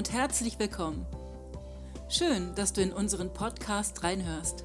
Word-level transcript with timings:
und 0.00 0.14
herzlich 0.14 0.58
willkommen. 0.58 1.04
Schön, 2.08 2.54
dass 2.54 2.72
du 2.72 2.80
in 2.80 2.90
unseren 2.90 3.34
Podcast 3.34 4.02
reinhörst. 4.02 4.64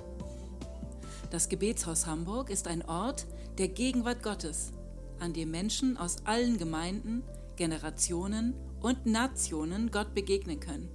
Das 1.30 1.50
Gebetshaus 1.50 2.08
Hamburg 2.08 2.50
ist 2.50 2.70
ein 2.70 2.82
Ort 2.84 3.26
der 3.58 3.68
Gegenwart 3.68 4.24
Gottes, 4.24 4.71
an 5.20 5.34
dem 5.34 5.52
Menschen 5.52 5.98
aus 5.98 6.26
allen 6.26 6.58
Gemeinden, 6.58 7.21
Generationen 7.58 8.54
und 8.80 9.05
Nationen 9.05 9.91
Gott 9.91 10.16
begegnen 10.16 10.62
können. 10.62 10.88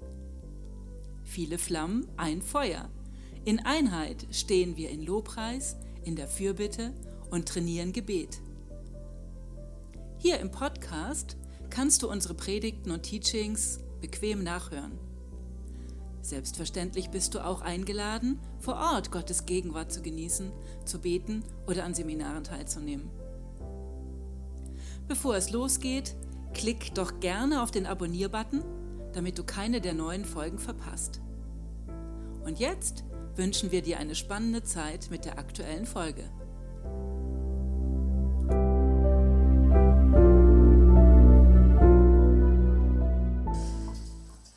Viele 1.22 1.58
Flammen, 1.58 2.08
ein 2.16 2.40
Feuer. 2.40 2.88
In 3.44 3.58
Einheit 3.58 4.26
stehen 4.30 4.74
wir 4.78 4.88
in 4.88 5.02
Lobpreis, 5.02 5.76
in 6.02 6.16
der 6.16 6.28
Fürbitte 6.28 6.94
und 7.30 7.46
trainieren 7.46 7.92
Gebet. 7.92 8.40
Hier 10.16 10.40
im 10.40 10.50
Podcast 10.50 11.36
kannst 11.68 12.02
du 12.02 12.10
unsere 12.10 12.32
Predigten 12.32 12.90
und 12.90 13.02
Teachings 13.02 13.80
bequem 14.00 14.42
nachhören. 14.42 14.98
Selbstverständlich 16.22 17.10
bist 17.10 17.34
du 17.34 17.44
auch 17.44 17.62
eingeladen, 17.62 18.38
vor 18.58 18.74
Ort 18.74 19.10
Gottes 19.10 19.46
Gegenwart 19.46 19.90
zu 19.92 20.02
genießen, 20.02 20.52
zu 20.84 21.00
beten 21.00 21.42
oder 21.66 21.84
an 21.84 21.94
Seminaren 21.94 22.44
teilzunehmen. 22.44 23.08
Bevor 25.08 25.34
es 25.34 25.50
losgeht, 25.50 26.14
klick 26.52 26.94
doch 26.94 27.20
gerne 27.20 27.62
auf 27.62 27.70
den 27.70 27.86
Abonnier-Button, 27.86 28.62
damit 29.12 29.38
du 29.38 29.44
keine 29.44 29.80
der 29.80 29.94
neuen 29.94 30.24
Folgen 30.24 30.58
verpasst. 30.58 31.20
Und 32.44 32.60
jetzt 32.60 33.04
wünschen 33.34 33.72
wir 33.72 33.82
dir 33.82 33.98
eine 33.98 34.14
spannende 34.14 34.62
Zeit 34.62 35.08
mit 35.10 35.24
der 35.24 35.38
aktuellen 35.38 35.86
Folge. 35.86 36.24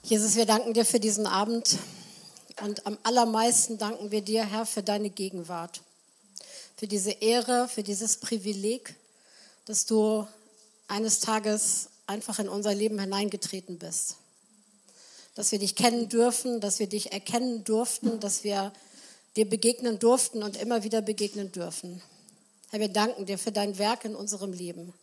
Jesus, 0.05 0.35
wir 0.35 0.45
danken 0.45 0.73
dir 0.73 0.83
für 0.83 0.99
diesen 0.99 1.25
Abend 1.25 1.77
und 2.61 2.85
am 2.85 2.97
allermeisten 3.03 3.77
danken 3.77 4.11
wir 4.11 4.21
dir, 4.21 4.43
Herr, 4.45 4.65
für 4.65 4.83
deine 4.83 5.09
Gegenwart, 5.09 5.79
für 6.75 6.87
diese 6.87 7.11
Ehre, 7.11 7.69
für 7.69 7.83
dieses 7.83 8.17
Privileg, 8.17 8.95
dass 9.63 9.85
du 9.85 10.27
eines 10.89 11.21
Tages 11.21 11.87
einfach 12.05 12.39
in 12.39 12.49
unser 12.49 12.75
Leben 12.75 12.99
hineingetreten 12.99 13.79
bist. 13.79 14.17
Dass 15.35 15.53
wir 15.53 15.59
dich 15.59 15.73
kennen 15.73 16.09
dürfen, 16.09 16.59
dass 16.59 16.79
wir 16.79 16.87
dich 16.87 17.13
erkennen 17.13 17.63
durften, 17.63 18.19
dass 18.19 18.43
wir 18.43 18.73
dir 19.37 19.49
begegnen 19.49 19.99
durften 19.99 20.43
und 20.43 20.57
immer 20.57 20.83
wieder 20.83 21.01
begegnen 21.01 21.53
dürfen. 21.53 22.01
Herr, 22.71 22.81
wir 22.81 22.89
danken 22.89 23.25
dir 23.25 23.37
für 23.37 23.53
dein 23.53 23.77
Werk 23.77 24.03
in 24.03 24.17
unserem 24.17 24.51
Leben. 24.51 24.93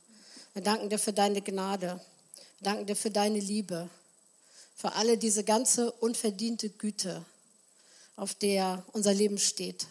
Wir 0.53 0.63
danken 0.63 0.91
dir 0.91 0.99
für 0.99 1.15
deine 1.15 1.41
Gnade. 1.41 1.99
Wir 2.59 2.65
danken 2.65 2.85
dir 2.85 2.97
für 2.97 3.11
deine 3.11 3.41
Liebe 3.41 3.89
für 4.81 4.95
alle 4.95 5.19
diese 5.19 5.45
ganze 5.45 5.93
unverdiente 5.93 6.71
Güte, 6.71 7.23
auf 8.17 8.35
der 8.35 8.83
unser 8.93 9.13
Leben 9.13 9.39
steht. 9.39 9.87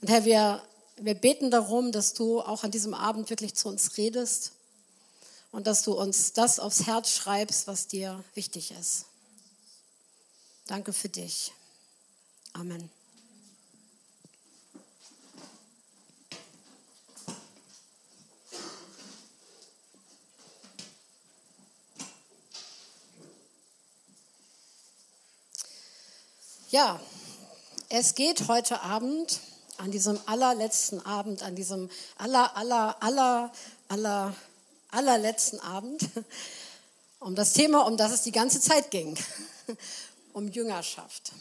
Und 0.00 0.08
Herr, 0.08 0.24
wir, 0.24 0.62
wir 0.96 1.14
beten 1.14 1.50
darum, 1.50 1.92
dass 1.92 2.14
du 2.14 2.40
auch 2.40 2.64
an 2.64 2.70
diesem 2.70 2.94
Abend 2.94 3.28
wirklich 3.28 3.54
zu 3.54 3.68
uns 3.68 3.98
redest 3.98 4.52
und 5.50 5.66
dass 5.66 5.82
du 5.82 5.92
uns 5.92 6.32
das 6.32 6.58
aufs 6.58 6.86
Herz 6.86 7.10
schreibst, 7.10 7.66
was 7.66 7.86
dir 7.86 8.24
wichtig 8.34 8.70
ist. 8.70 9.04
Danke 10.66 10.94
für 10.94 11.10
dich. 11.10 11.52
Amen. 12.54 13.01
Ja, 26.72 26.98
es 27.90 28.14
geht 28.14 28.48
heute 28.48 28.80
Abend, 28.80 29.40
an 29.76 29.90
diesem 29.90 30.18
allerletzten 30.24 31.04
Abend, 31.04 31.42
an 31.42 31.54
diesem 31.54 31.90
aller, 32.16 32.56
aller, 32.56 32.96
aller, 33.02 33.52
aller, 33.88 34.34
allerletzten 34.90 35.60
Abend, 35.60 36.02
um 37.20 37.34
das 37.34 37.52
Thema, 37.52 37.86
um 37.86 37.98
das 37.98 38.12
es 38.12 38.22
die 38.22 38.32
ganze 38.32 38.58
Zeit 38.58 38.90
ging, 38.90 39.18
um 40.32 40.48
Jüngerschaft. 40.48 41.32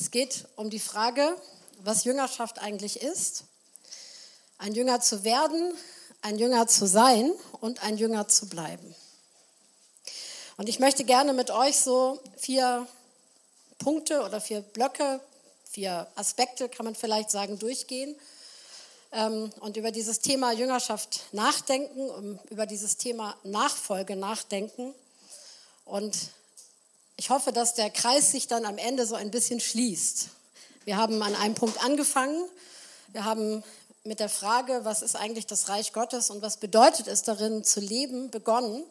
Es 0.00 0.10
geht 0.10 0.46
um 0.56 0.70
die 0.70 0.80
Frage, 0.80 1.36
was 1.80 2.04
Jüngerschaft 2.04 2.60
eigentlich 2.60 3.02
ist, 3.02 3.44
ein 4.56 4.72
Jünger 4.72 5.02
zu 5.02 5.22
werden, 5.24 5.74
ein 6.22 6.38
Jünger 6.38 6.66
zu 6.66 6.86
sein 6.86 7.30
und 7.60 7.82
ein 7.82 7.98
Jünger 7.98 8.26
zu 8.26 8.48
bleiben. 8.48 8.94
Und 10.56 10.70
ich 10.70 10.78
möchte 10.78 11.04
gerne 11.04 11.34
mit 11.34 11.50
euch 11.50 11.78
so 11.78 12.18
vier 12.38 12.86
Punkte 13.84 14.22
oder 14.22 14.40
vier 14.40 14.62
Blöcke, 14.62 15.20
vier 15.70 16.06
Aspekte, 16.14 16.70
kann 16.70 16.86
man 16.86 16.94
vielleicht 16.94 17.30
sagen, 17.30 17.58
durchgehen 17.58 18.16
ähm, 19.12 19.52
und 19.60 19.76
über 19.76 19.90
dieses 19.90 20.20
Thema 20.20 20.52
Jüngerschaft 20.52 21.20
nachdenken, 21.32 22.40
über 22.48 22.64
dieses 22.64 22.96
Thema 22.96 23.36
Nachfolge 23.44 24.16
nachdenken. 24.16 24.94
Und 25.84 26.16
ich 27.18 27.28
hoffe, 27.28 27.52
dass 27.52 27.74
der 27.74 27.90
Kreis 27.90 28.30
sich 28.30 28.48
dann 28.48 28.64
am 28.64 28.78
Ende 28.78 29.04
so 29.04 29.16
ein 29.16 29.30
bisschen 29.30 29.60
schließt. 29.60 30.28
Wir 30.86 30.96
haben 30.96 31.22
an 31.22 31.36
einem 31.36 31.54
Punkt 31.54 31.84
angefangen. 31.84 32.42
Wir 33.08 33.26
haben 33.26 33.62
mit 34.02 34.18
der 34.18 34.30
Frage, 34.30 34.80
was 34.84 35.02
ist 35.02 35.14
eigentlich 35.14 35.46
das 35.46 35.68
Reich 35.68 35.92
Gottes 35.92 36.30
und 36.30 36.40
was 36.40 36.56
bedeutet 36.56 37.06
es 37.06 37.22
darin 37.22 37.64
zu 37.64 37.80
leben, 37.80 38.30
begonnen. 38.30 38.82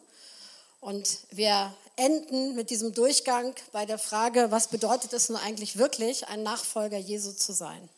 Und 0.80 1.18
wir 1.32 1.74
enden 1.96 2.54
mit 2.54 2.70
diesem 2.70 2.92
Durchgang 2.94 3.54
bei 3.72 3.86
der 3.86 3.98
Frage, 3.98 4.50
was 4.50 4.68
bedeutet 4.68 5.12
es 5.12 5.28
nun 5.28 5.38
eigentlich 5.38 5.78
wirklich, 5.78 6.26
ein 6.28 6.42
Nachfolger 6.42 6.98
Jesu 6.98 7.32
zu 7.32 7.52
sein? 7.52 7.88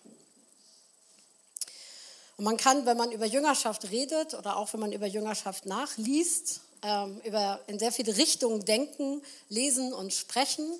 Und 2.36 2.44
man 2.44 2.56
kann, 2.58 2.84
wenn 2.84 2.96
man 2.96 3.12
über 3.12 3.24
Jüngerschaft 3.24 3.90
redet 3.90 4.34
oder 4.34 4.58
auch 4.58 4.72
wenn 4.72 4.80
man 4.80 4.92
über 4.92 5.06
Jüngerschaft 5.06 5.64
nachliest, 5.64 6.60
ähm, 6.82 7.20
über 7.24 7.60
in 7.66 7.78
sehr 7.78 7.92
viele 7.92 8.16
Richtungen 8.16 8.64
denken, 8.64 9.22
lesen 9.48 9.94
und 9.94 10.12
sprechen. 10.12 10.70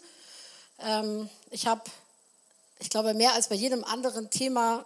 Ähm, 0.81 1.31
ich 1.51 1.67
habe, 1.67 1.83
ich 2.79 2.91
glaube, 2.91 3.15
mehr 3.15 3.33
als 3.33 3.49
bei 3.49 3.55
jedem 3.55 3.85
anderen 3.85 4.31
Thema 4.31 4.85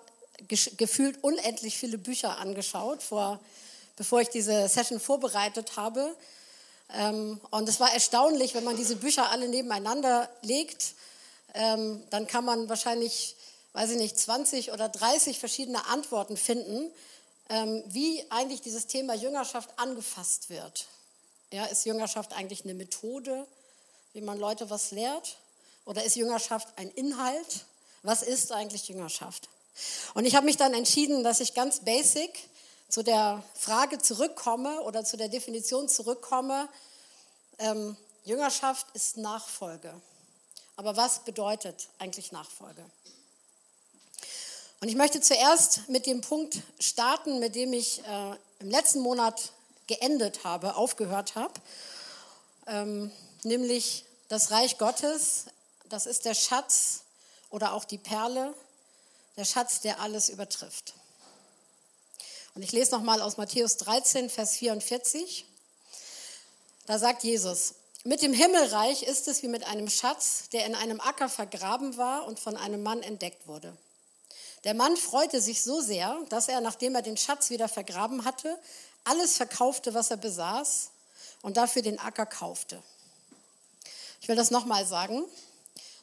gefühlt 0.48 1.22
unendlich 1.22 1.76
viele 1.76 1.98
Bücher 1.98 2.38
angeschaut, 2.38 3.02
vor, 3.02 3.40
bevor 3.96 4.20
ich 4.20 4.28
diese 4.28 4.68
Session 4.68 5.00
vorbereitet 5.00 5.76
habe. 5.76 6.14
Ähm, 6.94 7.40
und 7.50 7.68
es 7.68 7.80
war 7.80 7.92
erstaunlich, 7.92 8.54
wenn 8.54 8.64
man 8.64 8.76
diese 8.76 8.96
Bücher 8.96 9.30
alle 9.30 9.48
nebeneinander 9.48 10.28
legt, 10.42 10.94
ähm, 11.54 12.02
dann 12.10 12.26
kann 12.26 12.44
man 12.44 12.68
wahrscheinlich, 12.68 13.36
weiß 13.72 13.90
ich 13.90 13.98
nicht, 13.98 14.18
20 14.18 14.72
oder 14.72 14.88
30 14.88 15.38
verschiedene 15.38 15.86
Antworten 15.86 16.36
finden, 16.36 16.90
ähm, 17.48 17.82
wie 17.86 18.24
eigentlich 18.30 18.60
dieses 18.60 18.86
Thema 18.86 19.14
Jüngerschaft 19.14 19.70
angefasst 19.76 20.50
wird. 20.50 20.86
Ja, 21.52 21.64
ist 21.66 21.84
Jüngerschaft 21.84 22.32
eigentlich 22.32 22.64
eine 22.64 22.74
Methode, 22.74 23.46
wie 24.12 24.20
man 24.20 24.38
Leute 24.38 24.70
was 24.70 24.92
lehrt? 24.92 25.36
Oder 25.84 26.04
ist 26.04 26.14
Jüngerschaft 26.16 26.68
ein 26.76 26.90
Inhalt? 26.90 27.64
Was 28.02 28.22
ist 28.22 28.52
eigentlich 28.52 28.88
Jüngerschaft? 28.88 29.48
Und 30.14 30.24
ich 30.24 30.36
habe 30.36 30.46
mich 30.46 30.56
dann 30.56 30.74
entschieden, 30.74 31.24
dass 31.24 31.40
ich 31.40 31.54
ganz 31.54 31.80
basic 31.80 32.30
zu 32.90 33.04
der 33.04 33.42
Frage 33.54 33.98
zurückkomme 33.98 34.80
oder 34.82 35.04
zu 35.04 35.16
der 35.16 35.28
Definition 35.28 35.88
zurückkomme, 35.88 36.68
ähm, 37.58 37.96
Jüngerschaft 38.24 38.86
ist 38.94 39.16
Nachfolge. 39.16 39.94
Aber 40.76 40.96
was 40.96 41.20
bedeutet 41.20 41.88
eigentlich 41.98 42.32
Nachfolge? 42.32 42.84
Und 44.80 44.88
ich 44.88 44.96
möchte 44.96 45.20
zuerst 45.20 45.88
mit 45.88 46.06
dem 46.06 46.20
Punkt 46.20 46.62
starten, 46.80 47.38
mit 47.38 47.54
dem 47.54 47.72
ich 47.72 48.04
äh, 48.04 48.36
im 48.58 48.70
letzten 48.70 49.00
Monat 49.00 49.52
geendet 49.86 50.44
habe, 50.44 50.74
aufgehört 50.74 51.34
habe, 51.36 51.54
ähm, 52.66 53.12
nämlich 53.44 54.04
das 54.28 54.50
Reich 54.50 54.78
Gottes, 54.78 55.46
das 55.88 56.06
ist 56.06 56.24
der 56.24 56.34
Schatz 56.34 57.02
oder 57.50 57.72
auch 57.72 57.84
die 57.84 57.98
Perle, 57.98 58.54
der 59.36 59.44
Schatz, 59.44 59.80
der 59.80 60.00
alles 60.00 60.28
übertrifft. 60.28 60.94
Und 62.54 62.62
ich 62.62 62.72
lese 62.72 62.90
nochmal 62.92 63.22
aus 63.22 63.36
Matthäus 63.36 63.76
13, 63.76 64.28
Vers 64.28 64.56
44. 64.56 65.44
Da 66.86 66.98
sagt 66.98 67.22
Jesus, 67.22 67.74
mit 68.02 68.22
dem 68.22 68.32
Himmelreich 68.32 69.02
ist 69.02 69.28
es 69.28 69.42
wie 69.42 69.48
mit 69.48 69.64
einem 69.64 69.88
Schatz, 69.88 70.48
der 70.52 70.66
in 70.66 70.74
einem 70.74 71.00
Acker 71.00 71.28
vergraben 71.28 71.96
war 71.96 72.26
und 72.26 72.40
von 72.40 72.56
einem 72.56 72.82
Mann 72.82 73.02
entdeckt 73.02 73.46
wurde. 73.46 73.76
Der 74.64 74.74
Mann 74.74 74.96
freute 74.96 75.40
sich 75.40 75.62
so 75.62 75.80
sehr, 75.80 76.18
dass 76.28 76.48
er, 76.48 76.60
nachdem 76.60 76.94
er 76.94 77.02
den 77.02 77.16
Schatz 77.16 77.50
wieder 77.50 77.68
vergraben 77.68 78.24
hatte, 78.24 78.58
alles 79.04 79.36
verkaufte, 79.36 79.94
was 79.94 80.10
er 80.10 80.16
besaß 80.16 80.90
und 81.42 81.56
dafür 81.56 81.82
den 81.82 81.98
Acker 81.98 82.26
kaufte. 82.26 82.82
Ich 84.20 84.28
will 84.28 84.36
das 84.36 84.50
nochmal 84.50 84.84
sagen, 84.86 85.24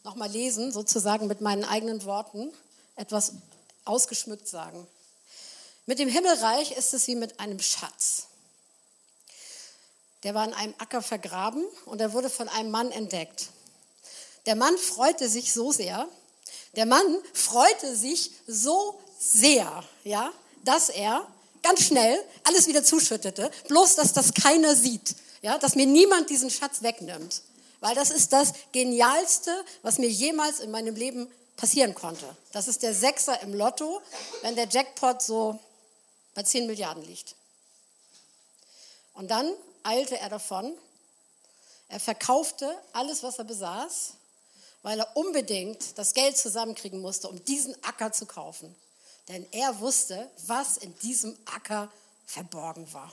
nochmal 0.03 0.29
lesen, 0.29 0.71
sozusagen 0.71 1.27
mit 1.27 1.41
meinen 1.41 1.65
eigenen 1.65 2.05
Worten, 2.05 2.51
etwas 2.95 3.33
ausgeschmückt 3.85 4.47
sagen. 4.47 4.87
Mit 5.87 5.99
dem 5.99 6.09
Himmelreich 6.09 6.73
ist 6.73 6.93
es 6.93 7.07
wie 7.07 7.15
mit 7.15 7.39
einem 7.39 7.59
Schatz. 7.61 8.27
der 10.23 10.33
war 10.33 10.45
in 10.45 10.53
einem 10.53 10.73
Acker 10.79 11.01
vergraben 11.01 11.63
und 11.85 12.01
er 12.01 12.11
wurde 12.11 12.29
von 12.29 12.49
einem 12.49 12.71
Mann 12.71 12.91
entdeckt. 12.91 13.47
Der 14.45 14.55
Mann 14.55 14.77
freute 14.77 15.29
sich 15.29 15.53
so 15.53 15.71
sehr, 15.71 16.05
der 16.75 16.85
Mann 16.85 17.17
freute 17.33 17.95
sich 17.95 18.31
so 18.47 18.99
sehr, 19.17 19.83
ja, 20.03 20.33
dass 20.65 20.89
er 20.89 21.25
ganz 21.63 21.83
schnell 21.83 22.21
alles 22.43 22.67
wieder 22.67 22.83
zuschüttete, 22.83 23.49
bloß 23.69 23.95
dass 23.95 24.11
das 24.11 24.33
keiner 24.33 24.75
sieht, 24.75 25.15
ja, 25.41 25.57
dass 25.57 25.75
mir 25.75 25.85
niemand 25.85 26.29
diesen 26.29 26.49
Schatz 26.49 26.81
wegnimmt, 26.81 27.43
weil 27.79 27.95
das 27.95 28.09
ist 28.09 28.33
das 28.33 28.51
genialste, 28.73 29.63
was 29.83 29.99
mir 29.99 30.09
jemals 30.09 30.59
in 30.59 30.71
meinem 30.71 30.95
Leben 30.95 31.31
passieren 31.55 31.93
konnte. 31.95 32.27
Das 32.51 32.67
ist 32.67 32.83
der 32.83 32.93
Sechser 32.93 33.41
im 33.41 33.53
Lotto, 33.53 34.01
wenn 34.41 34.55
der 34.57 34.67
Jackpot 34.67 35.21
so 35.21 35.59
bei 36.37 36.43
10 36.43 36.67
Milliarden 36.67 37.03
liegt. 37.03 37.33
Und 39.15 39.31
dann 39.31 39.51
eilte 39.81 40.19
er 40.19 40.29
davon. 40.29 40.71
Er 41.89 41.99
verkaufte 41.99 42.77
alles, 42.93 43.23
was 43.23 43.39
er 43.39 43.43
besaß, 43.43 44.11
weil 44.83 44.99
er 44.99 45.17
unbedingt 45.17 45.97
das 45.97 46.13
Geld 46.13 46.37
zusammenkriegen 46.37 47.01
musste, 47.01 47.27
um 47.27 47.43
diesen 47.45 47.75
Acker 47.83 48.11
zu 48.11 48.27
kaufen. 48.27 48.75
Denn 49.29 49.47
er 49.51 49.79
wusste, 49.79 50.29
was 50.45 50.77
in 50.77 50.95
diesem 50.99 51.35
Acker 51.45 51.91
verborgen 52.27 52.93
war. 52.93 53.11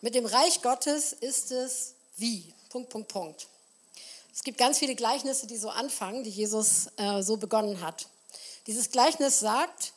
Mit 0.00 0.16
dem 0.16 0.26
Reich 0.26 0.62
Gottes 0.62 1.12
ist 1.12 1.52
es 1.52 1.94
wie. 2.16 2.52
Punkt, 2.70 2.90
Punkt, 2.90 3.06
Punkt. 3.06 3.46
Es 4.34 4.42
gibt 4.42 4.58
ganz 4.58 4.80
viele 4.80 4.96
Gleichnisse, 4.96 5.46
die 5.46 5.58
so 5.58 5.70
anfangen, 5.70 6.24
die 6.24 6.30
Jesus 6.30 6.88
äh, 6.96 7.22
so 7.22 7.36
begonnen 7.36 7.80
hat. 7.80 8.08
Dieses 8.66 8.90
Gleichnis 8.90 9.38
sagt, 9.38 9.92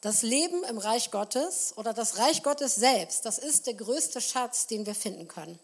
das 0.00 0.22
Leben 0.22 0.62
im 0.64 0.78
Reich 0.78 1.10
Gottes 1.10 1.72
oder 1.76 1.92
das 1.92 2.18
Reich 2.18 2.42
Gottes 2.42 2.74
selbst, 2.74 3.24
das 3.24 3.38
ist 3.38 3.66
der 3.66 3.74
größte 3.74 4.20
Schatz, 4.20 4.66
den 4.66 4.86
wir 4.86 4.94
finden 4.94 5.28
können. 5.28 5.58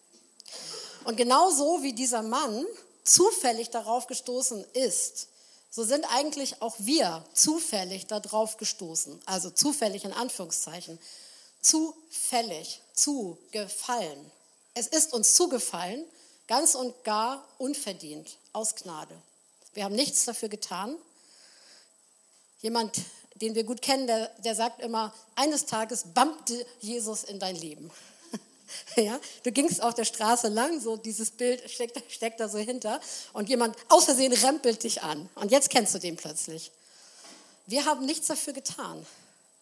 Und 1.05 1.17
genauso 1.17 1.83
wie 1.83 1.93
dieser 1.93 2.23
Mann 2.23 2.65
zufällig 3.05 3.71
darauf 3.71 4.07
gestoßen 4.07 4.65
ist, 4.73 5.29
so 5.71 5.85
sind 5.85 6.05
eigentlich 6.13 6.61
auch 6.61 6.77
wir 6.79 7.25
zufällig 7.33 8.07
darauf 8.07 8.59
gestoßen. 8.59 9.21
Also 9.25 9.51
zufällig 9.51 10.05
in 10.05 10.13
Anführungszeichen. 10.13 10.99
Zufällig, 11.63 12.83
zugefallen. 12.93 14.31
Es 14.75 14.87
ist 14.87 15.15
uns 15.15 15.35
zugefallen, 15.35 16.05
ganz 16.47 16.75
und 16.75 17.05
gar 17.05 17.43
unverdient, 17.57 18.37
aus 18.53 18.75
Gnade. 18.75 19.15
Wir 19.73 19.85
haben 19.85 19.95
nichts 19.95 20.27
dafür 20.27 20.51
getan. 20.51 20.97
Jemand 22.61 23.01
den 23.43 23.57
wir 23.57 23.65
gut 23.65 23.83
kennen, 23.83 24.07
der, 24.07 24.29
der 24.39 24.55
sagt 24.55 24.81
immer, 24.81 25.13
eines 25.35 25.67
Tages 25.67 26.05
bumpte 26.15 26.65
Jesus 26.81 27.25
in 27.25 27.39
dein 27.39 27.57
Leben. 27.57 27.91
Ja, 28.97 29.21
du 29.43 29.53
gingst 29.53 29.83
auf 29.83 29.93
der 29.93 30.07
Straße 30.07 30.49
lang, 30.49 30.81
so 30.81 30.97
dieses 30.97 31.31
Bild 31.31 31.69
steckt, 31.71 32.03
steckt 32.11 32.41
da 32.41 32.49
so 32.49 32.57
hinter 32.57 33.03
und 33.35 33.51
jemand 33.51 33.77
aus 33.91 34.07
Versehen 34.07 34.33
rempelt 34.33 34.83
dich 34.83 35.03
an 35.03 35.29
und 35.35 35.51
jetzt 35.51 35.69
kennst 35.69 35.95
du 35.95 35.99
den 35.99 36.17
plötzlich. 36.17 36.71
Wir 37.67 37.85
haben 37.85 38.07
nichts 38.07 38.29
dafür 38.29 38.55
getan. 38.55 39.05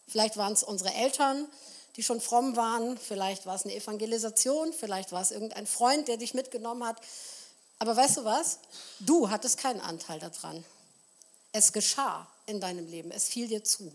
Vielleicht 0.06 0.36
waren 0.36 0.52
es 0.52 0.62
unsere 0.62 0.94
Eltern, 0.94 1.48
die 1.96 2.04
schon 2.04 2.20
fromm 2.20 2.54
waren, 2.54 2.98
vielleicht 2.98 3.46
war 3.46 3.56
es 3.56 3.64
eine 3.64 3.74
Evangelisation, 3.74 4.72
vielleicht 4.72 5.10
war 5.10 5.22
es 5.22 5.32
irgendein 5.32 5.66
Freund, 5.66 6.06
der 6.06 6.16
dich 6.16 6.32
mitgenommen 6.32 6.86
hat. 6.86 7.00
Aber 7.80 7.96
weißt 7.96 8.18
du 8.18 8.24
was? 8.24 8.60
Du 9.00 9.28
hattest 9.28 9.58
keinen 9.58 9.80
Anteil 9.80 10.20
daran. 10.20 10.64
Es 11.52 11.72
geschah 11.72 12.26
in 12.46 12.60
deinem 12.60 12.86
Leben. 12.86 13.10
Es 13.10 13.28
fiel 13.28 13.48
dir 13.48 13.64
zu. 13.64 13.92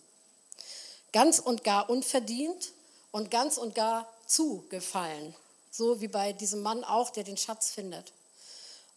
Ganz 1.14 1.40
und 1.40 1.64
gar 1.64 1.90
unverdient 1.90 2.74
und 3.12 3.32
ganz 3.32 3.58
und 3.58 3.76
gar 3.76 4.12
zugefallen. 4.28 5.34
So 5.72 6.02
wie 6.02 6.08
bei 6.08 6.34
diesem 6.34 6.62
Mann 6.62 6.84
auch, 6.84 7.10
der 7.10 7.24
den 7.24 7.38
Schatz 7.38 7.70
findet. 7.72 8.12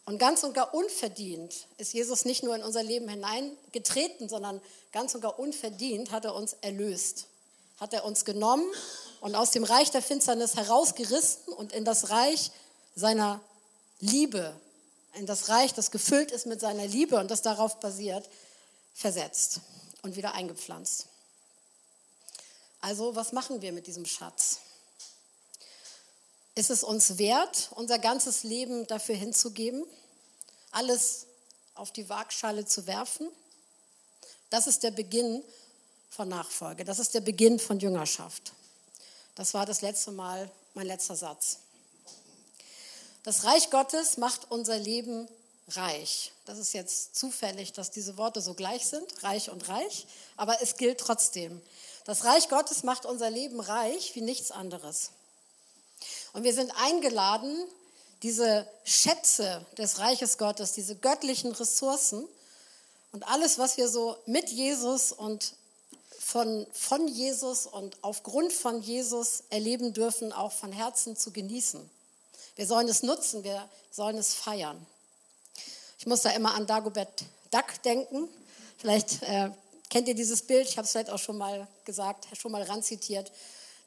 Und 0.05 0.17
ganz 0.17 0.43
und 0.43 0.53
gar 0.53 0.73
unverdient 0.73 1.67
ist 1.77 1.93
Jesus 1.93 2.25
nicht 2.25 2.41
nur 2.41 2.55
in 2.55 2.63
unser 2.63 2.81
Leben 2.81 3.07
hineingetreten, 3.07 4.27
sondern 4.27 4.59
ganz 4.91 5.13
und 5.13 5.21
gar 5.21 5.37
unverdient 5.37 6.11
hat 6.11 6.25
er 6.25 6.33
uns 6.33 6.53
erlöst. 6.61 7.27
Hat 7.79 7.93
er 7.93 8.03
uns 8.05 8.25
genommen 8.25 8.65
und 9.21 9.35
aus 9.35 9.51
dem 9.51 9.63
Reich 9.63 9.91
der 9.91 10.01
Finsternis 10.01 10.55
herausgerissen 10.55 11.53
und 11.53 11.73
in 11.73 11.85
das 11.85 12.09
Reich 12.09 12.51
seiner 12.95 13.39
Liebe, 13.99 14.53
in 15.13 15.25
das 15.25 15.49
Reich, 15.49 15.73
das 15.73 15.91
gefüllt 15.91 16.31
ist 16.31 16.45
mit 16.45 16.59
seiner 16.59 16.87
Liebe 16.87 17.19
und 17.19 17.29
das 17.29 17.41
darauf 17.41 17.79
basiert, 17.79 18.27
versetzt 18.99 19.61
und 20.01 20.17
wieder 20.17 20.33
eingepflanzt. 20.33 21.07
Also, 22.81 23.15
was 23.15 23.31
machen 23.31 23.61
wir 23.61 23.71
mit 23.71 23.87
diesem 23.87 24.05
Schatz? 24.05 24.59
Ist 26.55 26.69
es 26.69 26.83
uns 26.83 27.17
wert, 27.17 27.69
unser 27.75 27.97
ganzes 27.97 28.43
Leben 28.43 28.85
dafür 28.87 29.15
hinzugeben, 29.15 29.85
alles 30.71 31.27
auf 31.75 31.93
die 31.93 32.09
Waagschale 32.09 32.65
zu 32.65 32.87
werfen? 32.87 33.29
Das 34.49 34.67
ist 34.67 34.83
der 34.83 34.91
Beginn 34.91 35.43
von 36.09 36.27
Nachfolge. 36.27 36.83
Das 36.83 36.99
ist 36.99 37.13
der 37.13 37.21
Beginn 37.21 37.57
von 37.57 37.79
Jüngerschaft. 37.79 38.51
Das 39.35 39.53
war 39.53 39.65
das 39.65 39.81
letzte 39.81 40.11
Mal 40.11 40.51
mein 40.73 40.87
letzter 40.87 41.15
Satz. 41.15 41.59
Das 43.23 43.45
Reich 43.45 43.69
Gottes 43.69 44.17
macht 44.17 44.51
unser 44.51 44.77
Leben 44.77 45.29
reich. 45.69 46.31
Das 46.45 46.57
ist 46.57 46.73
jetzt 46.73 47.15
zufällig, 47.15 47.73
dass 47.73 47.91
diese 47.91 48.17
Worte 48.17 48.41
so 48.41 48.53
gleich 48.53 48.85
sind, 48.87 49.23
reich 49.23 49.49
und 49.49 49.67
reich, 49.69 50.07
aber 50.37 50.61
es 50.61 50.77
gilt 50.77 50.99
trotzdem. 50.99 51.61
Das 52.05 52.25
Reich 52.25 52.49
Gottes 52.49 52.83
macht 52.83 53.05
unser 53.05 53.29
Leben 53.29 53.59
reich 53.59 54.15
wie 54.15 54.21
nichts 54.21 54.51
anderes. 54.51 55.11
Und 56.33 56.43
wir 56.43 56.53
sind 56.53 56.71
eingeladen, 56.71 57.55
diese 58.23 58.67
Schätze 58.83 59.65
des 59.77 59.99
Reiches 59.99 60.37
Gottes, 60.37 60.73
diese 60.73 60.95
göttlichen 60.95 61.51
Ressourcen 61.51 62.27
und 63.11 63.27
alles, 63.27 63.57
was 63.57 63.77
wir 63.77 63.87
so 63.87 64.17
mit 64.25 64.49
Jesus 64.49 65.11
und 65.11 65.53
von, 66.19 66.67
von 66.73 67.07
Jesus 67.07 67.65
und 67.65 67.97
aufgrund 68.01 68.53
von 68.53 68.81
Jesus 68.81 69.43
erleben 69.49 69.93
dürfen, 69.93 70.31
auch 70.31 70.51
von 70.51 70.71
Herzen 70.71 71.15
zu 71.15 71.31
genießen. 71.31 71.89
Wir 72.55 72.67
sollen 72.67 72.87
es 72.87 73.03
nutzen, 73.03 73.43
wir 73.43 73.67
sollen 73.89 74.17
es 74.17 74.33
feiern. 74.33 74.85
Ich 75.99 76.05
muss 76.05 76.21
da 76.21 76.29
immer 76.29 76.55
an 76.55 76.65
Dagobert 76.65 77.25
Duck 77.51 77.83
denken. 77.83 78.29
Vielleicht 78.77 79.21
äh, 79.23 79.51
kennt 79.89 80.07
ihr 80.07 80.15
dieses 80.15 80.41
Bild, 80.41 80.65
ich 80.65 80.77
habe 80.77 80.85
es 80.85 80.91
vielleicht 80.91 81.09
auch 81.09 81.19
schon 81.19 81.37
mal 81.37 81.67
gesagt, 81.83 82.25
schon 82.39 82.53
mal 82.53 82.63
ranzitiert. 82.63 83.29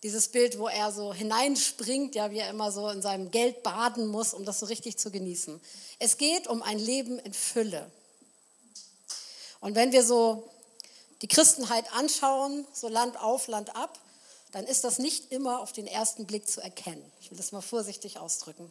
Dieses 0.03 0.29
Bild, 0.29 0.59
wo 0.59 0.69
er 0.69 0.93
so 0.93 1.15
hineinspringt, 1.15 2.15
ja, 2.15 2.31
wie 2.31 2.41
er 2.41 2.51
immer 2.51 2.71
so 2.71 2.91
in 2.91 3.01
seinem 3.01 3.31
Geld 3.31 3.63
baden 3.63 4.09
muss, 4.09 4.35
um 4.35 4.45
das 4.45 4.61
so 4.61 4.67
richtig 4.67 4.99
zu 4.99 5.11
genießen. 5.11 5.59
Es 6.01 6.19
geht 6.19 6.49
um 6.49 6.63
ein 6.63 6.79
Leben 6.79 7.19
in 7.19 7.33
Fülle. 7.33 7.91
Und 9.61 9.75
wenn 9.75 9.93
wir 9.93 10.05
so 10.05 10.47
die 11.23 11.29
Christenheit 11.29 11.91
anschauen, 11.95 12.67
so 12.75 12.89
Land 12.89 13.17
auf, 13.17 13.47
Land 13.47 13.75
ab, 13.75 13.99
dann 14.51 14.67
ist 14.67 14.85
das 14.85 14.99
nicht 14.99 15.33
immer 15.33 15.61
auf 15.61 15.73
den 15.73 15.87
ersten 15.87 16.27
Blick 16.27 16.47
zu 16.47 16.61
erkennen. 16.61 17.11
Ich 17.23 17.31
will 17.31 17.39
das 17.39 17.53
mal 17.53 17.63
vorsichtig 17.63 18.19
ausdrücken. 18.19 18.71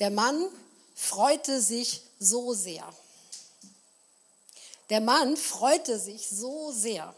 Der 0.00 0.10
Mann 0.10 0.50
freute 0.94 1.60
sich 1.60 2.02
so 2.18 2.54
sehr. 2.54 2.84
Der 4.90 5.00
Mann 5.00 5.36
freute 5.36 5.98
sich 5.98 6.28
so 6.28 6.72
sehr. 6.72 7.14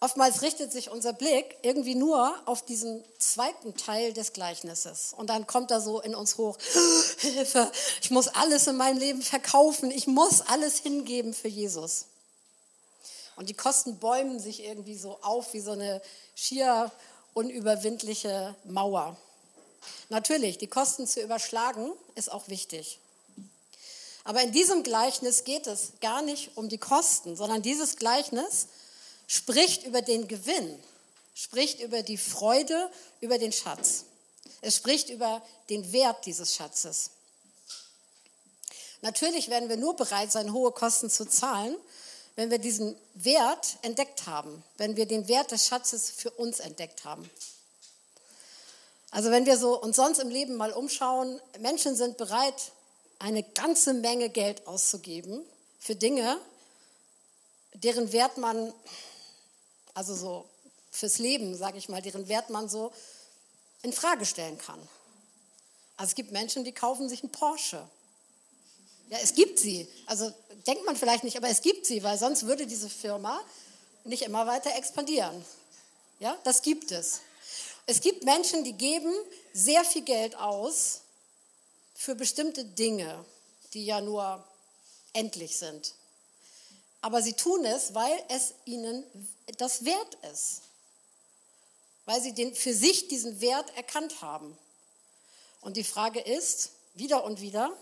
Oftmals 0.00 0.42
richtet 0.42 0.72
sich 0.72 0.90
unser 0.90 1.12
Blick 1.12 1.56
irgendwie 1.62 1.94
nur 1.94 2.34
auf 2.46 2.64
diesen 2.64 3.04
zweiten 3.18 3.76
Teil 3.76 4.12
des 4.12 4.32
Gleichnisses. 4.32 5.14
Und 5.16 5.30
dann 5.30 5.46
kommt 5.46 5.70
er 5.70 5.80
so 5.80 6.00
in 6.00 6.16
uns 6.16 6.38
hoch, 6.38 6.58
Hilfe, 7.18 7.70
ich 8.00 8.10
muss 8.10 8.26
alles 8.26 8.66
in 8.66 8.76
meinem 8.76 8.98
Leben 8.98 9.22
verkaufen, 9.22 9.92
ich 9.92 10.08
muss 10.08 10.40
alles 10.40 10.78
hingeben 10.78 11.32
für 11.32 11.46
Jesus. 11.46 12.06
Und 13.36 13.48
die 13.48 13.54
Kosten 13.54 13.98
bäumen 13.98 14.40
sich 14.40 14.64
irgendwie 14.64 14.96
so 14.96 15.18
auf 15.22 15.52
wie 15.52 15.60
so 15.60 15.70
eine 15.70 16.02
schier 16.34 16.90
unüberwindliche 17.32 18.56
Mauer. 18.64 19.16
Natürlich, 20.08 20.58
die 20.58 20.66
Kosten 20.66 21.06
zu 21.06 21.20
überschlagen 21.20 21.92
ist 22.14 22.30
auch 22.30 22.48
wichtig. 22.48 22.98
Aber 24.24 24.42
in 24.42 24.52
diesem 24.52 24.82
Gleichnis 24.82 25.44
geht 25.44 25.66
es 25.66 25.92
gar 26.00 26.22
nicht 26.22 26.56
um 26.56 26.68
die 26.68 26.78
Kosten, 26.78 27.36
sondern 27.36 27.62
dieses 27.62 27.96
Gleichnis 27.96 28.68
spricht 29.26 29.84
über 29.84 30.02
den 30.02 30.28
Gewinn, 30.28 30.78
spricht 31.34 31.80
über 31.80 32.02
die 32.02 32.18
Freude, 32.18 32.90
über 33.20 33.38
den 33.38 33.52
Schatz. 33.52 34.04
Es 34.60 34.76
spricht 34.76 35.10
über 35.10 35.42
den 35.70 35.92
Wert 35.92 36.24
dieses 36.26 36.54
Schatzes. 36.54 37.10
Natürlich 39.00 39.48
werden 39.48 39.68
wir 39.68 39.76
nur 39.76 39.96
bereit 39.96 40.30
sein, 40.30 40.52
hohe 40.52 40.70
Kosten 40.70 41.10
zu 41.10 41.24
zahlen, 41.24 41.76
wenn 42.36 42.50
wir 42.50 42.58
diesen 42.58 42.96
Wert 43.14 43.76
entdeckt 43.82 44.26
haben, 44.26 44.62
wenn 44.78 44.96
wir 44.96 45.06
den 45.06 45.26
Wert 45.26 45.50
des 45.50 45.66
Schatzes 45.66 46.10
für 46.10 46.30
uns 46.30 46.60
entdeckt 46.60 47.04
haben. 47.04 47.28
Also 49.12 49.30
wenn 49.30 49.44
wir 49.44 49.58
so 49.58 49.80
uns 49.80 49.96
sonst 49.96 50.18
im 50.18 50.30
Leben 50.30 50.56
mal 50.56 50.72
umschauen, 50.72 51.38
Menschen 51.60 51.94
sind 51.94 52.16
bereit, 52.16 52.72
eine 53.18 53.42
ganze 53.42 53.92
Menge 53.92 54.30
Geld 54.30 54.66
auszugeben 54.66 55.44
für 55.78 55.94
Dinge, 55.94 56.38
deren 57.74 58.10
Wert 58.12 58.38
man 58.38 58.72
also 59.92 60.14
so 60.14 60.46
fürs 60.90 61.18
Leben, 61.18 61.54
sage 61.54 61.76
ich 61.76 61.90
mal, 61.90 62.00
deren 62.00 62.26
Wert 62.28 62.48
man 62.48 62.70
so 62.70 62.90
in 63.82 63.92
Frage 63.92 64.24
stellen 64.24 64.56
kann. 64.56 64.80
Also 65.98 66.10
es 66.10 66.14
gibt 66.14 66.32
Menschen, 66.32 66.64
die 66.64 66.72
kaufen 66.72 67.10
sich 67.10 67.22
einen 67.22 67.32
Porsche. 67.32 67.86
Ja, 69.10 69.18
es 69.22 69.34
gibt 69.34 69.58
sie. 69.58 69.86
Also 70.06 70.32
denkt 70.66 70.86
man 70.86 70.96
vielleicht 70.96 71.22
nicht, 71.22 71.36
aber 71.36 71.48
es 71.48 71.60
gibt 71.60 71.84
sie, 71.84 72.02
weil 72.02 72.16
sonst 72.16 72.46
würde 72.46 72.66
diese 72.66 72.88
Firma 72.88 73.38
nicht 74.04 74.22
immer 74.22 74.46
weiter 74.46 74.74
expandieren. 74.74 75.44
Ja, 76.18 76.38
das 76.44 76.62
gibt 76.62 76.92
es. 76.92 77.20
Es 77.86 78.00
gibt 78.00 78.24
Menschen, 78.24 78.64
die 78.64 78.74
geben 78.74 79.12
sehr 79.52 79.84
viel 79.84 80.02
Geld 80.02 80.36
aus 80.36 81.00
für 81.94 82.14
bestimmte 82.14 82.64
Dinge, 82.64 83.24
die 83.74 83.84
ja 83.84 84.00
nur 84.00 84.44
endlich 85.12 85.56
sind. 85.56 85.94
Aber 87.00 87.20
sie 87.20 87.32
tun 87.32 87.64
es, 87.64 87.94
weil 87.94 88.22
es 88.28 88.54
ihnen 88.64 89.04
das 89.58 89.84
wert 89.84 90.16
ist. 90.32 90.62
Weil 92.04 92.20
sie 92.20 92.32
den, 92.32 92.54
für 92.54 92.72
sich 92.72 93.08
diesen 93.08 93.40
Wert 93.40 93.76
erkannt 93.76 94.22
haben. 94.22 94.56
Und 95.60 95.76
die 95.76 95.84
Frage 95.84 96.20
ist, 96.20 96.70
wieder 96.94 97.24
und 97.24 97.40
wieder, 97.40 97.72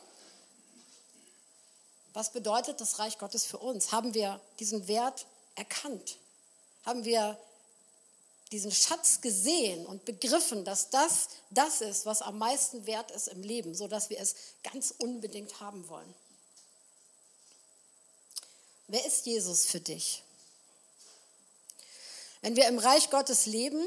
was 2.13 2.33
bedeutet 2.33 2.81
das 2.81 2.99
Reich 2.99 3.19
Gottes 3.19 3.45
für 3.45 3.59
uns? 3.59 3.93
Haben 3.93 4.15
wir 4.15 4.41
diesen 4.59 4.89
Wert 4.89 5.27
erkannt? 5.55 6.19
Haben 6.85 7.05
wir 7.05 7.39
diesen 8.53 8.73
Schatz 8.73 9.21
gesehen 9.21 9.87
und 9.87 10.05
begriffen, 10.05 10.65
dass 10.65 10.91
das 10.91 11.29
das 11.51 11.81
ist, 11.81 12.07
was 12.07 12.23
am 12.23 12.39
meisten 12.39 12.87
wert 12.87 13.11
ist 13.11 13.29
im 13.29 13.43
Leben, 13.43 13.75
sodass 13.75 14.11
wir 14.11 14.19
es 14.19 14.35
ganz 14.65 14.93
unbedingt 14.99 15.61
haben 15.61 15.89
wollen? 15.89 16.15
Wer 18.89 19.07
ist 19.07 19.27
Jesus 19.27 19.67
für 19.67 19.79
dich? 19.79 20.23
Wenn 22.41 22.57
wir 22.57 22.67
im 22.67 22.79
Reich 22.79 23.11
Gottes 23.11 23.47
leben, 23.47 23.87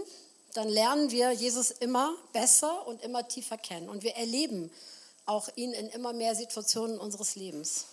dann 0.54 0.70
lernen 0.70 1.12
wir 1.12 1.32
Jesus 1.32 1.72
immer 1.72 2.16
besser 2.32 2.88
und 2.88 3.02
immer 3.02 3.28
tiefer 3.28 3.58
kennen. 3.58 3.90
Und 3.90 4.04
wir 4.04 4.16
erleben 4.16 4.72
auch 5.26 5.50
ihn 5.56 5.74
in 5.74 5.90
immer 5.90 6.14
mehr 6.14 6.36
Situationen 6.36 7.00
unseres 7.00 7.36
Lebens. 7.36 7.86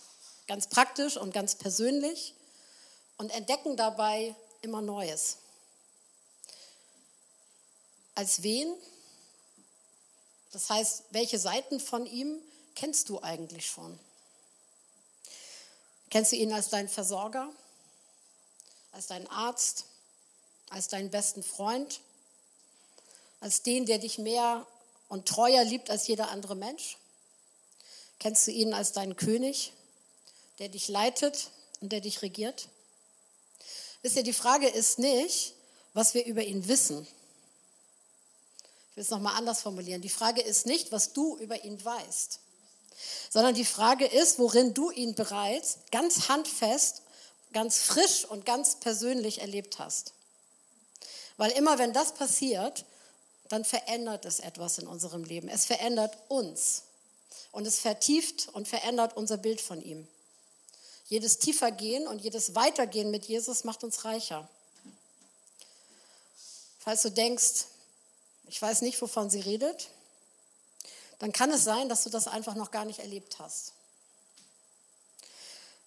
Ganz 0.47 0.67
praktisch 0.67 1.17
und 1.17 1.33
ganz 1.33 1.55
persönlich 1.55 2.33
und 3.17 3.29
entdecken 3.31 3.77
dabei 3.77 4.35
immer 4.61 4.81
Neues. 4.81 5.37
Als 8.15 8.43
wen? 8.43 8.73
Das 10.51 10.69
heißt, 10.69 11.03
welche 11.11 11.39
Seiten 11.39 11.79
von 11.79 12.05
ihm 12.05 12.39
kennst 12.75 13.09
du 13.09 13.21
eigentlich 13.21 13.69
schon? 13.69 13.97
Kennst 16.09 16.33
du 16.33 16.35
ihn 16.35 16.51
als 16.51 16.69
deinen 16.69 16.89
Versorger, 16.89 17.49
als 18.91 19.07
deinen 19.07 19.27
Arzt, 19.27 19.85
als 20.69 20.89
deinen 20.89 21.09
besten 21.09 21.41
Freund, 21.41 22.01
als 23.39 23.63
den, 23.63 23.85
der 23.85 23.97
dich 23.97 24.17
mehr 24.17 24.67
und 25.07 25.27
treuer 25.27 25.63
liebt 25.63 25.89
als 25.89 26.07
jeder 26.07 26.29
andere 26.29 26.55
Mensch? 26.55 26.97
Kennst 28.19 28.45
du 28.45 28.51
ihn 28.51 28.73
als 28.73 28.91
deinen 28.91 29.15
König, 29.15 29.71
der 30.59 30.69
dich 30.69 30.89
leitet 30.89 31.49
und 31.79 31.91
der 31.91 32.01
dich 32.01 32.21
regiert? 32.21 32.67
Wisst 34.01 34.15
ihr, 34.15 34.23
die 34.23 34.33
Frage 34.33 34.67
ist 34.67 34.99
nicht, 34.99 35.53
was 35.93 36.13
wir 36.13 36.25
über 36.25 36.43
ihn 36.43 36.67
wissen. 36.67 37.07
Will 39.01 39.05
es 39.05 39.09
nochmal 39.09 39.35
anders 39.35 39.63
formulieren. 39.63 40.03
Die 40.03 40.09
Frage 40.09 40.41
ist 40.41 40.67
nicht, 40.67 40.91
was 40.91 41.11
du 41.11 41.35
über 41.37 41.63
ihn 41.63 41.83
weißt, 41.83 42.37
sondern 43.31 43.55
die 43.55 43.65
Frage 43.65 44.05
ist, 44.05 44.37
worin 44.37 44.75
du 44.75 44.91
ihn 44.91 45.15
bereits 45.15 45.79
ganz 45.91 46.29
handfest, 46.29 47.01
ganz 47.51 47.79
frisch 47.79 48.25
und 48.25 48.45
ganz 48.45 48.75
persönlich 48.75 49.41
erlebt 49.41 49.79
hast. 49.79 50.13
Weil 51.37 51.49
immer 51.53 51.79
wenn 51.79 51.93
das 51.93 52.13
passiert, 52.13 52.85
dann 53.49 53.65
verändert 53.65 54.25
es 54.25 54.39
etwas 54.39 54.77
in 54.77 54.85
unserem 54.85 55.23
Leben. 55.23 55.49
Es 55.49 55.65
verändert 55.65 56.15
uns 56.27 56.83
und 57.51 57.65
es 57.65 57.79
vertieft 57.79 58.49
und 58.49 58.67
verändert 58.67 59.17
unser 59.17 59.37
Bild 59.37 59.61
von 59.61 59.81
ihm. 59.81 60.07
Jedes 61.07 61.39
Tiefergehen 61.39 62.07
und 62.07 62.21
jedes 62.21 62.53
Weitergehen 62.53 63.09
mit 63.09 63.25
Jesus 63.25 63.63
macht 63.63 63.83
uns 63.83 64.05
reicher. 64.05 64.47
Falls 66.77 67.01
du 67.01 67.09
denkst, 67.09 67.65
ich 68.51 68.61
weiß 68.61 68.81
nicht, 68.81 69.01
wovon 69.01 69.29
sie 69.29 69.39
redet, 69.39 69.87
dann 71.19 71.31
kann 71.31 71.51
es 71.51 71.63
sein, 71.63 71.87
dass 71.87 72.03
du 72.03 72.09
das 72.09 72.27
einfach 72.27 72.53
noch 72.53 72.69
gar 72.69 72.83
nicht 72.83 72.99
erlebt 72.99 73.39
hast. 73.39 73.71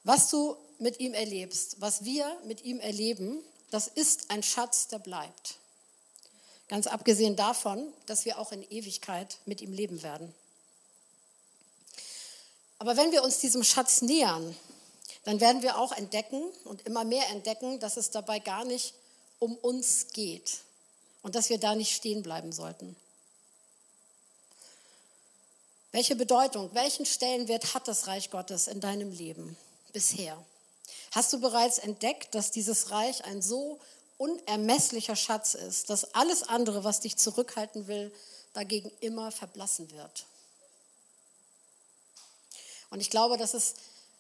Was 0.03 0.31
du 0.31 0.57
mit 0.79 0.99
ihm 0.99 1.13
erlebst, 1.13 1.77
was 1.81 2.05
wir 2.05 2.27
mit 2.45 2.65
ihm 2.65 2.81
erleben, 2.81 3.45
das 3.71 3.87
ist 3.87 4.31
ein 4.31 4.43
Schatz, 4.43 4.89
der 4.89 4.99
bleibt. 4.99 5.57
Ganz 6.69 6.87
abgesehen 6.87 7.37
davon, 7.37 7.93
dass 8.07 8.25
wir 8.25 8.39
auch 8.39 8.51
in 8.51 8.63
Ewigkeit 8.71 9.37
mit 9.45 9.61
ihm 9.61 9.75
leben 9.75 10.03
werden. 10.03 10.35
Aber 12.79 12.97
wenn 12.97 13.13
wir 13.13 13.25
uns 13.25 13.41
diesem 13.41 13.63
Schatz 13.63 14.01
nähern, 14.01 14.57
dann 15.25 15.39
werden 15.39 15.61
wir 15.61 15.77
auch 15.77 15.93
entdecken 15.93 16.43
und 16.65 16.87
immer 16.87 17.05
mehr 17.05 17.29
entdecken, 17.29 17.79
dass 17.79 17.99
es 17.99 18.11
dabei 18.11 18.39
gar 18.39 18.65
nicht 18.65 18.95
um 19.39 19.55
uns 19.55 20.09
geht 20.15 20.64
und 21.25 21.35
dass 21.35 21.49
wir 21.49 21.59
da 21.59 21.75
nicht 21.75 21.93
stehen 21.93 22.23
bleiben 22.23 22.53
sollten. 22.53 22.95
Welche 25.91 26.17
Bedeutung, 26.17 26.71
welchen 26.75 27.07
Stellenwert 27.07 27.75
hat 27.75 27.89
das 27.89 28.07
Reich 28.07 28.31
Gottes 28.31 28.69
in 28.69 28.81
deinem 28.81 29.11
Leben 29.11 29.57
bisher? 29.93 30.37
Hast 31.13 31.33
du 31.33 31.41
bereits 31.41 31.79
entdeckt, 31.79 32.35
dass 32.35 32.51
dieses 32.51 32.91
Reich 32.91 33.25
ein 33.25 33.41
so 33.41 33.81
unermesslicher 34.19 35.17
Schatz 35.17 35.55
ist, 35.55 35.89
dass 35.89 36.15
alles 36.15 36.43
andere, 36.43 36.85
was 36.85 37.01
dich 37.01 37.17
zurückhalten 37.17 37.87
will, 37.87 38.15
dagegen 38.53 38.93
immer 39.01 39.33
verblassen 39.33 39.91
wird? 39.93 40.27
Und 42.91 43.01
ich 43.01 43.09
glaube, 43.09 43.39
dass 43.39 43.55
es 43.55 43.75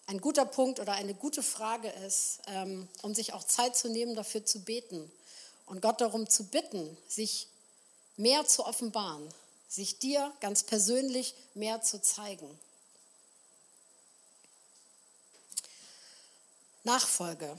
ein 0.06 0.20
guter 0.20 0.46
Punkt 0.46 0.80
oder 0.80 0.92
eine 0.94 1.14
gute 1.14 1.42
Frage 1.42 1.90
ist, 2.06 2.38
ähm, 2.46 2.88
um 3.02 3.14
sich 3.14 3.34
auch 3.34 3.44
Zeit 3.44 3.76
zu 3.76 3.88
nehmen, 3.88 4.14
dafür 4.14 4.46
zu 4.46 4.60
beten 4.60 5.10
und 5.66 5.80
Gott 5.80 6.00
darum 6.00 6.28
zu 6.28 6.44
bitten, 6.44 6.96
sich 7.08 7.48
mehr 8.16 8.46
zu 8.46 8.64
offenbaren, 8.64 9.28
sich 9.68 9.98
dir 9.98 10.32
ganz 10.40 10.62
persönlich 10.62 11.34
mehr 11.54 11.82
zu 11.82 12.00
zeigen. 12.00 12.48
Nachfolge, 16.84 17.58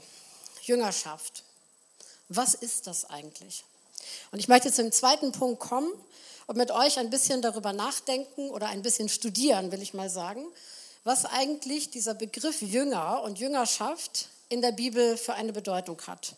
Jüngerschaft. 0.62 1.42
Was 2.28 2.54
ist 2.54 2.86
das 2.86 3.04
eigentlich? 3.06 3.64
Und 4.30 4.38
ich 4.38 4.48
möchte 4.48 4.72
zum 4.72 4.92
zweiten 4.92 5.32
Punkt 5.32 5.60
kommen 5.60 5.92
und 6.46 6.56
mit 6.56 6.70
euch 6.70 6.98
ein 6.98 7.10
bisschen 7.10 7.42
darüber 7.42 7.72
nachdenken 7.72 8.50
oder 8.50 8.68
ein 8.68 8.82
bisschen 8.82 9.08
studieren, 9.08 9.72
will 9.72 9.82
ich 9.82 9.94
mal 9.94 10.10
sagen, 10.10 10.46
was 11.04 11.24
eigentlich 11.24 11.90
dieser 11.90 12.14
Begriff 12.14 12.62
Jünger 12.62 13.22
und 13.22 13.38
Jüngerschaft 13.38 14.28
in 14.48 14.62
der 14.62 14.72
Bibel 14.72 15.16
für 15.16 15.34
eine 15.34 15.52
Bedeutung 15.52 16.00
hat. 16.06 16.36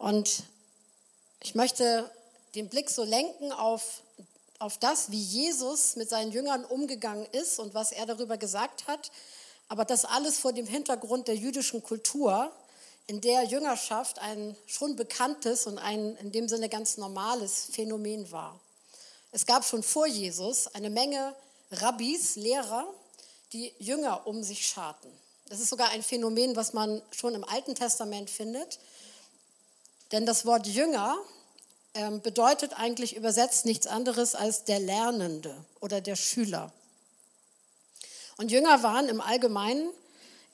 Und 0.00 0.44
ich 1.42 1.54
möchte 1.54 2.10
den 2.54 2.70
Blick 2.70 2.88
so 2.88 3.04
lenken 3.04 3.52
auf, 3.52 4.00
auf 4.58 4.78
das, 4.78 5.10
wie 5.10 5.20
Jesus 5.20 5.94
mit 5.94 6.08
seinen 6.08 6.32
Jüngern 6.32 6.64
umgegangen 6.64 7.26
ist 7.32 7.58
und 7.58 7.74
was 7.74 7.92
er 7.92 8.06
darüber 8.06 8.38
gesagt 8.38 8.88
hat. 8.88 9.12
Aber 9.68 9.84
das 9.84 10.06
alles 10.06 10.38
vor 10.38 10.54
dem 10.54 10.66
Hintergrund 10.66 11.28
der 11.28 11.36
jüdischen 11.36 11.82
Kultur, 11.82 12.50
in 13.08 13.20
der 13.20 13.44
Jüngerschaft 13.44 14.18
ein 14.20 14.56
schon 14.66 14.96
bekanntes 14.96 15.66
und 15.66 15.76
ein 15.76 16.16
in 16.16 16.32
dem 16.32 16.48
Sinne 16.48 16.70
ganz 16.70 16.96
normales 16.96 17.68
Phänomen 17.70 18.32
war. 18.32 18.58
Es 19.32 19.44
gab 19.44 19.66
schon 19.66 19.82
vor 19.82 20.06
Jesus 20.06 20.66
eine 20.68 20.88
Menge 20.88 21.34
Rabbis, 21.72 22.36
Lehrer, 22.36 22.86
die 23.52 23.74
Jünger 23.78 24.26
um 24.26 24.42
sich 24.42 24.66
scharten. 24.66 25.10
Das 25.50 25.60
ist 25.60 25.68
sogar 25.68 25.90
ein 25.90 26.02
Phänomen, 26.02 26.56
was 26.56 26.72
man 26.72 27.02
schon 27.10 27.34
im 27.34 27.44
Alten 27.44 27.74
Testament 27.74 28.30
findet. 28.30 28.78
Denn 30.12 30.26
das 30.26 30.44
Wort 30.44 30.66
Jünger 30.66 31.16
ähm, 31.94 32.20
bedeutet 32.20 32.78
eigentlich 32.78 33.16
übersetzt 33.16 33.64
nichts 33.64 33.86
anderes 33.86 34.34
als 34.34 34.64
der 34.64 34.80
Lernende 34.80 35.54
oder 35.80 36.00
der 36.00 36.16
Schüler. 36.16 36.72
Und 38.36 38.50
Jünger 38.50 38.82
waren 38.82 39.08
im 39.08 39.20
Allgemeinen 39.20 39.90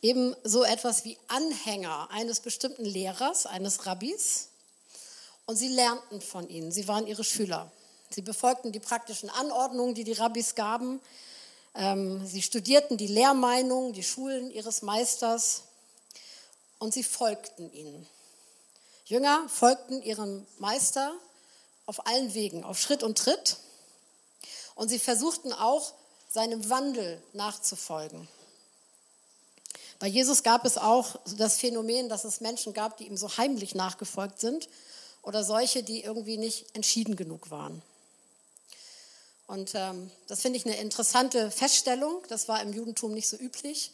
eben 0.02 0.34
so 0.44 0.64
etwas 0.64 1.04
wie 1.04 1.18
Anhänger 1.28 2.08
eines 2.10 2.40
bestimmten 2.40 2.84
Lehrers, 2.84 3.46
eines 3.46 3.86
Rabbis. 3.86 4.48
Und 5.46 5.56
sie 5.56 5.68
lernten 5.68 6.20
von 6.20 6.48
ihnen, 6.48 6.72
sie 6.72 6.88
waren 6.88 7.06
ihre 7.06 7.24
Schüler. 7.24 7.70
Sie 8.10 8.22
befolgten 8.22 8.72
die 8.72 8.80
praktischen 8.80 9.30
Anordnungen, 9.30 9.94
die 9.94 10.04
die 10.04 10.12
Rabbis 10.12 10.54
gaben. 10.54 11.00
Ähm, 11.74 12.26
sie 12.26 12.42
studierten 12.42 12.96
die 12.96 13.06
Lehrmeinungen, 13.06 13.92
die 13.92 14.02
Schulen 14.02 14.50
ihres 14.50 14.82
Meisters 14.82 15.62
und 16.78 16.92
sie 16.94 17.04
folgten 17.04 17.72
ihnen. 17.72 18.06
Jünger 19.06 19.48
folgten 19.48 20.02
ihrem 20.02 20.44
Meister 20.58 21.14
auf 21.86 22.08
allen 22.08 22.34
Wegen, 22.34 22.64
auf 22.64 22.78
Schritt 22.78 23.04
und 23.04 23.16
Tritt 23.16 23.56
und 24.74 24.88
sie 24.88 24.98
versuchten 24.98 25.52
auch 25.52 25.94
seinem 26.28 26.68
Wandel 26.68 27.22
nachzufolgen. 27.32 28.26
Bei 30.00 30.08
Jesus 30.08 30.42
gab 30.42 30.64
es 30.64 30.76
auch 30.76 31.20
das 31.38 31.58
Phänomen, 31.58 32.08
dass 32.08 32.24
es 32.24 32.40
Menschen 32.40 32.74
gab, 32.74 32.96
die 32.98 33.06
ihm 33.06 33.16
so 33.16 33.36
heimlich 33.36 33.76
nachgefolgt 33.76 34.40
sind 34.40 34.68
oder 35.22 35.44
solche, 35.44 35.84
die 35.84 36.02
irgendwie 36.02 36.36
nicht 36.36 36.74
entschieden 36.74 37.14
genug 37.14 37.50
waren. 37.50 37.80
Und 39.46 39.70
ähm, 39.76 40.10
das 40.26 40.42
finde 40.42 40.58
ich 40.58 40.66
eine 40.66 40.78
interessante 40.78 41.52
Feststellung. 41.52 42.22
Das 42.28 42.48
war 42.48 42.60
im 42.60 42.72
Judentum 42.72 43.14
nicht 43.14 43.28
so 43.28 43.36
üblich, 43.36 43.92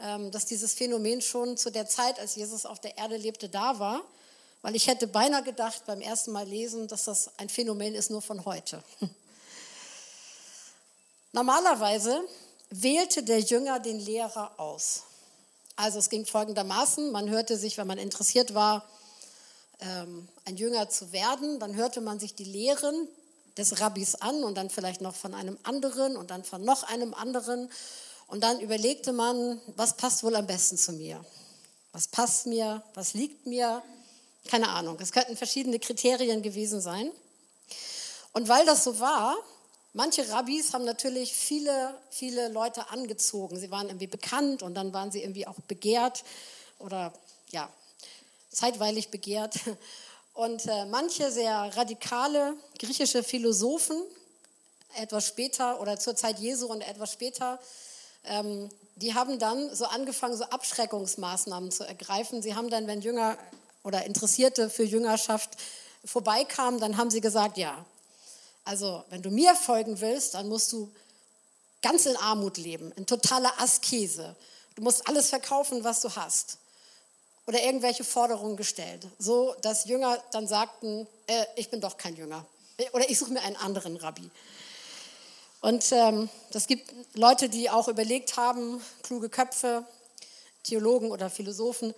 ähm, 0.00 0.30
dass 0.30 0.46
dieses 0.46 0.72
Phänomen 0.72 1.20
schon 1.20 1.58
zu 1.58 1.70
der 1.70 1.86
Zeit, 1.86 2.18
als 2.18 2.34
Jesus 2.34 2.64
auf 2.64 2.80
der 2.80 2.96
Erde 2.96 3.18
lebte, 3.18 3.50
da 3.50 3.78
war. 3.78 4.02
Weil 4.66 4.74
ich 4.74 4.88
hätte 4.88 5.06
beinahe 5.06 5.44
gedacht 5.44 5.86
beim 5.86 6.00
ersten 6.00 6.32
Mal 6.32 6.44
lesen, 6.44 6.88
dass 6.88 7.04
das 7.04 7.30
ein 7.36 7.48
Phänomen 7.48 7.94
ist 7.94 8.10
nur 8.10 8.20
von 8.20 8.44
heute. 8.44 8.82
Normalerweise 11.32 12.20
wählte 12.70 13.22
der 13.22 13.38
Jünger 13.38 13.78
den 13.78 14.00
Lehrer 14.00 14.58
aus. 14.58 15.04
Also 15.76 16.00
es 16.00 16.10
ging 16.10 16.26
folgendermaßen, 16.26 17.12
man 17.12 17.30
hörte 17.30 17.56
sich, 17.56 17.78
wenn 17.78 17.86
man 17.86 17.98
interessiert 17.98 18.54
war, 18.54 18.84
ähm, 19.78 20.26
ein 20.46 20.56
Jünger 20.56 20.88
zu 20.88 21.12
werden, 21.12 21.60
dann 21.60 21.76
hörte 21.76 22.00
man 22.00 22.18
sich 22.18 22.34
die 22.34 22.42
Lehren 22.42 23.06
des 23.56 23.80
Rabbis 23.80 24.16
an 24.16 24.42
und 24.42 24.56
dann 24.56 24.68
vielleicht 24.68 25.00
noch 25.00 25.14
von 25.14 25.32
einem 25.32 25.56
anderen 25.62 26.16
und 26.16 26.32
dann 26.32 26.42
von 26.42 26.64
noch 26.64 26.82
einem 26.82 27.14
anderen. 27.14 27.70
Und 28.26 28.42
dann 28.42 28.58
überlegte 28.58 29.12
man, 29.12 29.60
was 29.76 29.96
passt 29.96 30.24
wohl 30.24 30.34
am 30.34 30.48
besten 30.48 30.76
zu 30.76 30.92
mir? 30.92 31.24
Was 31.92 32.08
passt 32.08 32.46
mir? 32.46 32.82
Was 32.94 33.14
liegt 33.14 33.46
mir? 33.46 33.80
Keine 34.46 34.68
Ahnung. 34.68 34.98
Es 35.00 35.12
könnten 35.12 35.36
verschiedene 35.36 35.78
Kriterien 35.78 36.42
gewesen 36.42 36.80
sein. 36.80 37.10
Und 38.32 38.48
weil 38.48 38.66
das 38.66 38.84
so 38.84 39.00
war, 39.00 39.36
manche 39.92 40.28
Rabbis 40.30 40.74
haben 40.74 40.84
natürlich 40.84 41.32
viele, 41.32 41.94
viele 42.10 42.48
Leute 42.48 42.90
angezogen. 42.90 43.58
Sie 43.58 43.70
waren 43.70 43.88
irgendwie 43.88 44.06
bekannt 44.06 44.62
und 44.62 44.74
dann 44.74 44.92
waren 44.92 45.10
sie 45.10 45.22
irgendwie 45.22 45.46
auch 45.46 45.58
begehrt 45.66 46.24
oder 46.78 47.12
ja, 47.50 47.68
zeitweilig 48.50 49.10
begehrt. 49.10 49.54
Und 50.34 50.66
äh, 50.66 50.84
manche 50.84 51.30
sehr 51.30 51.74
radikale 51.78 52.52
griechische 52.78 53.22
Philosophen, 53.22 53.96
etwas 54.94 55.28
später 55.28 55.80
oder 55.80 55.98
zur 55.98 56.14
Zeit 56.14 56.38
Jesu 56.38 56.66
und 56.66 56.82
etwas 56.82 57.14
später, 57.14 57.58
ähm, 58.24 58.68
die 58.96 59.14
haben 59.14 59.38
dann 59.38 59.74
so 59.74 59.86
angefangen, 59.86 60.36
so 60.36 60.44
Abschreckungsmaßnahmen 60.44 61.70
zu 61.70 61.84
ergreifen. 61.84 62.42
Sie 62.42 62.54
haben 62.54 62.68
dann, 62.68 62.86
wenn 62.86 63.00
Jünger 63.00 63.38
oder 63.86 64.04
Interessierte 64.04 64.68
für 64.68 64.82
Jüngerschaft 64.82 65.50
vorbeikamen, 66.04 66.80
dann 66.80 66.96
haben 66.96 67.08
sie 67.08 67.20
gesagt, 67.20 67.56
ja, 67.56 67.86
also 68.64 69.04
wenn 69.10 69.22
du 69.22 69.30
mir 69.30 69.54
folgen 69.54 70.00
willst, 70.00 70.34
dann 70.34 70.48
musst 70.48 70.72
du 70.72 70.92
ganz 71.82 72.04
in 72.04 72.16
Armut 72.16 72.56
leben, 72.56 72.90
in 72.96 73.06
totaler 73.06 73.52
Askese. 73.60 74.34
Du 74.74 74.82
musst 74.82 75.06
alles 75.08 75.28
verkaufen, 75.28 75.84
was 75.84 76.00
du 76.00 76.14
hast 76.16 76.58
oder 77.46 77.62
irgendwelche 77.62 78.02
Forderungen 78.02 78.56
gestellt, 78.56 79.06
so 79.20 79.54
dass 79.62 79.84
Jünger 79.84 80.20
dann 80.32 80.48
sagten, 80.48 81.06
äh, 81.28 81.44
ich 81.54 81.70
bin 81.70 81.80
doch 81.80 81.96
kein 81.96 82.16
Jünger 82.16 82.44
oder 82.92 83.08
ich 83.08 83.16
suche 83.16 83.32
mir 83.32 83.42
einen 83.42 83.56
anderen 83.56 83.96
Rabbi. 83.96 84.28
Und 85.60 85.92
ähm, 85.92 86.28
das 86.50 86.66
gibt 86.66 86.92
Leute, 87.14 87.48
die 87.48 87.70
auch 87.70 87.86
überlegt 87.86 88.36
haben, 88.36 88.82
kluge 89.04 89.28
Köpfe, 89.28 89.84
Theologen 90.64 91.12
oder 91.12 91.30
Philosophen, 91.30 91.94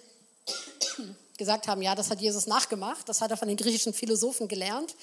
gesagt 1.39 1.69
haben, 1.69 1.81
ja, 1.81 1.95
das 1.95 2.11
hat 2.11 2.21
Jesus 2.21 2.47
nachgemacht, 2.47 3.09
das 3.09 3.21
hat 3.21 3.31
er 3.31 3.37
von 3.37 3.49
den 3.49 3.57
griechischen 3.57 3.95
Philosophen 3.95 4.49
gelernt. 4.49 4.95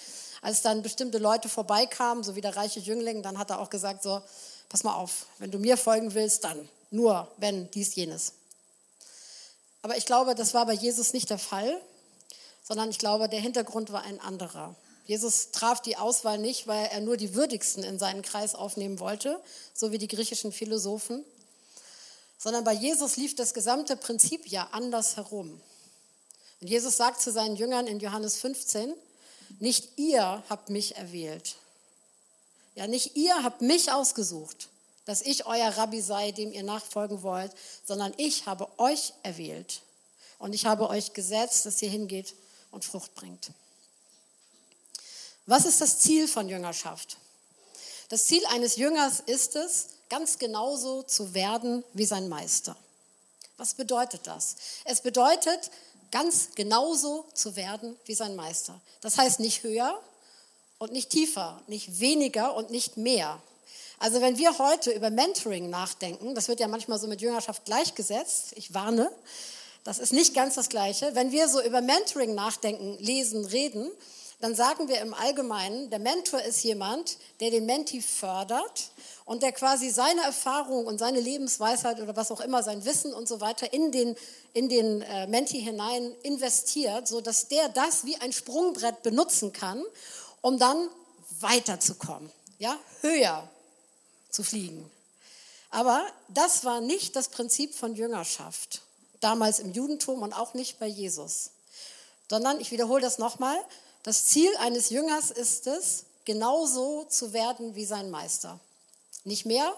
Als 0.41 0.61
dann 0.61 0.83
bestimmte 0.83 1.17
Leute 1.17 1.49
vorbeikamen, 1.49 2.23
so 2.23 2.35
wie 2.35 2.41
der 2.41 2.55
reiche 2.55 2.79
Jüngling, 2.79 3.23
dann 3.23 3.39
hat 3.39 3.49
er 3.49 3.59
auch 3.59 3.69
gesagt, 3.69 4.03
so, 4.03 4.21
pass 4.69 4.83
mal 4.83 4.93
auf, 4.93 5.25
wenn 5.39 5.49
du 5.49 5.57
mir 5.57 5.77
folgen 5.77 6.13
willst, 6.13 6.43
dann 6.43 6.69
nur, 6.91 7.27
wenn 7.37 7.71
dies, 7.71 7.95
jenes. 7.95 8.33
Aber 9.81 9.97
ich 9.97 10.05
glaube, 10.05 10.35
das 10.35 10.53
war 10.53 10.65
bei 10.65 10.73
Jesus 10.73 11.13
nicht 11.13 11.29
der 11.29 11.39
Fall, 11.39 11.79
sondern 12.63 12.89
ich 12.89 12.99
glaube, 12.99 13.29
der 13.29 13.39
Hintergrund 13.39 13.91
war 13.91 14.03
ein 14.03 14.19
anderer. 14.19 14.75
Jesus 15.05 15.51
traf 15.51 15.81
die 15.81 15.97
Auswahl 15.97 16.39
nicht, 16.39 16.67
weil 16.67 16.87
er 16.87 16.99
nur 16.99 17.15
die 17.15 17.35
Würdigsten 17.35 17.83
in 17.83 17.99
seinen 17.99 18.23
Kreis 18.23 18.55
aufnehmen 18.55 18.99
wollte, 18.99 19.39
so 19.73 19.91
wie 19.91 19.99
die 19.99 20.07
griechischen 20.07 20.51
Philosophen, 20.51 21.23
sondern 22.37 22.63
bei 22.63 22.73
Jesus 22.73 23.17
lief 23.17 23.35
das 23.35 23.53
gesamte 23.53 23.95
Prinzip 23.95 24.47
ja 24.47 24.67
anders 24.71 25.15
herum. 25.15 25.61
Und 26.61 26.67
Jesus 26.67 26.97
sagt 26.97 27.21
zu 27.21 27.31
seinen 27.31 27.55
Jüngern 27.55 27.87
in 27.87 27.99
Johannes 27.99 28.37
15, 28.37 28.93
nicht 29.59 29.97
ihr 29.97 30.43
habt 30.49 30.69
mich 30.69 30.95
erwählt. 30.95 31.55
Ja, 32.75 32.87
nicht 32.87 33.15
ihr 33.15 33.43
habt 33.43 33.61
mich 33.61 33.91
ausgesucht, 33.91 34.69
dass 35.05 35.21
ich 35.21 35.45
euer 35.45 35.69
Rabbi 35.69 36.01
sei, 36.01 36.31
dem 36.31 36.51
ihr 36.51 36.63
nachfolgen 36.63 37.21
wollt, 37.23 37.51
sondern 37.85 38.13
ich 38.17 38.45
habe 38.47 38.67
euch 38.79 39.13
erwählt 39.23 39.81
und 40.39 40.53
ich 40.53 40.65
habe 40.65 40.89
euch 40.89 41.13
gesetzt, 41.13 41.65
dass 41.65 41.81
ihr 41.81 41.89
hingeht 41.89 42.35
und 42.71 42.83
Frucht 42.83 43.13
bringt. 43.15 43.51
Was 45.45 45.65
ist 45.65 45.79
das 45.79 45.99
Ziel 45.99 46.27
von 46.27 46.49
Jüngerschaft? 46.49 47.17
Das 48.09 48.25
Ziel 48.25 48.45
eines 48.47 48.75
Jüngers 48.75 49.19
ist 49.19 49.55
es, 49.55 49.87
ganz 50.09 50.37
genauso 50.37 51.03
zu 51.03 51.33
werden 51.33 51.83
wie 51.93 52.05
sein 52.05 52.29
Meister. 52.29 52.75
Was 53.57 53.73
bedeutet 53.73 54.27
das? 54.27 54.55
Es 54.83 55.01
bedeutet, 55.01 55.71
ganz 56.11 56.49
genauso 56.55 57.25
zu 57.33 57.55
werden 57.55 57.95
wie 58.05 58.15
sein 58.15 58.35
Meister. 58.35 58.79
Das 59.01 59.17
heißt 59.17 59.39
nicht 59.39 59.63
höher 59.63 59.99
und 60.77 60.91
nicht 60.91 61.09
tiefer, 61.09 61.61
nicht 61.67 61.99
weniger 61.99 62.55
und 62.55 62.69
nicht 62.69 62.97
mehr, 62.97 63.41
also 63.99 64.21
wenn 64.21 64.37
wir 64.37 64.57
heute 64.57 64.91
über 64.91 65.09
Mentoring 65.09 65.69
nachdenken, 65.69 66.35
das 66.35 66.47
wird 66.47 66.59
ja 66.59 66.67
manchmal 66.67 66.99
so 66.99 67.07
mit 67.07 67.21
Jüngerschaft 67.21 67.65
gleichgesetzt, 67.65 68.53
ich 68.55 68.73
warne, 68.73 69.09
das 69.83 69.99
ist 69.99 70.13
nicht 70.13 70.33
ganz 70.33 70.55
das 70.55 70.69
Gleiche. 70.69 71.13
Wenn 71.13 71.31
wir 71.31 71.47
so 71.47 71.61
über 71.61 71.81
Mentoring 71.81 72.35
nachdenken, 72.35 72.97
lesen, 72.99 73.45
reden, 73.45 73.89
dann 74.41 74.55
sagen 74.55 74.87
wir 74.87 74.99
im 74.99 75.13
Allgemeinen, 75.13 75.89
der 75.89 75.99
Mentor 75.99 76.41
ist 76.41 76.63
jemand, 76.63 77.17
der 77.39 77.51
den 77.51 77.65
Menti 77.65 78.01
fördert 78.01 78.89
und 79.23 79.41
der 79.43 79.51
quasi 79.53 79.89
seine 79.89 80.21
Erfahrung 80.21 80.85
und 80.85 80.99
seine 80.99 81.19
Lebensweisheit 81.19 81.99
oder 81.99 82.15
was 82.15 82.31
auch 82.31 82.41
immer, 82.41 82.61
sein 82.61 82.85
Wissen 82.85 83.13
und 83.13 83.27
so 83.27 83.41
weiter 83.41 83.71
in 83.73 83.91
den, 83.91 84.15
in 84.53 84.69
den 84.69 85.01
äh, 85.01 85.27
Menti 85.27 85.61
hinein 85.61 86.13
investiert, 86.23 87.07
sodass 87.07 87.47
der 87.47 87.69
das 87.69 88.05
wie 88.05 88.17
ein 88.17 88.33
Sprungbrett 88.33 89.03
benutzen 89.03 89.53
kann, 89.53 89.83
um 90.41 90.59
dann 90.59 90.89
weiterzukommen, 91.39 92.29
ja, 92.59 92.77
höher 93.01 93.49
zu 94.29 94.43
fliegen. 94.43 94.89
Aber 95.71 96.05
das 96.27 96.63
war 96.63 96.81
nicht 96.81 97.15
das 97.15 97.29
Prinzip 97.29 97.73
von 97.73 97.95
Jüngerschaft, 97.95 98.81
damals 99.21 99.59
im 99.59 99.73
Judentum 99.73 100.21
und 100.21 100.33
auch 100.33 100.53
nicht 100.53 100.77
bei 100.79 100.87
Jesus, 100.87 101.51
sondern, 102.29 102.59
ich 102.59 102.71
wiederhole 102.71 103.01
das 103.01 103.17
nochmal, 103.17 103.57
das 104.05 104.25
Ziel 104.25 104.55
eines 104.57 104.91
Jüngers 104.91 105.31
ist 105.31 105.65
es, 105.65 106.05
genauso 106.25 107.05
zu 107.05 107.33
werden 107.33 107.73
wie 107.73 107.85
sein 107.85 108.11
Meister. 108.11 108.59
Nicht 109.23 109.47
mehr 109.47 109.75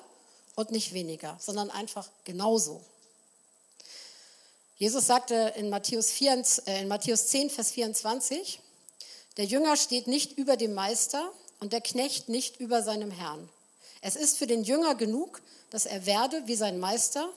und 0.55 0.69
nicht 0.69 0.91
weniger, 0.91 1.37
sondern 1.39 1.71
einfach 1.71 2.09
genauso. 2.25 2.81
Jesus 4.77 5.07
sagte 5.07 5.53
in 5.55 5.69
Matthäus, 5.69 6.11
4, 6.11 6.43
äh, 6.65 6.81
in 6.81 6.89
Matthäus 6.89 7.27
10, 7.27 7.49
Vers 7.49 7.71
24, 7.71 8.59
der 9.37 9.45
Jünger 9.45 9.77
steht 9.77 10.07
nicht 10.07 10.37
über 10.37 10.57
dem 10.57 10.73
Meister 10.73 11.31
und 11.61 11.71
der 11.71 11.79
Knecht 11.79 12.27
nicht 12.27 12.59
über 12.59 12.83
seinem 12.83 13.11
Herrn. 13.11 13.47
Es 14.01 14.17
ist 14.17 14.37
für 14.37 14.45
den 14.45 14.65
Jünger 14.65 14.95
genug, 14.95 15.41
dass 15.69 15.85
er 15.85 16.05
werde 16.05 16.47
wie 16.47 16.57
sein 16.57 16.79
Meister 16.79 17.29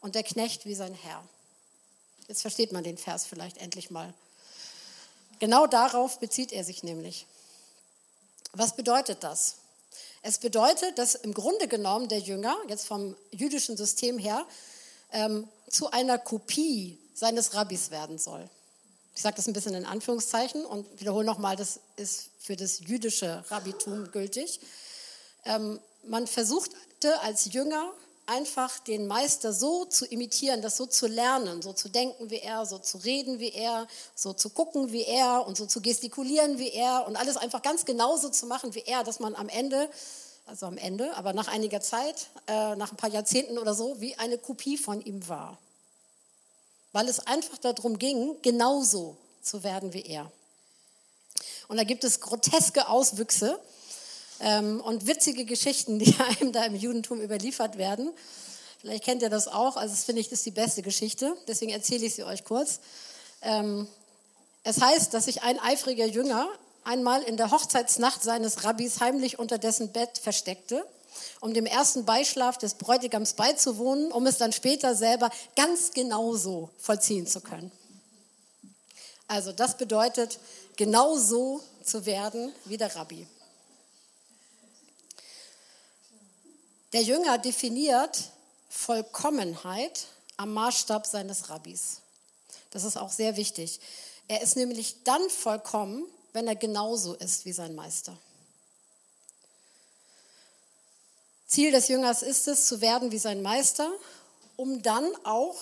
und 0.00 0.14
der 0.14 0.22
Knecht 0.22 0.64
wie 0.64 0.76
sein 0.76 0.94
Herr. 0.94 1.24
Jetzt 2.28 2.42
versteht 2.42 2.70
man 2.70 2.84
den 2.84 2.98
Vers 2.98 3.26
vielleicht 3.26 3.58
endlich 3.58 3.90
mal. 3.90 4.14
Genau 5.38 5.66
darauf 5.66 6.18
bezieht 6.18 6.52
er 6.52 6.64
sich 6.64 6.82
nämlich. 6.82 7.26
Was 8.52 8.74
bedeutet 8.74 9.22
das? 9.22 9.56
Es 10.22 10.38
bedeutet, 10.38 10.98
dass 10.98 11.14
im 11.14 11.34
Grunde 11.34 11.68
genommen 11.68 12.08
der 12.08 12.18
Jünger, 12.18 12.56
jetzt 12.68 12.86
vom 12.86 13.16
jüdischen 13.30 13.76
System 13.76 14.18
her, 14.18 14.46
ähm, 15.12 15.46
zu 15.68 15.90
einer 15.90 16.18
Kopie 16.18 16.98
seines 17.14 17.54
Rabbis 17.54 17.90
werden 17.90 18.18
soll. 18.18 18.48
Ich 19.14 19.22
sage 19.22 19.36
das 19.36 19.46
ein 19.46 19.52
bisschen 19.52 19.74
in 19.74 19.86
Anführungszeichen 19.86 20.64
und 20.64 21.00
wiederhole 21.00 21.24
nochmal, 21.24 21.56
das 21.56 21.80
ist 21.96 22.30
für 22.38 22.56
das 22.56 22.80
jüdische 22.80 23.44
Rabbitum 23.50 24.10
gültig. 24.10 24.60
Ähm, 25.44 25.80
man 26.04 26.26
versuchte 26.26 27.20
als 27.20 27.52
Jünger 27.52 27.92
einfach 28.26 28.78
den 28.80 29.06
Meister 29.06 29.52
so 29.52 29.84
zu 29.84 30.04
imitieren, 30.04 30.60
das 30.60 30.76
so 30.76 30.86
zu 30.86 31.06
lernen, 31.06 31.62
so 31.62 31.72
zu 31.72 31.88
denken 31.88 32.28
wie 32.30 32.40
er, 32.40 32.66
so 32.66 32.78
zu 32.78 32.98
reden 32.98 33.38
wie 33.38 33.52
er, 33.52 33.86
so 34.14 34.32
zu 34.32 34.50
gucken 34.50 34.92
wie 34.92 35.04
er 35.04 35.46
und 35.46 35.56
so 35.56 35.66
zu 35.66 35.80
gestikulieren 35.80 36.58
wie 36.58 36.70
er 36.70 37.06
und 37.06 37.16
alles 37.16 37.36
einfach 37.36 37.62
ganz 37.62 37.84
genauso 37.84 38.28
zu 38.28 38.46
machen 38.46 38.74
wie 38.74 38.82
er, 38.84 39.04
dass 39.04 39.20
man 39.20 39.34
am 39.36 39.48
Ende, 39.48 39.88
also 40.46 40.66
am 40.66 40.76
Ende, 40.76 41.16
aber 41.16 41.32
nach 41.32 41.48
einiger 41.48 41.80
Zeit, 41.80 42.28
äh, 42.48 42.74
nach 42.76 42.90
ein 42.90 42.96
paar 42.96 43.10
Jahrzehnten 43.10 43.58
oder 43.58 43.74
so, 43.74 44.00
wie 44.00 44.16
eine 44.16 44.38
Kopie 44.38 44.76
von 44.76 45.00
ihm 45.04 45.28
war. 45.28 45.58
Weil 46.92 47.08
es 47.08 47.20
einfach 47.20 47.58
darum 47.58 47.98
ging, 47.98 48.36
genauso 48.42 49.16
zu 49.42 49.62
werden 49.62 49.92
wie 49.92 50.02
er. 50.02 50.30
Und 51.68 51.76
da 51.76 51.84
gibt 51.84 52.04
es 52.04 52.20
groteske 52.20 52.88
Auswüchse 52.88 53.60
ähm, 54.40 54.80
und 54.80 55.06
witzige 55.06 55.44
Geschichten, 55.44 55.98
die 55.98 56.14
einem 56.40 56.52
da 56.52 56.64
im 56.64 56.74
Judentum 56.74 57.20
überliefert 57.20 57.78
werden. 57.78 58.12
Vielleicht 58.80 59.04
kennt 59.04 59.22
ihr 59.22 59.30
das 59.30 59.48
auch, 59.48 59.76
also 59.76 59.94
das 59.94 60.04
finde 60.04 60.20
ich, 60.20 60.28
das 60.28 60.40
ist 60.40 60.46
die 60.46 60.50
beste 60.50 60.82
Geschichte, 60.82 61.36
deswegen 61.48 61.72
erzähle 61.72 62.06
ich 62.06 62.14
sie 62.14 62.24
euch 62.24 62.44
kurz. 62.44 62.80
Ähm, 63.42 63.88
Es 64.64 64.80
heißt, 64.80 65.14
dass 65.14 65.26
sich 65.26 65.42
ein 65.42 65.60
eifriger 65.60 66.06
Jünger 66.06 66.48
einmal 66.82 67.22
in 67.22 67.36
der 67.36 67.52
Hochzeitsnacht 67.52 68.22
seines 68.22 68.64
Rabbis 68.64 69.00
heimlich 69.00 69.38
unter 69.38 69.58
dessen 69.58 69.92
Bett 69.92 70.18
versteckte, 70.18 70.84
um 71.40 71.54
dem 71.54 71.66
ersten 71.66 72.04
Beischlaf 72.04 72.58
des 72.58 72.74
Bräutigams 72.74 73.34
beizuwohnen, 73.34 74.10
um 74.10 74.26
es 74.26 74.38
dann 74.38 74.52
später 74.52 74.96
selber 74.96 75.30
ganz 75.54 75.92
genauso 75.92 76.70
vollziehen 76.78 77.26
zu 77.26 77.40
können. 77.40 77.70
Also 79.28 79.52
das 79.52 79.76
bedeutet, 79.76 80.38
genauso 80.76 81.62
zu 81.84 82.04
werden 82.04 82.52
wie 82.64 82.76
der 82.76 82.94
Rabbi. 82.94 83.26
Der 86.92 87.02
Jünger 87.02 87.38
definiert 87.38 88.30
Vollkommenheit 88.68 90.06
am 90.36 90.52
Maßstab 90.54 91.06
seines 91.06 91.50
Rabbis. 91.50 92.00
Das 92.70 92.84
ist 92.84 92.96
auch 92.96 93.10
sehr 93.10 93.36
wichtig. 93.36 93.80
Er 94.28 94.42
ist 94.42 94.56
nämlich 94.56 95.02
dann 95.04 95.30
vollkommen, 95.30 96.04
wenn 96.32 96.46
er 96.46 96.56
genauso 96.56 97.14
ist 97.14 97.44
wie 97.44 97.52
sein 97.52 97.74
Meister. 97.74 98.16
Ziel 101.46 101.70
des 101.70 101.88
Jüngers 101.88 102.22
ist 102.22 102.48
es, 102.48 102.66
zu 102.66 102.80
werden 102.80 103.12
wie 103.12 103.18
sein 103.18 103.40
Meister, 103.40 103.90
um 104.56 104.82
dann 104.82 105.08
auch 105.24 105.56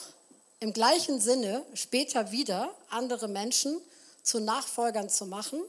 im 0.60 0.72
gleichen 0.72 1.20
Sinne 1.20 1.64
später 1.74 2.30
wieder 2.32 2.74
andere 2.88 3.28
Menschen 3.28 3.80
zu 4.22 4.40
Nachfolgern 4.40 5.10
zu 5.10 5.26
machen, 5.26 5.60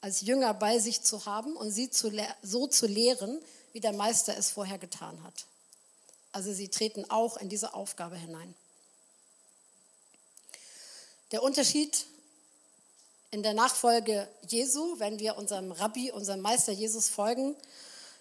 als 0.00 0.22
Jünger 0.22 0.54
bei 0.54 0.78
sich 0.78 1.02
zu 1.02 1.26
haben 1.26 1.54
und 1.54 1.70
sie 1.70 1.90
zu, 1.90 2.10
so 2.42 2.66
zu 2.66 2.86
lehren, 2.86 3.38
wie 3.72 3.80
der 3.80 3.92
Meister 3.92 4.36
es 4.36 4.50
vorher 4.50 4.78
getan 4.78 5.22
hat. 5.22 5.46
Also 6.32 6.52
sie 6.52 6.68
treten 6.68 7.08
auch 7.10 7.36
in 7.36 7.48
diese 7.48 7.74
Aufgabe 7.74 8.16
hinein. 8.16 8.54
Der 11.30 11.42
Unterschied 11.42 12.06
in 13.30 13.42
der 13.42 13.54
Nachfolge 13.54 14.28
Jesu, 14.48 14.98
wenn 14.98 15.18
wir 15.18 15.36
unserem 15.36 15.72
Rabbi, 15.72 16.10
unserem 16.10 16.40
Meister 16.40 16.72
Jesus 16.72 17.08
folgen, 17.08 17.56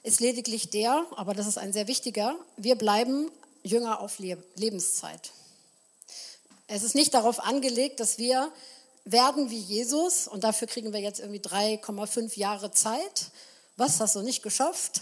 ist 0.03 0.19
lediglich 0.19 0.69
der, 0.69 1.05
aber 1.15 1.33
das 1.33 1.47
ist 1.47 1.57
ein 1.57 1.73
sehr 1.73 1.87
wichtiger, 1.87 2.35
wir 2.57 2.75
bleiben 2.75 3.29
Jünger 3.63 3.99
auf 3.99 4.19
Lebenszeit. 4.19 5.31
Es 6.67 6.83
ist 6.83 6.95
nicht 6.95 7.13
darauf 7.13 7.41
angelegt, 7.41 7.99
dass 7.99 8.17
wir 8.17 8.51
werden 9.03 9.49
wie 9.49 9.59
Jesus 9.59 10.27
und 10.27 10.43
dafür 10.43 10.67
kriegen 10.67 10.93
wir 10.93 11.01
jetzt 11.01 11.19
irgendwie 11.19 11.41
3,5 11.41 12.37
Jahre 12.39 12.71
Zeit. 12.71 13.31
Was 13.75 13.99
hast 13.99 14.15
du 14.15 14.21
nicht 14.21 14.41
geschafft? 14.43 15.01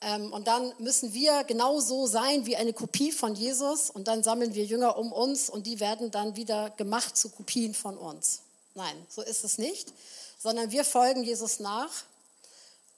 Ähm, 0.00 0.32
und 0.32 0.46
dann 0.46 0.72
müssen 0.78 1.12
wir 1.12 1.44
genau 1.44 1.80
so 1.80 2.06
sein 2.06 2.46
wie 2.46 2.56
eine 2.56 2.72
Kopie 2.72 3.10
von 3.10 3.34
Jesus 3.34 3.90
und 3.90 4.06
dann 4.06 4.22
sammeln 4.22 4.54
wir 4.54 4.64
Jünger 4.64 4.96
um 4.96 5.12
uns 5.12 5.50
und 5.50 5.66
die 5.66 5.80
werden 5.80 6.10
dann 6.10 6.36
wieder 6.36 6.70
gemacht 6.70 7.16
zu 7.16 7.30
Kopien 7.30 7.74
von 7.74 7.96
uns. 7.96 8.40
Nein, 8.74 8.94
so 9.08 9.22
ist 9.22 9.44
es 9.44 9.58
nicht, 9.58 9.92
sondern 10.38 10.70
wir 10.70 10.84
folgen 10.84 11.24
Jesus 11.24 11.58
nach 11.58 11.90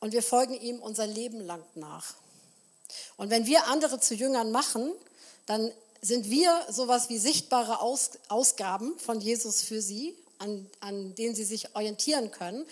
und 0.00 0.12
wir 0.12 0.22
folgen 0.22 0.54
ihm 0.54 0.78
unser 0.80 1.06
Leben 1.06 1.40
lang 1.40 1.62
nach. 1.74 2.14
Und 3.16 3.30
wenn 3.30 3.46
wir 3.46 3.66
andere 3.68 3.98
zu 3.98 4.14
Jüngern 4.14 4.50
machen, 4.50 4.92
dann 5.46 5.72
sind 6.02 6.28
wir 6.28 6.66
sowas 6.70 7.08
wie 7.08 7.18
sichtbare 7.18 7.80
Aus 7.80 8.10
Ausgaben 8.28 8.98
von 8.98 9.20
Jesus 9.20 9.62
für 9.62 9.80
sie, 9.80 10.14
an, 10.38 10.68
an 10.80 11.14
denen 11.14 11.34
sie 11.34 11.44
sich 11.44 11.74
orientieren 11.74 12.30
können. 12.30 12.66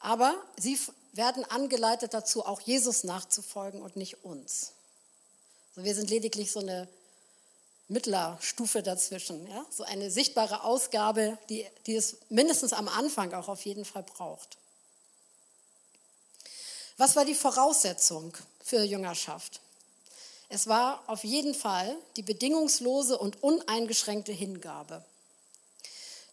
Aber 0.00 0.34
sie 0.58 0.78
werden 1.16 1.44
angeleitet 1.44 2.12
dazu, 2.12 2.44
auch 2.44 2.60
Jesus 2.60 3.04
nachzufolgen 3.04 3.82
und 3.82 3.96
nicht 3.96 4.24
uns. 4.24 4.72
Also 5.70 5.84
wir 5.84 5.94
sind 5.94 6.10
lediglich 6.10 6.52
so 6.52 6.60
eine 6.60 6.88
Mittlerstufe 7.88 8.82
dazwischen, 8.82 9.46
ja? 9.48 9.64
so 9.70 9.84
eine 9.84 10.10
sichtbare 10.10 10.64
Ausgabe, 10.64 11.38
die, 11.48 11.66
die 11.86 11.96
es 11.96 12.16
mindestens 12.28 12.72
am 12.72 12.88
Anfang 12.88 13.32
auch 13.34 13.48
auf 13.48 13.64
jeden 13.64 13.84
Fall 13.84 14.02
braucht. 14.02 14.56
Was 16.96 17.16
war 17.16 17.24
die 17.24 17.34
Voraussetzung 17.34 18.36
für 18.62 18.82
Jüngerschaft? 18.82 19.60
Es 20.48 20.66
war 20.66 21.02
auf 21.08 21.24
jeden 21.24 21.54
Fall 21.54 21.96
die 22.16 22.22
bedingungslose 22.22 23.18
und 23.18 23.42
uneingeschränkte 23.42 24.32
Hingabe. 24.32 25.04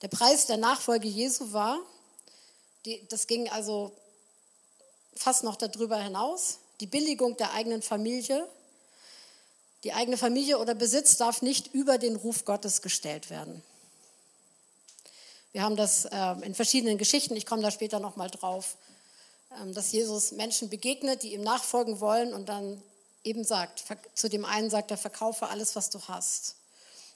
Der 0.02 0.08
Preis 0.08 0.46
der 0.46 0.58
Nachfolge 0.58 1.08
Jesu 1.08 1.54
war, 1.54 1.80
die, 2.86 3.08
das 3.10 3.28
ging 3.28 3.50
also 3.50 3.92
fast 5.16 5.44
noch 5.44 5.56
darüber 5.56 6.02
hinaus, 6.02 6.60
die 6.80 6.88
Billigung 6.88 7.38
der 7.38 7.54
eigenen 7.54 7.82
Familie. 7.82 8.48
Die 9.84 9.94
eigene 9.94 10.18
Familie 10.18 10.60
oder 10.60 10.76
Besitz 10.76 11.18
darf 11.18 11.42
nicht 11.42 11.74
über 11.74 11.98
den 11.98 12.16
Ruf 12.16 12.46
Gottes 12.46 12.82
gestellt 12.82 13.30
werden. 13.30 13.64
Wir 15.54 15.64
haben 15.64 15.76
das 15.76 16.06
äh, 16.06 16.32
in 16.44 16.56
verschiedenen 16.56 16.98
Geschichten, 16.98 17.36
ich 17.36 17.46
komme 17.46 17.62
da 17.62 17.72
später 17.72 18.00
nochmal 18.00 18.30
drauf, 18.30 18.78
äh, 19.50 19.72
dass 19.74 19.92
Jesus 19.92 20.32
Menschen 20.32 20.70
begegnet, 20.70 21.24
die 21.24 21.34
ihm 21.34 21.42
nachfolgen 21.42 22.00
wollen 22.00 22.34
und 22.34 22.48
dann 22.48 22.82
eben 23.24 23.44
sagt, 23.44 23.84
zu 24.14 24.30
dem 24.30 24.46
einen 24.46 24.70
sagt 24.70 24.92
er, 24.92 24.98
verkaufe 24.98 25.48
alles, 25.48 25.76
was 25.76 25.90
du 25.90 26.00
hast. 26.08 26.56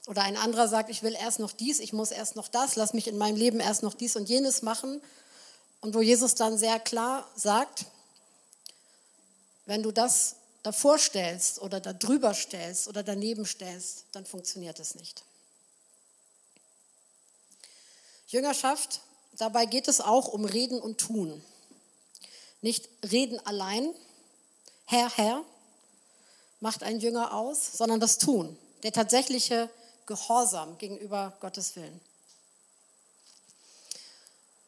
Oder 0.07 0.23
ein 0.23 0.37
anderer 0.37 0.67
sagt, 0.67 0.89
ich 0.89 1.01
will 1.01 1.15
erst 1.19 1.39
noch 1.39 1.51
dies, 1.51 1.79
ich 1.79 1.93
muss 1.93 2.11
erst 2.11 2.35
noch 2.35 2.47
das, 2.47 2.75
lass 2.75 2.93
mich 2.93 3.07
in 3.07 3.17
meinem 3.17 3.37
Leben 3.37 3.59
erst 3.59 3.83
noch 3.83 3.93
dies 3.93 4.15
und 4.15 4.29
jenes 4.29 4.61
machen. 4.61 5.01
Und 5.85 5.93
wo 5.93 6.01
Jesus 6.01 6.33
dann 6.33 6.57
sehr 6.57 6.79
klar 6.79 7.29
sagt, 7.35 7.85
wenn 9.67 9.83
du 9.83 9.91
das 9.91 10.37
davor 10.63 10.97
stellst 10.97 11.61
oder 11.61 11.79
darüber 11.79 12.33
stellst 12.33 12.87
oder 12.87 13.03
daneben 13.03 13.45
stellst, 13.45 14.05
dann 14.11 14.25
funktioniert 14.25 14.79
es 14.79 14.95
nicht. 14.95 15.21
Jüngerschaft, 18.29 19.01
dabei 19.33 19.67
geht 19.67 19.87
es 19.87 20.01
auch 20.01 20.27
um 20.27 20.45
Reden 20.45 20.81
und 20.81 20.97
Tun. 20.97 21.45
Nicht 22.61 22.89
Reden 23.11 23.39
allein, 23.45 23.93
Herr, 24.85 25.15
Herr, 25.15 25.45
macht 26.61 26.81
einen 26.81 26.99
Jünger 26.99 27.31
aus, 27.31 27.73
sondern 27.77 27.99
das 27.99 28.17
Tun, 28.17 28.57
der 28.81 28.91
tatsächliche 28.91 29.69
Gehorsam 30.07 30.79
gegenüber 30.79 31.37
Gottes 31.41 31.75
Willen. 31.75 32.01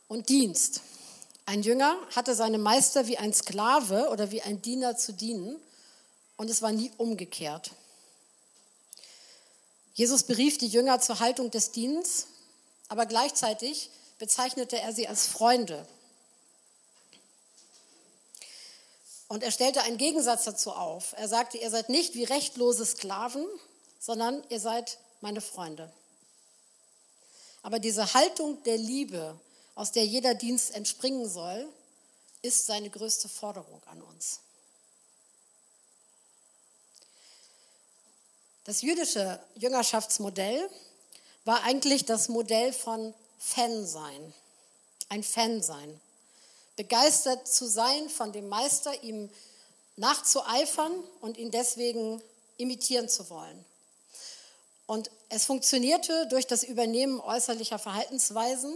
Und 0.07 0.29
Dienst. 0.29 0.81
Ein 1.47 1.63
Jünger 1.63 1.97
hatte 2.13 2.35
seinem 2.35 2.61
Meister 2.61 3.07
wie 3.07 3.17
ein 3.17 3.33
Sklave 3.33 4.09
oder 4.09 4.31
wie 4.31 4.41
ein 4.41 4.61
Diener 4.61 4.97
zu 4.97 5.13
dienen 5.13 5.55
und 6.35 6.49
es 6.49 6.61
war 6.61 6.73
nie 6.73 6.91
umgekehrt. 6.97 7.71
Jesus 9.93 10.23
berief 10.23 10.57
die 10.57 10.67
Jünger 10.67 10.99
zur 10.99 11.21
Haltung 11.21 11.49
des 11.49 11.71
Dienens, 11.71 12.27
aber 12.89 13.05
gleichzeitig 13.05 13.89
bezeichnete 14.19 14.77
er 14.77 14.91
sie 14.91 15.07
als 15.07 15.27
Freunde. 15.27 15.87
Und 19.29 19.41
er 19.41 19.51
stellte 19.51 19.83
einen 19.83 19.97
Gegensatz 19.97 20.43
dazu 20.43 20.73
auf. 20.73 21.13
Er 21.15 21.29
sagte, 21.29 21.57
ihr 21.57 21.69
seid 21.69 21.87
nicht 21.87 22.13
wie 22.15 22.25
rechtlose 22.25 22.85
Sklaven, 22.85 23.45
sondern 24.01 24.43
ihr 24.49 24.59
seid 24.59 24.97
meine 25.21 25.39
Freunde. 25.39 25.89
Aber 27.61 27.79
diese 27.79 28.13
Haltung 28.13 28.61
der 28.63 28.77
Liebe 28.77 29.39
aus 29.77 29.91
der 29.91 30.05
jeder 30.05 30.33
Dienst 30.33 30.73
entspringen 30.73 31.29
soll, 31.29 31.71
ist 32.41 32.65
seine 32.65 32.89
größte 32.89 33.29
Forderung 33.29 33.79
an 33.85 34.01
uns. 34.01 34.39
Das 38.65 38.81
jüdische 38.81 39.39
Jüngerschaftsmodell 39.55 40.67
war 41.45 41.61
eigentlich 41.63 42.05
das 42.05 42.27
Modell 42.27 42.73
von 42.73 43.13
Fan-Sein, 43.37 44.33
ein 45.09 45.23
Fan-Sein. 45.23 46.01
Begeistert 46.75 47.47
zu 47.47 47.67
sein 47.67 48.09
von 48.09 48.33
dem 48.33 48.49
Meister, 48.49 49.03
ihm 49.03 49.29
nachzueifern 49.95 50.91
und 51.21 51.37
ihn 51.37 51.51
deswegen 51.51 52.21
imitieren 52.57 53.09
zu 53.09 53.29
wollen. 53.29 53.63
Und 54.87 55.11
es 55.29 55.45
funktionierte 55.45 56.27
durch 56.29 56.47
das 56.47 56.63
Übernehmen 56.63 57.19
äußerlicher 57.19 57.77
Verhaltensweisen, 57.77 58.75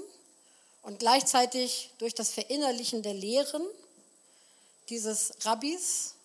und 0.83 0.99
gleichzeitig 0.99 1.91
durch 1.97 2.15
das 2.15 2.29
Verinnerlichen 2.29 3.03
der 3.03 3.13
Lehren 3.13 3.63
dieses 4.89 5.33
Rabbis 5.45 6.15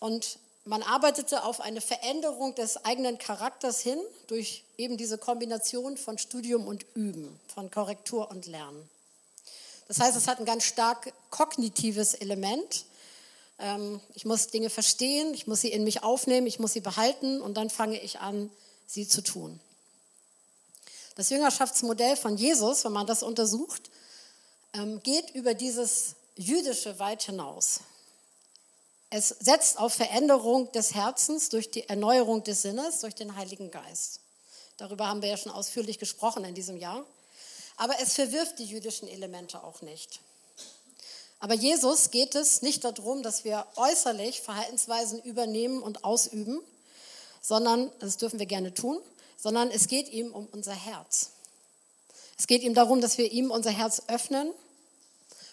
und 0.00 0.38
man 0.66 0.82
arbeitete 0.82 1.44
auf 1.44 1.60
eine 1.60 1.82
Veränderung 1.82 2.54
des 2.54 2.84
eigenen 2.86 3.18
Charakters 3.18 3.80
hin 3.80 3.98
durch 4.28 4.64
eben 4.78 4.96
diese 4.96 5.18
Kombination 5.18 5.98
von 5.98 6.16
Studium 6.16 6.66
und 6.66 6.86
Üben, 6.94 7.38
von 7.54 7.70
Korrektur 7.70 8.30
und 8.30 8.46
Lernen. 8.46 8.88
Das 9.88 10.00
heißt, 10.00 10.16
es 10.16 10.26
hat 10.26 10.38
ein 10.38 10.46
ganz 10.46 10.64
stark 10.64 11.12
kognitives 11.28 12.14
Element. 12.14 12.86
Ähm, 13.58 14.00
ich 14.14 14.24
muss 14.24 14.46
Dinge 14.46 14.70
verstehen, 14.70 15.34
ich 15.34 15.46
muss 15.46 15.60
sie 15.60 15.70
in 15.70 15.84
mich 15.84 16.02
aufnehmen, 16.02 16.46
ich 16.46 16.58
muss 16.58 16.72
sie 16.72 16.80
behalten 16.80 17.42
und 17.42 17.54
dann 17.54 17.68
fange 17.68 18.00
ich 18.00 18.20
an, 18.20 18.50
sie 18.86 19.06
zu 19.06 19.22
tun. 19.22 19.60
Das 21.14 21.30
Jüngerschaftsmodell 21.30 22.16
von 22.16 22.36
Jesus, 22.36 22.84
wenn 22.84 22.92
man 22.92 23.06
das 23.06 23.22
untersucht, 23.22 23.90
ähm, 24.72 25.00
geht 25.02 25.30
über 25.30 25.54
dieses 25.54 26.16
Jüdische 26.36 26.98
weit 26.98 27.22
hinaus. 27.22 27.80
Es 29.10 29.28
setzt 29.28 29.78
auf 29.78 29.94
Veränderung 29.94 30.72
des 30.72 30.94
Herzens 30.94 31.50
durch 31.50 31.70
die 31.70 31.88
Erneuerung 31.88 32.42
des 32.42 32.62
Sinnes, 32.62 33.00
durch 33.00 33.14
den 33.14 33.36
Heiligen 33.36 33.70
Geist. 33.70 34.18
Darüber 34.76 35.06
haben 35.06 35.22
wir 35.22 35.28
ja 35.28 35.36
schon 35.36 35.52
ausführlich 35.52 36.00
gesprochen 36.00 36.44
in 36.44 36.56
diesem 36.56 36.76
Jahr. 36.78 37.04
Aber 37.76 37.94
es 38.00 38.14
verwirft 38.14 38.58
die 38.58 38.64
jüdischen 38.64 39.06
Elemente 39.06 39.62
auch 39.62 39.82
nicht. 39.82 40.20
Aber 41.38 41.54
Jesus 41.54 42.10
geht 42.10 42.34
es 42.34 42.62
nicht 42.62 42.82
darum, 42.82 43.22
dass 43.22 43.44
wir 43.44 43.66
äußerlich 43.76 44.40
Verhaltensweisen 44.40 45.22
übernehmen 45.22 45.80
und 45.80 46.04
ausüben, 46.04 46.60
sondern, 47.40 47.92
das 48.00 48.16
dürfen 48.16 48.38
wir 48.40 48.46
gerne 48.46 48.74
tun, 48.74 48.98
sondern 49.44 49.70
es 49.70 49.88
geht 49.88 50.08
ihm 50.08 50.32
um 50.32 50.46
unser 50.46 50.72
Herz. 50.72 51.32
Es 52.38 52.46
geht 52.46 52.62
ihm 52.62 52.72
darum, 52.72 53.02
dass 53.02 53.18
wir 53.18 53.30
ihm 53.30 53.50
unser 53.50 53.70
Herz 53.70 54.00
öffnen 54.08 54.50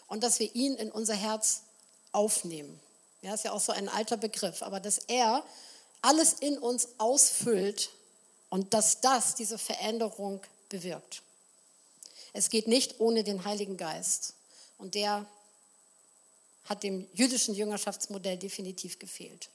und 0.08 0.24
dass 0.24 0.40
wir 0.40 0.56
ihn 0.56 0.76
in 0.76 0.90
unser 0.90 1.14
Herz 1.14 1.64
aufnehmen. 2.14 2.80
Ja, 3.22 3.34
ist 3.34 3.44
ja 3.44 3.52
auch 3.52 3.60
so 3.60 3.74
ein 3.74 3.90
alter 3.90 4.16
Begriff, 4.16 4.62
aber 4.62 4.80
dass 4.80 4.98
er 4.98 5.44
alles 6.02 6.32
in 6.32 6.58
uns 6.58 6.88
ausfüllt 7.00 7.90
und 8.48 8.74
dass 8.74 9.02
das 9.02 9.36
diese 9.36 9.58
Veränderung 9.58 10.40
bewirkt. 10.70 11.22
Es 12.32 12.50
geht 12.50 12.70
nicht 12.70 13.02
ohne 13.02 13.26
den 13.26 13.44
Heiligen 13.44 13.76
Geist. 13.76 14.36
Und 14.78 14.96
der 14.96 15.26
hat 16.64 16.84
dem 16.84 17.10
jüdischen 17.14 17.56
Jüngerschaftsmodell 17.56 18.38
definitiv 18.38 19.00
gefehlt. 19.00 19.50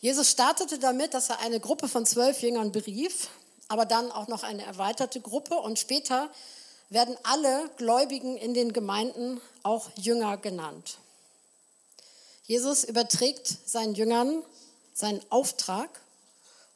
Jesus 0.00 0.30
startete 0.30 0.78
damit, 0.78 1.14
dass 1.14 1.30
er 1.30 1.40
eine 1.40 1.60
Gruppe 1.60 1.88
von 1.88 2.06
zwölf 2.06 2.42
Jüngern 2.42 2.72
berief, 2.72 3.28
aber 3.68 3.86
dann 3.86 4.12
auch 4.12 4.28
noch 4.28 4.42
eine 4.42 4.64
erweiterte 4.64 5.20
Gruppe 5.20 5.56
und 5.56 5.78
später 5.78 6.30
werden 6.88 7.16
alle 7.24 7.68
Gläubigen 7.76 8.36
in 8.36 8.54
den 8.54 8.72
Gemeinden 8.72 9.40
auch 9.62 9.90
Jünger 9.96 10.36
genannt. 10.36 10.98
Jesus 12.44 12.84
überträgt 12.84 13.46
seinen 13.66 13.94
Jüngern 13.94 14.44
seinen 14.96 15.20
Auftrag 15.30 15.90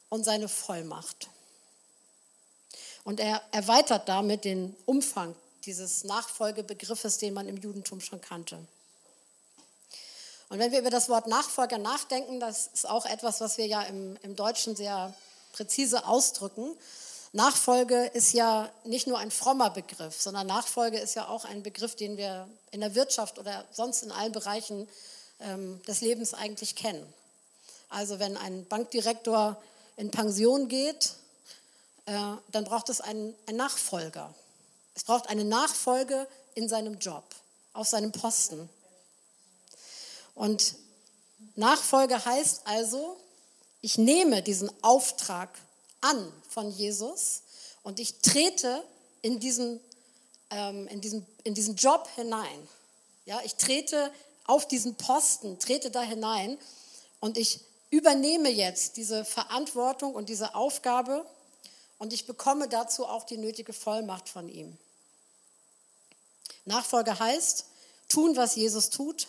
und 0.09 0.23
seine 0.23 0.47
Vollmacht. 0.47 1.27
Und 3.03 3.19
er 3.19 3.41
erweitert 3.51 4.07
damit 4.07 4.45
den 4.45 4.75
Umfang 4.85 5.35
dieses 5.65 6.03
Nachfolgebegriffes, 6.03 7.17
den 7.17 7.33
man 7.33 7.47
im 7.47 7.57
Judentum 7.57 7.99
schon 7.99 8.21
kannte. 8.21 8.59
Und 10.51 10.59
wenn 10.59 10.73
wir 10.73 10.79
über 10.79 10.89
das 10.89 11.07
Wort 11.07 11.27
Nachfolger 11.27 11.77
nachdenken, 11.77 12.41
das 12.41 12.67
ist 12.73 12.89
auch 12.89 13.05
etwas, 13.05 13.39
was 13.39 13.57
wir 13.57 13.67
ja 13.67 13.83
im, 13.83 14.17
im 14.21 14.35
Deutschen 14.35 14.75
sehr 14.75 15.13
präzise 15.53 16.05
ausdrücken. 16.05 16.75
Nachfolge 17.31 18.07
ist 18.07 18.33
ja 18.33 18.69
nicht 18.83 19.07
nur 19.07 19.17
ein 19.17 19.31
frommer 19.31 19.69
Begriff, 19.69 20.21
sondern 20.21 20.47
Nachfolge 20.47 20.99
ist 20.99 21.15
ja 21.15 21.29
auch 21.29 21.45
ein 21.45 21.63
Begriff, 21.63 21.95
den 21.95 22.17
wir 22.17 22.49
in 22.71 22.81
der 22.81 22.95
Wirtschaft 22.95 23.39
oder 23.39 23.63
sonst 23.71 24.03
in 24.03 24.11
allen 24.11 24.33
Bereichen 24.33 24.89
ähm, 25.39 25.81
des 25.87 26.01
Lebens 26.01 26.33
eigentlich 26.33 26.75
kennen. 26.75 27.07
Also 27.87 28.19
wenn 28.19 28.35
ein 28.35 28.65
Bankdirektor 28.65 29.55
in 29.95 30.11
Pension 30.11 30.67
geht, 30.67 31.13
äh, 32.07 32.11
dann 32.51 32.65
braucht 32.65 32.89
es 32.89 32.99
einen, 32.99 33.33
einen 33.47 33.55
Nachfolger. 33.55 34.33
Es 34.95 35.05
braucht 35.05 35.29
eine 35.29 35.45
Nachfolge 35.45 36.27
in 36.55 36.67
seinem 36.67 36.99
Job, 36.99 37.23
auf 37.71 37.87
seinem 37.87 38.11
Posten. 38.11 38.69
Und 40.35 40.75
Nachfolge 41.55 42.23
heißt 42.23 42.61
also, 42.65 43.17
ich 43.81 43.97
nehme 43.97 44.41
diesen 44.41 44.71
Auftrag 44.83 45.49
an 46.01 46.31
von 46.49 46.71
Jesus 46.71 47.41
und 47.83 47.99
ich 47.99 48.19
trete 48.21 48.83
in 49.21 49.39
diesen, 49.39 49.79
ähm, 50.49 50.87
in 50.87 51.01
diesen, 51.01 51.25
in 51.43 51.53
diesen 51.53 51.75
Job 51.75 52.07
hinein. 52.15 52.67
Ja, 53.25 53.41
ich 53.43 53.55
trete 53.55 54.11
auf 54.45 54.67
diesen 54.67 54.95
Posten, 54.95 55.59
trete 55.59 55.91
da 55.91 56.01
hinein 56.01 56.57
und 57.19 57.37
ich 57.37 57.61
übernehme 57.89 58.49
jetzt 58.49 58.97
diese 58.97 59.25
Verantwortung 59.25 60.15
und 60.15 60.29
diese 60.29 60.55
Aufgabe 60.55 61.25
und 61.99 62.13
ich 62.13 62.25
bekomme 62.25 62.67
dazu 62.67 63.05
auch 63.05 63.25
die 63.25 63.37
nötige 63.37 63.73
Vollmacht 63.73 64.29
von 64.29 64.49
ihm. 64.49 64.77
Nachfolge 66.65 67.17
heißt, 67.19 67.65
tun, 68.09 68.35
was 68.35 68.55
Jesus 68.55 68.89
tut, 68.89 69.27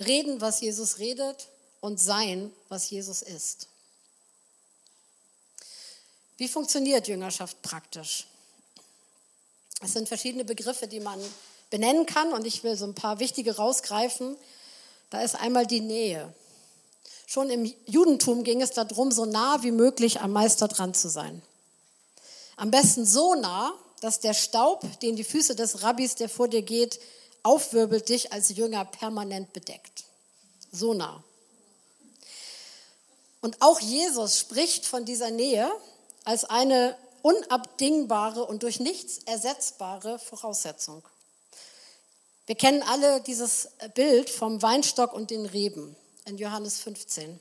reden, 0.00 0.40
was 0.40 0.60
Jesus 0.60 0.98
redet 0.98 1.48
und 1.80 2.00
sein, 2.00 2.52
was 2.68 2.90
Jesus 2.90 3.22
ist. 3.22 3.68
Wie 6.36 6.48
funktioniert 6.48 7.08
Jüngerschaft 7.08 7.60
praktisch? 7.62 8.26
Es 9.82 9.92
sind 9.92 10.08
verschiedene 10.08 10.44
Begriffe, 10.44 10.86
die 10.86 11.00
man 11.00 11.20
benennen 11.70 12.06
kann 12.06 12.32
und 12.32 12.46
ich 12.46 12.64
will 12.64 12.76
so 12.76 12.84
ein 12.84 12.94
paar 12.94 13.18
wichtige 13.18 13.56
rausgreifen. 13.56 14.36
Da 15.10 15.22
ist 15.22 15.34
einmal 15.36 15.66
die 15.66 15.80
Nähe. 15.80 16.32
Schon 17.26 17.48
im 17.48 17.72
Judentum 17.86 18.42
ging 18.42 18.60
es 18.60 18.72
darum, 18.72 19.12
so 19.12 19.24
nah 19.24 19.62
wie 19.62 19.70
möglich 19.70 20.20
am 20.20 20.32
Meister 20.32 20.68
dran 20.68 20.94
zu 20.94 21.08
sein. 21.08 21.42
Am 22.56 22.70
besten 22.70 23.06
so 23.06 23.34
nah, 23.34 23.72
dass 24.00 24.20
der 24.20 24.34
Staub, 24.34 24.84
den 25.00 25.16
die 25.16 25.24
Füße 25.24 25.54
des 25.54 25.82
Rabbis, 25.82 26.14
der 26.14 26.28
vor 26.28 26.48
dir 26.48 26.62
geht, 26.62 27.00
aufwirbelt, 27.42 28.08
dich 28.08 28.32
als 28.32 28.50
Jünger 28.50 28.84
permanent 28.84 29.52
bedeckt. 29.52 30.04
So 30.72 30.94
nah. 30.94 31.22
Und 33.40 33.60
auch 33.60 33.80
Jesus 33.80 34.38
spricht 34.38 34.84
von 34.84 35.04
dieser 35.04 35.30
Nähe 35.30 35.70
als 36.24 36.44
eine 36.44 36.96
unabdingbare 37.22 38.44
und 38.44 38.62
durch 38.62 38.80
nichts 38.80 39.18
ersetzbare 39.24 40.18
Voraussetzung. 40.18 41.02
Wir 42.46 42.54
kennen 42.56 42.82
alle 42.82 43.20
dieses 43.20 43.68
Bild 43.94 44.28
vom 44.28 44.60
Weinstock 44.60 45.12
und 45.12 45.30
den 45.30 45.46
Reben 45.46 45.96
in 46.24 46.36
Johannes 46.36 46.80
15. 46.80 47.38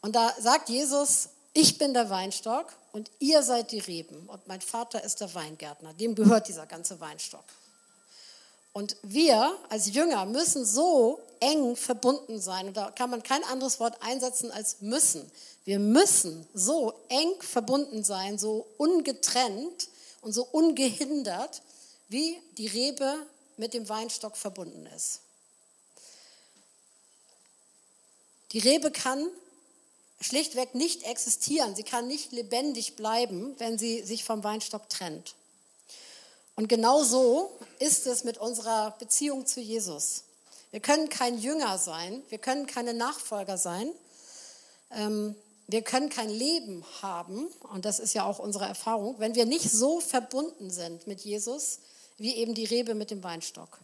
Und 0.00 0.14
da 0.14 0.34
sagt 0.40 0.68
Jesus, 0.68 1.28
ich 1.54 1.78
bin 1.78 1.94
der 1.94 2.10
Weinstock 2.10 2.72
und 2.92 3.10
ihr 3.18 3.42
seid 3.42 3.72
die 3.72 3.78
Reben 3.78 4.28
und 4.28 4.46
mein 4.48 4.60
Vater 4.60 5.02
ist 5.04 5.20
der 5.20 5.34
Weingärtner. 5.34 5.92
Dem 5.94 6.14
gehört 6.14 6.48
dieser 6.48 6.66
ganze 6.66 7.00
Weinstock. 7.00 7.44
Und 8.72 8.96
wir 9.02 9.54
als 9.68 9.92
Jünger 9.92 10.24
müssen 10.24 10.64
so 10.64 11.20
eng 11.40 11.76
verbunden 11.76 12.40
sein. 12.40 12.68
Und 12.68 12.76
da 12.76 12.90
kann 12.90 13.10
man 13.10 13.22
kein 13.22 13.44
anderes 13.44 13.80
Wort 13.80 14.00
einsetzen 14.00 14.50
als 14.50 14.80
müssen. 14.80 15.30
Wir 15.64 15.78
müssen 15.78 16.46
so 16.54 16.94
eng 17.08 17.34
verbunden 17.40 18.02
sein, 18.02 18.38
so 18.38 18.66
ungetrennt 18.78 19.88
und 20.22 20.32
so 20.32 20.44
ungehindert, 20.44 21.60
wie 22.08 22.40
die 22.56 22.66
Rebe 22.66 23.14
mit 23.58 23.74
dem 23.74 23.88
Weinstock 23.88 24.36
verbunden 24.36 24.86
ist. 24.96 25.20
Die 28.52 28.58
Rebe 28.58 28.90
kann 28.90 29.28
schlichtweg 30.22 30.74
nicht 30.74 31.04
existieren. 31.04 31.74
Sie 31.74 31.82
kann 31.82 32.06
nicht 32.06 32.32
lebendig 32.32 32.96
bleiben, 32.96 33.54
wenn 33.58 33.78
sie 33.78 34.02
sich 34.02 34.24
vom 34.24 34.44
Weinstock 34.44 34.88
trennt. 34.88 35.34
Und 36.54 36.68
genau 36.68 37.02
so 37.02 37.50
ist 37.78 38.06
es 38.06 38.24
mit 38.24 38.38
unserer 38.38 38.92
Beziehung 38.98 39.46
zu 39.46 39.60
Jesus. 39.60 40.24
Wir 40.70 40.80
können 40.80 41.08
kein 41.08 41.38
Jünger 41.38 41.78
sein, 41.78 42.22
wir 42.28 42.38
können 42.38 42.66
keine 42.66 42.94
Nachfolger 42.94 43.58
sein, 43.58 43.90
ähm, 44.90 45.34
wir 45.66 45.82
können 45.82 46.08
kein 46.08 46.28
Leben 46.28 46.84
haben, 47.00 47.46
und 47.72 47.84
das 47.84 47.98
ist 47.98 48.14
ja 48.14 48.24
auch 48.24 48.38
unsere 48.38 48.66
Erfahrung, 48.66 49.14
wenn 49.18 49.34
wir 49.34 49.46
nicht 49.46 49.70
so 49.70 50.00
verbunden 50.00 50.70
sind 50.70 51.06
mit 51.06 51.22
Jesus, 51.22 51.78
wie 52.18 52.34
eben 52.36 52.54
die 52.54 52.64
Rebe 52.64 52.94
mit 52.94 53.10
dem 53.10 53.22
Weinstock. 53.22 53.78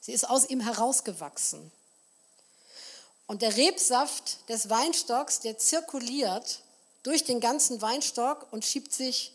Sie 0.00 0.12
ist 0.12 0.28
aus 0.28 0.48
ihm 0.48 0.60
herausgewachsen. 0.60 1.70
Und 3.30 3.42
der 3.42 3.56
Rebsaft 3.56 4.48
des 4.48 4.70
Weinstocks, 4.70 5.38
der 5.38 5.56
zirkuliert 5.56 6.62
durch 7.04 7.22
den 7.22 7.38
ganzen 7.38 7.80
Weinstock 7.80 8.48
und 8.50 8.64
schiebt 8.64 8.92
sich, 8.92 9.32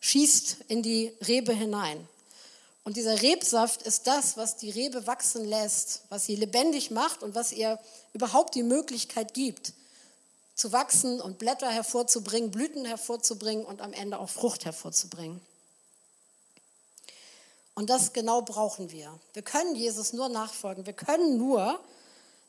schießt 0.00 0.58
in 0.68 0.82
die 0.82 1.16
Rebe 1.26 1.54
hinein. 1.54 2.06
Und 2.84 2.98
dieser 2.98 3.22
Rebsaft 3.22 3.80
ist 3.80 4.06
das, 4.06 4.36
was 4.36 4.58
die 4.58 4.68
Rebe 4.68 5.06
wachsen 5.06 5.46
lässt, 5.46 6.02
was 6.10 6.26
sie 6.26 6.36
lebendig 6.36 6.90
macht 6.90 7.22
und 7.22 7.34
was 7.34 7.52
ihr 7.52 7.78
überhaupt 8.12 8.54
die 8.54 8.62
Möglichkeit 8.62 9.32
gibt, 9.32 9.72
zu 10.54 10.70
wachsen 10.72 11.18
und 11.18 11.38
Blätter 11.38 11.70
hervorzubringen, 11.70 12.50
Blüten 12.50 12.84
hervorzubringen 12.84 13.64
und 13.64 13.80
am 13.80 13.94
Ende 13.94 14.18
auch 14.18 14.28
Frucht 14.28 14.66
hervorzubringen. 14.66 15.40
Und 17.74 17.88
das 17.88 18.12
genau 18.12 18.42
brauchen 18.42 18.90
wir. 18.90 19.18
Wir 19.32 19.42
können 19.42 19.74
Jesus 19.74 20.12
nur 20.12 20.28
nachfolgen. 20.28 20.84
Wir 20.84 20.92
können 20.92 21.38
nur 21.38 21.80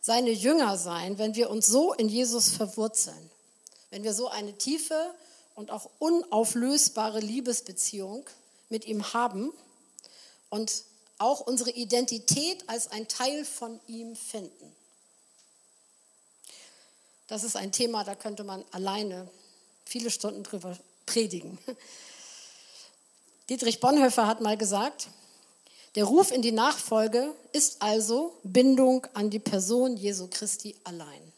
seine 0.02 0.32
Jünger 0.32 0.78
sein, 0.78 1.18
wenn 1.18 1.36
wir 1.36 1.50
uns 1.50 1.68
so 1.68 1.94
in 1.94 2.10
Jesus 2.10 2.50
verwurzeln, 2.50 3.30
wenn 3.90 4.04
wir 4.04 4.14
so 4.14 4.30
eine 4.30 4.58
tiefe 4.58 5.14
und 5.56 5.72
auch 5.72 5.90
unauflösbare 6.00 7.20
Liebesbeziehung 7.20 8.26
mit 8.70 8.86
ihm 8.86 9.14
haben 9.14 9.52
und 10.50 10.84
auch 11.18 11.42
unsere 11.42 11.72
Identität 11.72 12.68
als 12.68 12.92
ein 12.92 13.08
Teil 13.08 13.44
von 13.44 13.80
ihm 13.88 14.16
finden. 14.16 14.76
Das 17.28 17.44
ist 17.44 17.56
ein 17.56 17.72
Thema, 17.72 18.04
da 18.04 18.16
könnte 18.16 18.44
man 18.44 18.64
alleine 18.72 19.30
viele 19.86 20.10
Stunden 20.10 20.44
drüber 20.44 20.78
predigen. 21.06 21.60
Dietrich 23.50 23.80
Bonhoeffer 23.80 24.28
hat 24.28 24.42
mal 24.42 24.58
gesagt, 24.58 25.10
der 26.00 26.06
Ruf 26.06 26.32
in 26.32 26.42
die 26.42 26.54
Nachfolge 26.54 27.36
ist 27.52 27.82
also 27.82 28.40
Bindung 28.44 29.06
an 29.16 29.30
die 29.30 29.38
Person 29.38 29.98
Jesu 29.98 30.30
Christi 30.30 30.74
allein. 30.86 31.34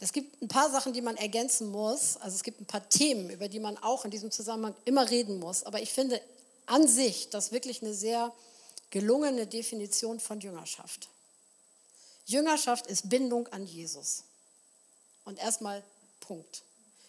Es 0.00 0.12
gibt 0.12 0.42
ein 0.42 0.48
paar 0.48 0.70
Sachen, 0.70 0.92
die 0.92 1.00
man 1.00 1.16
ergänzen 1.16 1.70
muss. 1.70 2.18
Also 2.18 2.36
es 2.36 2.42
gibt 2.42 2.60
ein 2.60 2.66
paar 2.66 2.86
Themen, 2.90 3.30
über 3.30 3.48
die 3.48 3.58
man 3.58 3.78
auch 3.78 4.04
in 4.04 4.10
diesem 4.10 4.30
Zusammenhang 4.30 4.74
immer 4.84 5.08
reden 5.08 5.38
muss. 5.38 5.62
Aber 5.62 5.80
ich 5.80 5.94
finde 5.94 6.20
an 6.66 6.86
sich 6.86 7.30
das 7.30 7.52
wirklich 7.52 7.80
eine 7.80 7.94
sehr 7.94 8.34
gelungene 8.90 9.46
Definition 9.46 10.20
von 10.20 10.40
Jüngerschaft. 10.40 11.08
Jüngerschaft 12.26 12.86
ist 12.86 13.08
Bindung 13.08 13.48
an 13.48 13.64
Jesus. 13.64 14.24
Und 15.24 15.38
erstmal 15.38 15.82
Punkt. 16.20 16.64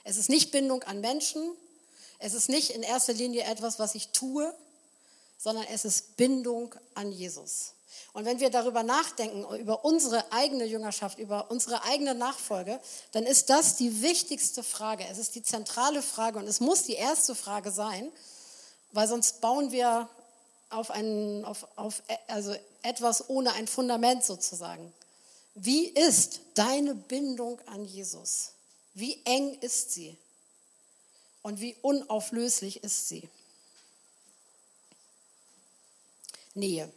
Es 0.06 0.16
ist 0.16 0.30
nicht 0.30 0.54
Bindung 0.54 0.84
an 0.84 1.02
Menschen. 1.02 1.52
Es 2.22 2.34
ist 2.34 2.50
nicht 2.50 2.70
in 2.70 2.84
erster 2.84 3.14
Linie 3.14 3.44
etwas, 3.44 3.80
was 3.80 3.96
ich 3.96 4.10
tue, 4.10 4.54
sondern 5.38 5.66
es 5.66 5.86
ist 5.86 6.18
Bindung 6.18 6.76
an 6.94 7.12
Jesus. 7.12 7.74
Und 8.14 8.26
wenn 8.26 8.40
wir 8.40 8.50
darüber 8.50 8.84
nachdenken, 8.84 9.44
über 9.58 9.84
unsere 9.84 10.32
eigene 10.32 10.66
Jüngerschaft, 10.66 11.18
über 11.18 11.50
unsere 11.50 11.84
eigene 11.84 12.14
Nachfolge, 12.14 12.80
dann 13.12 13.26
ist 13.26 13.50
das 13.50 13.76
die 13.78 14.02
wichtigste 14.02 14.64
Frage. 14.64 15.06
Es 15.10 15.18
ist 15.18 15.36
die 15.36 15.44
zentrale 15.44 16.02
Frage 16.02 16.38
und 16.38 16.48
es 16.48 16.60
muss 16.60 16.84
die 16.84 16.94
erste 16.94 17.36
Frage 17.36 17.72
sein, 17.72 18.12
weil 18.92 19.08
sonst 19.08 19.42
bauen 19.42 19.72
wir 19.72 20.08
auf, 20.70 20.92
einen, 20.92 21.44
auf, 21.44 21.68
auf 21.76 22.04
also 22.28 22.56
etwas 22.84 23.30
ohne 23.30 23.54
ein 23.54 23.68
Fundament 23.68 24.24
sozusagen. 24.24 24.94
Wie 25.56 25.88
ist 25.88 26.40
deine 26.54 26.96
Bindung 26.96 27.60
an 27.68 27.84
Jesus? 27.86 28.52
Wie 28.94 29.22
eng 29.26 29.58
ist 29.60 29.92
sie? 29.92 30.18
Und 31.42 31.60
wie 31.60 31.76
unauflöslich 31.82 32.84
ist 32.84 33.10
sie? 33.10 33.28
Nähe. 36.54 36.92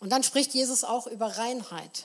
Und 0.00 0.10
dann 0.10 0.22
spricht 0.22 0.54
Jesus 0.54 0.84
auch 0.84 1.06
über 1.06 1.26
Reinheit. 1.26 2.04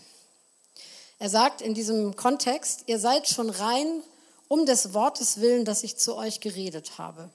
Er 1.19 1.29
sagt 1.29 1.61
in 1.61 1.73
diesem 1.73 2.15
Kontext, 2.15 2.83
ihr 2.87 2.99
seid 2.99 3.27
schon 3.27 3.49
rein 3.49 4.03
um 4.47 4.65
des 4.65 4.93
Wortes 4.93 5.39
willen, 5.39 5.63
das 5.63 5.83
ich 5.83 5.97
zu 5.97 6.15
euch 6.15 6.41
geredet 6.41 6.97
habe. 6.97 7.29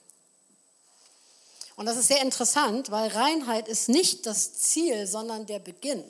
Und 1.77 1.87
das 1.87 1.97
ist 1.97 2.09
sehr 2.09 2.21
interessant, 2.21 2.91
weil 2.91 3.09
Reinheit 3.09 3.69
ist 3.69 3.89
nicht 3.89 4.27
das 4.27 4.55
Ziel, 4.55 5.07
sondern 5.07 5.47
der 5.47 5.61
Beginn. 5.61 6.05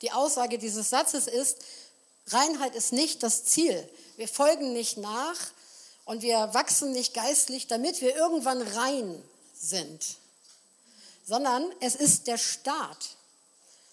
Die 0.00 0.12
Aussage 0.12 0.58
dieses 0.58 0.90
Satzes 0.90 1.26
ist, 1.26 1.58
Reinheit 2.28 2.74
ist 2.74 2.92
nicht 2.92 3.22
das 3.22 3.44
Ziel. 3.44 3.88
Wir 4.16 4.28
folgen 4.28 4.72
nicht 4.72 4.96
nach 4.96 5.38
und 6.12 6.20
wir 6.20 6.52
wachsen 6.52 6.92
nicht 6.92 7.14
geistlich, 7.14 7.68
damit 7.68 8.02
wir 8.02 8.14
irgendwann 8.14 8.60
rein 8.60 9.22
sind, 9.58 10.04
sondern 11.26 11.64
es 11.80 11.94
ist 11.94 12.26
der 12.26 12.36
Start. 12.36 13.16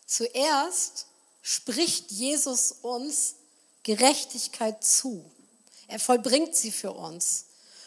Zuerst 0.06 1.06
spricht 1.42 2.12
Jesus 2.12 2.76
uns 2.82 3.36
Gerechtigkeit 3.84 4.84
zu. 4.84 5.24
Er 5.88 5.98
vollbringt 5.98 6.58
sie 6.58 6.72
für 6.72 6.92
uns. 6.92 7.46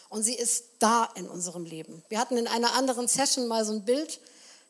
Und 0.09 0.23
sie 0.23 0.33
ist 0.33 0.63
da 0.79 1.07
in 1.13 1.27
unserem 1.27 1.65
Leben. 1.65 2.03
Wir 2.09 2.17
hatten 2.17 2.35
in 2.35 2.47
einer 2.47 2.73
anderen 2.73 3.07
Session 3.07 3.47
mal 3.47 3.63
so 3.65 3.73
ein 3.73 3.85
Bild, 3.85 4.19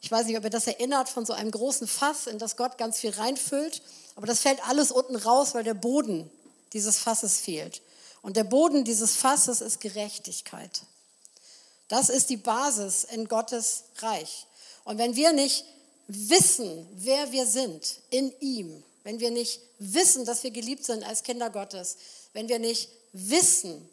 ich 0.01 0.11
weiß 0.11 0.25
nicht, 0.25 0.37
ob 0.37 0.43
ihr 0.43 0.49
das 0.49 0.67
erinnert, 0.67 1.07
von 1.07 1.25
so 1.25 1.31
einem 1.31 1.51
großen 1.51 1.87
Fass, 1.87 2.27
in 2.27 2.37
das 2.37 2.57
Gott 2.57 2.77
ganz 2.77 2.99
viel 2.99 3.11
reinfüllt. 3.11 3.81
Aber 4.17 4.27
das 4.27 4.41
fällt 4.41 4.67
alles 4.67 4.91
unten 4.91 5.15
raus, 5.15 5.55
weil 5.55 5.63
der 5.63 5.73
Boden 5.73 6.29
dieses 6.73 6.99
Fasses 6.99 7.39
fehlt. 7.39 7.81
Und 8.23 8.37
der 8.37 8.45
Boden 8.45 8.85
dieses 8.85 9.15
Fasses 9.17 9.61
ist 9.61 9.81
Gerechtigkeit. 9.81 10.81
Das 11.89 12.09
ist 12.09 12.29
die 12.29 12.37
Basis 12.37 13.03
in 13.03 13.27
Gottes 13.27 13.83
Reich. 13.97 14.47
Und 14.85 14.97
wenn 14.97 15.15
wir 15.15 15.33
nicht 15.33 15.65
wissen, 16.07 16.87
wer 16.95 17.31
wir 17.31 17.45
sind 17.45 17.99
in 18.09 18.33
ihm, 18.39 18.83
wenn 19.03 19.19
wir 19.19 19.29
nicht 19.29 19.59
wissen, 19.77 20.25
dass 20.25 20.43
wir 20.43 20.51
geliebt 20.51 20.85
sind 20.85 21.03
als 21.03 21.23
Kinder 21.23 21.49
Gottes, 21.49 21.97
wenn 22.31 22.47
wir 22.47 22.59
nicht 22.59 22.89
wissen 23.11 23.87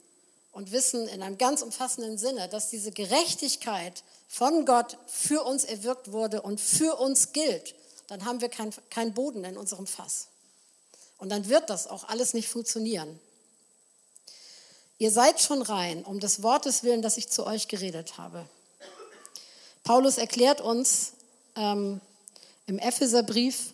und 0.53 0.71
wissen 0.71 1.09
in 1.09 1.23
einem 1.23 1.37
ganz 1.37 1.63
umfassenden 1.63 2.17
Sinne, 2.17 2.49
dass 2.49 2.71
diese 2.71 2.93
Gerechtigkeit 2.93 4.05
von 4.29 4.65
Gott 4.65 4.97
für 5.09 5.43
uns 5.43 5.65
erwirkt 5.65 6.13
wurde 6.13 6.43
und 6.43 6.61
für 6.61 7.01
uns 7.01 7.33
gilt, 7.33 7.75
dann 8.07 8.25
haben 8.25 8.41
wir 8.41 8.49
keinen 8.49 8.73
kein 8.91 9.13
Boden 9.13 9.45
in 9.45 9.57
unserem 9.57 9.89
Fass. 9.89 10.29
Und 11.19 11.31
dann 11.31 11.49
wird 11.49 11.69
das 11.69 11.89
auch 11.89 12.09
alles 12.09 12.33
nicht 12.33 12.49
funktionieren. 12.49 13.19
Ihr 15.01 15.11
seid 15.11 15.41
schon 15.41 15.63
rein, 15.63 16.05
um 16.05 16.21
des 16.21 16.43
Wortes 16.43 16.83
willen, 16.83 17.01
das 17.01 17.17
ich 17.17 17.31
zu 17.31 17.47
euch 17.47 17.69
geredet 17.69 18.19
habe. 18.19 18.47
Paulus 19.83 20.19
erklärt 20.19 20.61
uns 20.61 21.13
ähm, 21.57 22.03
im 22.67 22.79
Epheserbrief, 22.79 23.73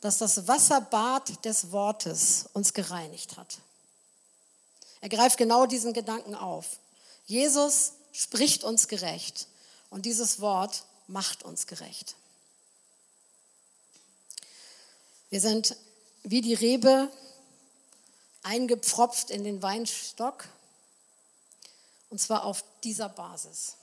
dass 0.00 0.16
das 0.16 0.48
Wasserbad 0.48 1.44
des 1.44 1.72
Wortes 1.72 2.46
uns 2.54 2.72
gereinigt 2.72 3.36
hat. 3.36 3.58
Er 5.02 5.10
greift 5.10 5.36
genau 5.36 5.66
diesen 5.66 5.92
Gedanken 5.92 6.34
auf. 6.34 6.78
Jesus 7.26 7.92
spricht 8.10 8.64
uns 8.64 8.88
gerecht 8.88 9.48
und 9.90 10.06
dieses 10.06 10.40
Wort 10.40 10.84
macht 11.06 11.42
uns 11.42 11.66
gerecht. 11.66 12.16
Wir 15.28 15.42
sind 15.42 15.76
wie 16.22 16.40
die 16.40 16.54
Rebe 16.54 17.10
eingepfropft 18.42 19.28
in 19.28 19.44
den 19.44 19.62
Weinstock 19.62 20.48
und 22.12 22.18
zwar 22.18 22.44
auf 22.44 22.62
dieser 22.84 23.08
Basis. 23.08 23.76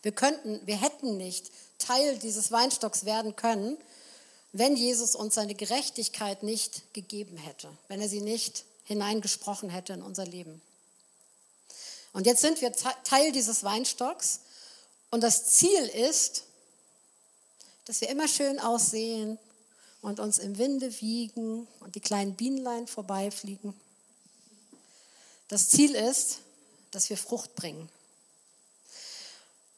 Wir 0.00 0.12
könnten, 0.12 0.66
wir 0.66 0.80
hätten 0.80 1.18
nicht 1.18 1.50
Teil 1.78 2.18
dieses 2.18 2.50
Weinstocks 2.50 3.04
werden 3.04 3.36
können, 3.36 3.76
wenn 4.52 4.74
Jesus 4.74 5.14
uns 5.14 5.34
seine 5.34 5.54
Gerechtigkeit 5.54 6.42
nicht 6.42 6.94
gegeben 6.94 7.36
hätte, 7.36 7.68
wenn 7.88 8.00
er 8.00 8.08
sie 8.08 8.22
nicht 8.22 8.64
hineingesprochen 8.84 9.68
hätte 9.68 9.92
in 9.92 10.00
unser 10.00 10.24
Leben. 10.24 10.62
Und 12.14 12.24
jetzt 12.24 12.40
sind 12.40 12.62
wir 12.62 12.72
Teil 12.72 13.32
dieses 13.32 13.64
Weinstocks 13.64 14.40
und 15.10 15.20
das 15.20 15.44
Ziel 15.44 15.86
ist, 15.88 16.44
dass 17.84 18.00
wir 18.00 18.08
immer 18.08 18.28
schön 18.28 18.58
aussehen 18.58 19.38
und 20.00 20.20
uns 20.20 20.38
im 20.38 20.56
Winde 20.56 21.02
wiegen 21.02 21.68
und 21.80 21.96
die 21.96 22.00
kleinen 22.00 22.34
Bienenlein 22.34 22.86
vorbeifliegen. 22.86 23.78
Das 25.48 25.68
Ziel 25.68 25.94
ist, 25.94 26.38
dass 26.90 27.10
wir 27.10 27.16
Frucht 27.16 27.54
bringen. 27.54 27.88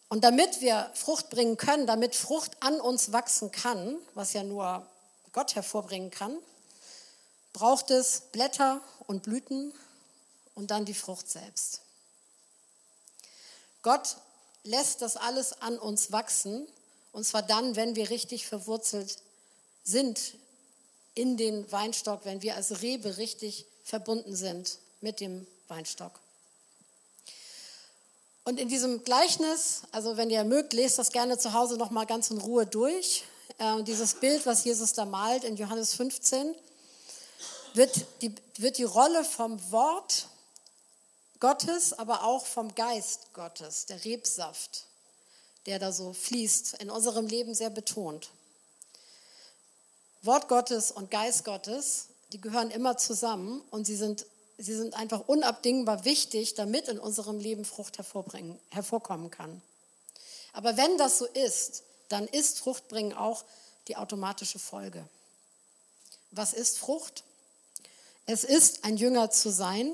Und 0.08 0.24
damit 0.24 0.60
wir 0.60 0.90
Frucht 0.94 1.30
bringen 1.30 1.56
können, 1.56 1.86
damit 1.86 2.14
Frucht 2.14 2.56
an 2.60 2.80
uns 2.80 3.12
wachsen 3.12 3.50
kann, 3.50 3.96
was 4.14 4.34
ja 4.34 4.42
nur 4.42 4.86
Gott 5.32 5.54
hervorbringen 5.54 6.10
kann, 6.10 6.36
braucht 7.52 7.90
es 7.90 8.20
Blätter 8.32 8.80
und 9.06 9.22
Blüten 9.22 9.72
und 10.54 10.70
dann 10.70 10.84
die 10.84 10.94
Frucht 10.94 11.30
selbst. 11.30 11.80
Gott 13.82 14.16
lässt 14.64 15.02
das 15.02 15.16
alles 15.16 15.60
an 15.60 15.78
uns 15.78 16.12
wachsen, 16.12 16.66
und 17.12 17.24
zwar 17.24 17.42
dann, 17.42 17.76
wenn 17.76 17.96
wir 17.96 18.10
richtig 18.10 18.46
verwurzelt 18.46 19.18
sind 19.84 20.34
in 21.14 21.36
den 21.36 21.70
Weinstock, 21.70 22.24
wenn 22.24 22.42
wir 22.42 22.56
als 22.56 22.80
Rebe 22.80 23.16
richtig 23.16 23.66
verbunden 23.84 24.34
sind 24.34 24.78
mit 25.00 25.20
dem 25.20 25.46
Weinstock. 25.68 26.12
Und 28.44 28.58
in 28.58 28.68
diesem 28.68 29.04
Gleichnis, 29.04 29.82
also 29.92 30.16
wenn 30.16 30.28
ihr 30.28 30.42
mögt, 30.44 30.72
lest 30.72 30.98
das 30.98 31.12
gerne 31.12 31.38
zu 31.38 31.52
Hause 31.52 31.76
noch 31.76 31.90
mal 31.90 32.06
ganz 32.06 32.30
in 32.30 32.38
Ruhe 32.38 32.66
durch. 32.66 33.24
Äh, 33.58 33.84
dieses 33.84 34.14
Bild, 34.14 34.44
was 34.46 34.64
Jesus 34.64 34.94
da 34.94 35.04
malt 35.04 35.44
in 35.44 35.56
Johannes 35.56 35.94
15, 35.94 36.54
wird 37.74 38.04
die, 38.20 38.34
wird 38.56 38.78
die 38.78 38.84
Rolle 38.84 39.24
vom 39.24 39.70
Wort 39.70 40.26
Gottes, 41.38 41.92
aber 41.92 42.24
auch 42.24 42.44
vom 42.44 42.74
Geist 42.74 43.32
Gottes, 43.32 43.86
der 43.86 44.04
Rebsaft, 44.04 44.86
der 45.66 45.78
da 45.78 45.92
so 45.92 46.12
fließt, 46.12 46.74
in 46.80 46.90
unserem 46.90 47.28
Leben 47.28 47.54
sehr 47.54 47.70
betont. 47.70 48.30
Wort 50.22 50.48
Gottes 50.48 50.90
und 50.90 51.10
Geist 51.10 51.44
Gottes, 51.44 52.06
die 52.32 52.40
gehören 52.40 52.70
immer 52.70 52.96
zusammen 52.96 53.62
und 53.70 53.86
sie 53.86 53.96
sind 53.96 54.26
sie 54.58 54.74
sind 54.74 54.94
einfach 54.94 55.28
unabdingbar 55.28 56.04
wichtig, 56.04 56.54
damit 56.54 56.88
in 56.88 56.98
unserem 56.98 57.38
Leben 57.38 57.64
Frucht 57.64 57.98
hervorbringen, 57.98 58.58
hervorkommen 58.70 59.30
kann. 59.30 59.62
Aber 60.52 60.76
wenn 60.76 60.98
das 60.98 61.18
so 61.18 61.26
ist, 61.26 61.82
dann 62.08 62.26
ist 62.28 62.58
Fruchtbringen 62.58 63.14
auch 63.14 63.44
die 63.88 63.96
automatische 63.96 64.58
Folge. 64.58 65.04
Was 66.30 66.52
ist 66.52 66.78
Frucht? 66.78 67.24
Es 68.26 68.44
ist, 68.44 68.84
ein 68.84 68.96
Jünger 68.96 69.30
zu 69.30 69.50
sein 69.50 69.92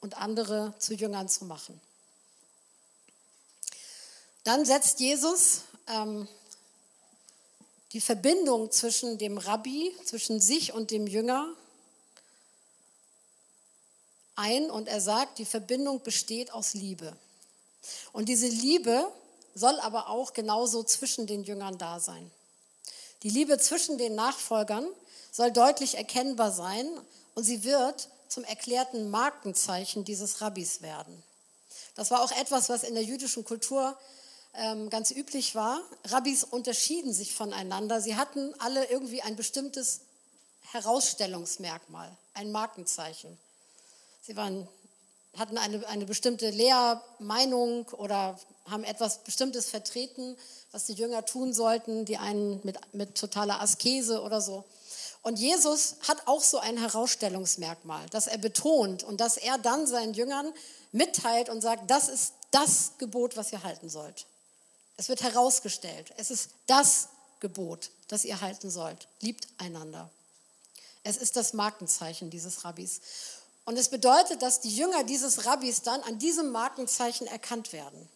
und 0.00 0.16
andere 0.18 0.74
zu 0.78 0.94
Jüngern 0.94 1.28
zu 1.28 1.44
machen. 1.44 1.80
Dann 4.44 4.64
setzt 4.64 5.00
Jesus 5.00 5.62
ähm, 5.88 6.28
die 7.92 8.00
Verbindung 8.00 8.70
zwischen 8.70 9.18
dem 9.18 9.38
Rabbi, 9.38 9.94
zwischen 10.04 10.40
sich 10.40 10.72
und 10.72 10.90
dem 10.90 11.06
Jünger 11.06 11.48
ein 14.36 14.70
und 14.70 14.88
er 14.88 15.00
sagt, 15.00 15.38
die 15.38 15.44
Verbindung 15.44 16.02
besteht 16.02 16.52
aus 16.52 16.74
Liebe. 16.74 17.16
Und 18.12 18.28
diese 18.28 18.46
Liebe 18.46 19.10
soll 19.54 19.78
aber 19.80 20.08
auch 20.08 20.32
genauso 20.32 20.82
zwischen 20.82 21.26
den 21.26 21.44
Jüngern 21.44 21.78
da 21.78 21.98
sein. 21.98 22.30
Die 23.22 23.30
Liebe 23.30 23.58
zwischen 23.58 23.98
den 23.98 24.14
Nachfolgern 24.14 24.86
soll 25.32 25.50
deutlich 25.50 25.96
erkennbar 25.96 26.52
sein 26.52 26.88
und 27.34 27.44
sie 27.44 27.64
wird 27.64 28.08
zum 28.28 28.44
erklärten 28.44 29.10
Markenzeichen 29.10 30.04
dieses 30.04 30.40
Rabbis 30.40 30.82
werden. 30.82 31.22
Das 31.94 32.10
war 32.10 32.22
auch 32.22 32.32
etwas, 32.32 32.68
was 32.68 32.82
in 32.82 32.94
der 32.94 33.04
jüdischen 33.04 33.44
Kultur 33.44 33.96
ähm, 34.54 34.90
ganz 34.90 35.10
üblich 35.10 35.54
war. 35.54 35.80
Rabbis 36.04 36.44
unterschieden 36.44 37.12
sich 37.12 37.34
voneinander. 37.34 38.00
Sie 38.00 38.16
hatten 38.16 38.54
alle 38.58 38.84
irgendwie 38.90 39.22
ein 39.22 39.36
bestimmtes 39.36 40.00
Herausstellungsmerkmal, 40.72 42.14
ein 42.34 42.52
Markenzeichen. 42.52 43.38
Sie 44.26 44.34
waren, 44.34 44.66
hatten 45.38 45.56
eine, 45.56 45.86
eine 45.86 46.04
bestimmte 46.04 46.50
Lehrmeinung 46.50 47.86
oder 47.90 48.36
haben 48.68 48.82
etwas 48.82 49.22
Bestimmtes 49.22 49.70
vertreten, 49.70 50.36
was 50.72 50.86
die 50.86 50.94
Jünger 50.94 51.24
tun 51.24 51.52
sollten, 51.52 52.04
die 52.04 52.16
einen 52.18 52.60
mit, 52.64 52.76
mit 52.92 53.14
totaler 53.16 53.60
Askese 53.60 54.22
oder 54.22 54.40
so. 54.40 54.64
Und 55.22 55.38
Jesus 55.38 55.94
hat 56.08 56.26
auch 56.26 56.42
so 56.42 56.58
ein 56.58 56.76
Herausstellungsmerkmal, 56.76 58.04
das 58.10 58.26
er 58.26 58.38
betont 58.38 59.04
und 59.04 59.20
das 59.20 59.36
er 59.36 59.58
dann 59.58 59.86
seinen 59.86 60.14
Jüngern 60.14 60.52
mitteilt 60.90 61.48
und 61.48 61.60
sagt, 61.60 61.88
das 61.88 62.08
ist 62.08 62.32
das 62.50 62.98
Gebot, 62.98 63.36
was 63.36 63.52
ihr 63.52 63.62
halten 63.62 63.88
sollt. 63.88 64.26
Es 64.96 65.08
wird 65.08 65.22
herausgestellt, 65.22 66.12
es 66.16 66.32
ist 66.32 66.50
das 66.66 67.10
Gebot, 67.38 67.90
das 68.08 68.24
ihr 68.24 68.40
halten 68.40 68.70
sollt. 68.70 69.06
Liebt 69.20 69.46
einander. 69.58 70.10
Es 71.04 71.16
ist 71.16 71.36
das 71.36 71.52
Markenzeichen 71.52 72.30
dieses 72.30 72.64
Rabbis. 72.64 73.00
Und 73.66 73.76
es 73.76 73.88
bedeutet, 73.88 74.42
dass 74.42 74.60
die 74.60 74.74
Jünger 74.74 75.02
dieses 75.02 75.44
Rabbis 75.44 75.82
dann 75.82 76.00
an 76.02 76.18
diesem 76.18 76.50
Markenzeichen 76.52 77.26
erkannt 77.26 77.72
werden. 77.72 78.08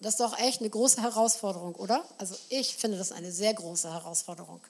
Das 0.00 0.14
ist 0.14 0.20
doch 0.20 0.36
echt 0.38 0.60
eine 0.60 0.68
große 0.68 1.00
Herausforderung, 1.00 1.76
oder? 1.76 2.04
Also 2.18 2.36
ich 2.48 2.76
finde 2.76 2.98
das 2.98 3.12
eine 3.12 3.32
sehr 3.32 3.54
große 3.54 3.90
Herausforderung. 3.90 4.60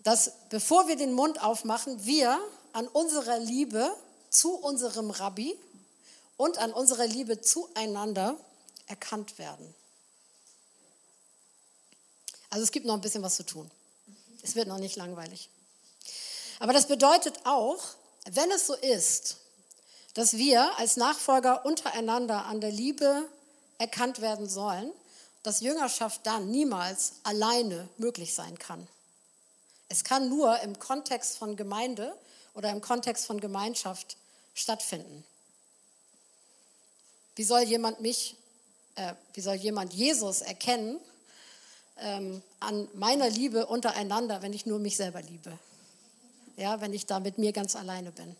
Dass 0.00 0.32
bevor 0.50 0.88
wir 0.88 0.96
den 0.96 1.14
Mund 1.14 1.42
aufmachen, 1.42 2.04
wir 2.04 2.38
an 2.74 2.86
unserer 2.86 3.38
Liebe 3.38 3.90
zu 4.28 4.54
unserem 4.54 5.10
Rabbi 5.10 5.56
und 6.36 6.58
an 6.58 6.74
unserer 6.74 7.06
Liebe 7.06 7.40
zueinander 7.40 8.36
erkannt 8.88 9.38
werden. 9.38 9.74
Also 12.50 12.62
es 12.62 12.72
gibt 12.72 12.84
noch 12.84 12.94
ein 12.94 13.00
bisschen 13.00 13.22
was 13.22 13.36
zu 13.36 13.42
tun. 13.42 13.70
Es 14.42 14.54
wird 14.54 14.68
noch 14.68 14.78
nicht 14.78 14.96
langweilig. 14.96 15.48
Aber 16.58 16.72
das 16.72 16.86
bedeutet 16.86 17.40
auch, 17.44 17.78
wenn 18.30 18.50
es 18.50 18.66
so 18.66 18.74
ist, 18.74 19.38
dass 20.14 20.36
wir 20.36 20.78
als 20.78 20.96
Nachfolger 20.96 21.66
untereinander 21.66 22.46
an 22.46 22.60
der 22.60 22.70
Liebe 22.70 23.28
erkannt 23.78 24.20
werden 24.20 24.48
sollen, 24.48 24.90
dass 25.42 25.60
Jüngerschaft 25.60 26.22
dann 26.24 26.50
niemals 26.50 27.14
alleine 27.22 27.88
möglich 27.98 28.34
sein 28.34 28.58
kann. 28.58 28.88
Es 29.88 30.02
kann 30.02 30.28
nur 30.28 30.58
im 30.60 30.78
Kontext 30.78 31.38
von 31.38 31.56
Gemeinde 31.56 32.16
oder 32.54 32.70
im 32.70 32.80
Kontext 32.80 33.26
von 33.26 33.38
Gemeinschaft 33.40 34.16
stattfinden. 34.54 35.24
Wie 37.36 37.44
soll 37.44 37.60
jemand 37.60 38.00
mich, 38.00 38.34
äh, 38.96 39.12
wie 39.34 39.40
soll 39.42 39.54
jemand 39.54 39.92
Jesus 39.92 40.40
erkennen 40.40 40.98
ähm, 41.98 42.42
an 42.58 42.88
meiner 42.94 43.28
Liebe 43.28 43.66
untereinander, 43.66 44.40
wenn 44.42 44.54
ich 44.54 44.64
nur 44.64 44.78
mich 44.78 44.96
selber 44.96 45.20
liebe? 45.20 45.56
Ja, 46.56 46.80
wenn 46.80 46.92
ich 46.92 47.06
da 47.06 47.20
mit 47.20 47.38
mir 47.38 47.52
ganz 47.52 47.76
alleine 47.76 48.12
bin. 48.12 48.34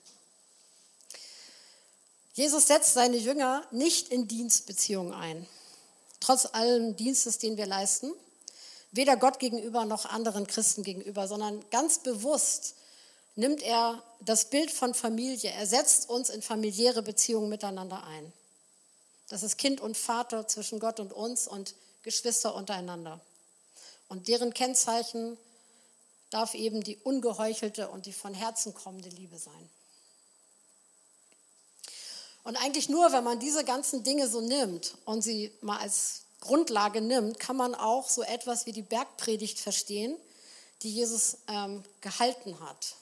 Jesus 2.35 2.67
setzt 2.67 2.95
seine 2.95 3.17
Jünger 3.17 3.67
nicht 3.71 4.09
in 4.09 4.29
Dienstbeziehungen 4.29 5.15
ein, 5.15 5.47
trotz 6.21 6.47
allem 6.47 6.97
Dienstes, 6.97 7.39
den 7.39 7.57
wir 7.57 7.67
leisten, 7.67 8.13
weder 8.93 9.17
Gott 9.17 9.39
gegenüber 9.39 9.85
noch 9.85 10.07
anderen 10.07 10.47
Christen 10.47 10.83
gegenüber, 10.83 11.29
sondern 11.29 11.65
ganz 11.71 11.99
bewusst 11.99 12.75
nimmt 13.37 13.63
er 13.63 14.03
das 14.21 14.47
Bild 14.51 14.71
von 14.71 14.95
Familie, 14.95 15.51
er 15.51 15.67
setzt 15.67 16.09
uns 16.09 16.31
in 16.31 16.43
familiäre 16.43 17.03
Beziehungen 17.03 17.49
miteinander 17.49 18.05
ein. 18.05 18.33
Das 19.29 19.43
ist 19.43 19.59
Kind 19.59 19.81
und 19.81 19.97
Vater 19.97 20.47
zwischen 20.47 20.79
Gott 20.79 21.01
und 21.01 21.13
uns 21.13 21.49
und 21.49 21.75
Geschwister 22.03 22.55
untereinander. 22.55 23.21
Und 24.09 24.29
deren 24.29 24.55
Kennzeichen 24.55 25.37
darf 26.31 26.55
eben 26.55 26.83
die 26.83 26.97
ungeheuchelte 26.97 27.89
und 27.89 28.07
die 28.07 28.13
von 28.13 28.35
Herzen 28.35 28.75
kommende 28.75 29.09
Liebe 29.11 29.39
sein. 29.39 29.71
Und 32.45 32.57
eigentlich 32.57 32.89
nur, 32.89 33.13
wenn 33.13 33.25
man 33.25 33.41
diese 33.41 33.65
ganzen 33.65 34.05
Dinge 34.05 34.29
so 34.29 34.41
nimmt 34.41 34.95
und 35.05 35.23
sie 35.23 35.53
mal 35.63 35.79
als 35.79 36.23
Grundlage 36.41 37.01
nimmt, 37.01 37.41
kann 37.41 37.57
man 37.57 37.75
auch 37.75 38.09
so 38.09 38.23
etwas 38.23 38.67
wie 38.67 38.73
die 38.73 38.83
Bergpredigt 38.83 39.59
verstehen, 39.59 40.17
die 40.83 40.93
Jesus 40.93 41.39
ähm, 41.49 41.83
gehalten 42.01 42.61
hat. 42.61 42.95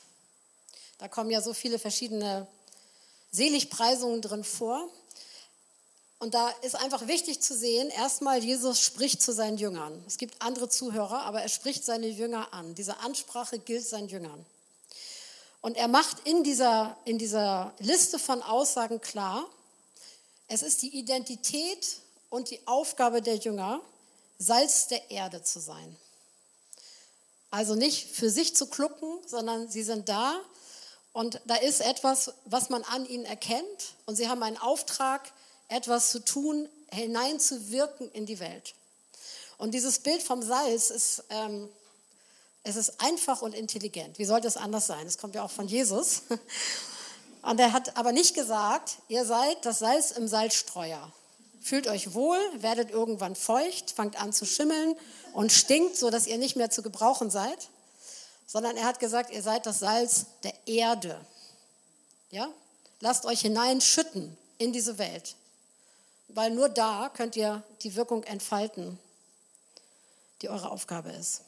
Da 0.99 1.09
kommen 1.09 1.31
ja 1.31 1.43
so 1.43 1.53
viele 1.53 1.79
verschiedene 1.79 2.47
Seligpreisungen 3.33 4.23
drin 4.23 4.45
vor. 4.45 4.89
Und 6.25 6.33
da 6.33 6.49
ist 6.63 6.75
einfach 6.75 7.07
wichtig 7.07 7.43
zu 7.43 7.55
sehen, 7.55 7.91
erstmal, 7.91 8.43
Jesus 8.43 8.81
spricht 8.81 9.21
zu 9.21 9.31
seinen 9.35 9.59
Jüngern. 9.59 10.03
Es 10.07 10.17
gibt 10.17 10.41
andere 10.41 10.71
Zuhörer, 10.71 11.21
aber 11.25 11.43
er 11.43 11.51
spricht 11.51 11.85
seine 11.85 12.07
Jünger 12.07 12.55
an. 12.55 12.75
Diese 12.75 12.97
Ansprache 13.01 13.59
gilt 13.59 13.87
seinen 13.87 14.09
Jüngern. 14.09 14.47
Und 15.61 15.77
er 15.77 15.87
macht 15.87 16.27
in 16.27 16.43
dieser, 16.43 16.97
in 17.05 17.19
dieser 17.19 17.75
Liste 17.79 18.19
von 18.19 18.41
Aussagen 18.43 19.03
klar, 19.03 19.45
es 20.49 20.63
ist 20.63 20.81
die 20.81 20.97
Identität 20.97 21.99
und 22.31 22.49
die 22.49 22.67
Aufgabe 22.67 23.21
der 23.21 23.37
Jünger, 23.37 23.83
Salz 24.39 24.87
der 24.87 25.11
Erde 25.11 25.43
zu 25.43 25.61
sein. 25.61 25.95
Also 27.51 27.75
nicht 27.75 28.09
für 28.09 28.31
sich 28.31 28.57
zu 28.57 28.69
klucken, 28.69 29.19
sondern 29.27 29.69
sie 29.69 29.83
sind 29.83 30.09
da 30.09 30.41
und 31.13 31.43
da 31.45 31.57
ist 31.57 31.83
etwas, 31.83 32.33
was 32.47 32.71
man 32.71 32.83
an 32.85 33.05
ihnen 33.05 33.27
erkennt 33.27 33.95
und 34.07 34.17
sie 34.17 34.27
haben 34.27 34.43
einen 34.43 34.57
Auftrag, 34.57 35.31
etwas 35.75 36.11
zu 36.11 36.21
tun, 36.21 36.69
hineinzuwirken 36.91 38.11
in 38.13 38.27
die 38.27 38.39
Welt. 38.39 38.75
Und 39.59 39.73
dieses 39.73 39.99
Bild 39.99 40.23
vom 40.23 40.43
Salz 40.43 40.91
ist 40.91 41.25
ähm, 41.31 41.69
es 42.67 42.77
ist 42.77 42.95
einfach 42.99 43.43
und 43.43 43.55
intelligent. 43.55 44.19
Wie 44.19 44.25
sollte 44.25 44.49
es 44.49 44.57
anders 44.57 44.87
sein? 44.87 45.07
Es 45.07 45.19
kommt 45.19 45.35
ja 45.35 45.45
auch 45.45 45.51
von 45.51 45.69
Jesus. 45.69 46.23
Und 47.43 47.61
er 47.61 47.75
hat 47.75 47.99
aber 47.99 48.13
nicht 48.13 48.35
gesagt, 48.35 48.97
ihr 49.09 49.27
seid 49.27 49.67
das 49.67 49.81
Salz 49.81 50.13
im 50.13 50.27
Salzstreuer. 50.27 51.13
Fühlt 51.61 51.87
euch 51.89 52.15
wohl, 52.15 52.39
werdet 52.57 52.91
irgendwann 52.91 53.37
feucht, 53.37 53.91
fangt 53.91 54.19
an 54.19 54.33
zu 54.33 54.47
schimmeln 54.47 54.97
und 55.35 55.53
stinkt, 55.53 55.97
sodass 55.97 56.27
ihr 56.27 56.39
nicht 56.39 56.57
mehr 56.57 56.71
zu 56.71 56.83
gebrauchen 56.83 57.31
seid. 57.31 57.69
Sondern 58.47 58.79
er 58.79 58.85
hat 58.85 58.99
gesagt, 58.99 59.31
ihr 59.31 59.43
seid 59.43 59.67
das 59.67 59.81
Salz 59.81 60.25
der 60.43 60.55
Erde. 60.67 61.21
Ja? 62.31 62.49
Lasst 63.01 63.27
euch 63.27 63.43
hineinschütten 63.43 64.39
in 64.57 64.73
diese 64.73 64.97
Welt. 64.97 65.37
Weil 66.29 66.51
nur 66.51 66.69
da 66.69 67.11
könnt 67.15 67.37
ihr 67.37 67.63
die 67.83 67.95
Wirkung 67.95 68.25
entfalten, 68.25 68.99
die 70.43 70.49
eure 70.49 70.71
Aufgabe 70.71 71.11
ist. 71.11 71.43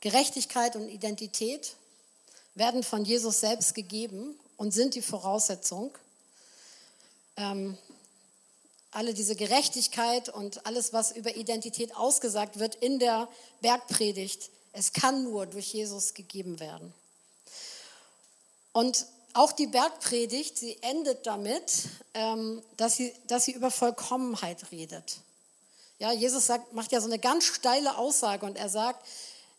Gerechtigkeit 0.00 0.76
und 0.76 0.88
Identität 0.88 1.74
werden 2.54 2.82
von 2.82 3.04
Jesus 3.04 3.40
selbst 3.40 3.74
gegeben 3.74 4.38
und 4.56 4.72
sind 4.72 4.94
die 4.94 5.02
Voraussetzung. 5.02 5.96
Ähm, 7.36 7.76
alle 8.90 9.12
diese 9.12 9.36
Gerechtigkeit 9.36 10.28
und 10.28 10.64
alles, 10.64 10.92
was 10.92 11.12
über 11.12 11.36
Identität 11.36 11.94
ausgesagt 11.96 12.58
wird 12.58 12.76
in 12.76 12.98
der 12.98 13.28
Bergpredigt, 13.60 14.50
es 14.72 14.92
kann 14.92 15.24
nur 15.24 15.46
durch 15.46 15.72
Jesus 15.74 16.14
gegeben 16.14 16.60
werden. 16.60 16.94
Und 18.72 19.06
auch 19.36 19.52
die 19.52 19.66
Bergpredigt, 19.66 20.56
sie 20.58 20.78
endet 20.82 21.26
damit, 21.26 21.88
ähm, 22.14 22.62
dass, 22.76 22.96
sie, 22.96 23.12
dass 23.28 23.44
sie 23.44 23.52
über 23.52 23.70
Vollkommenheit 23.70 24.70
redet. 24.72 25.18
Ja, 25.98 26.12
Jesus 26.12 26.46
sagt, 26.46 26.72
macht 26.72 26.92
ja 26.92 27.00
so 27.00 27.06
eine 27.06 27.18
ganz 27.18 27.44
steile 27.44 27.96
Aussage 27.96 28.44
und 28.46 28.56
er 28.56 28.68
sagt, 28.68 29.06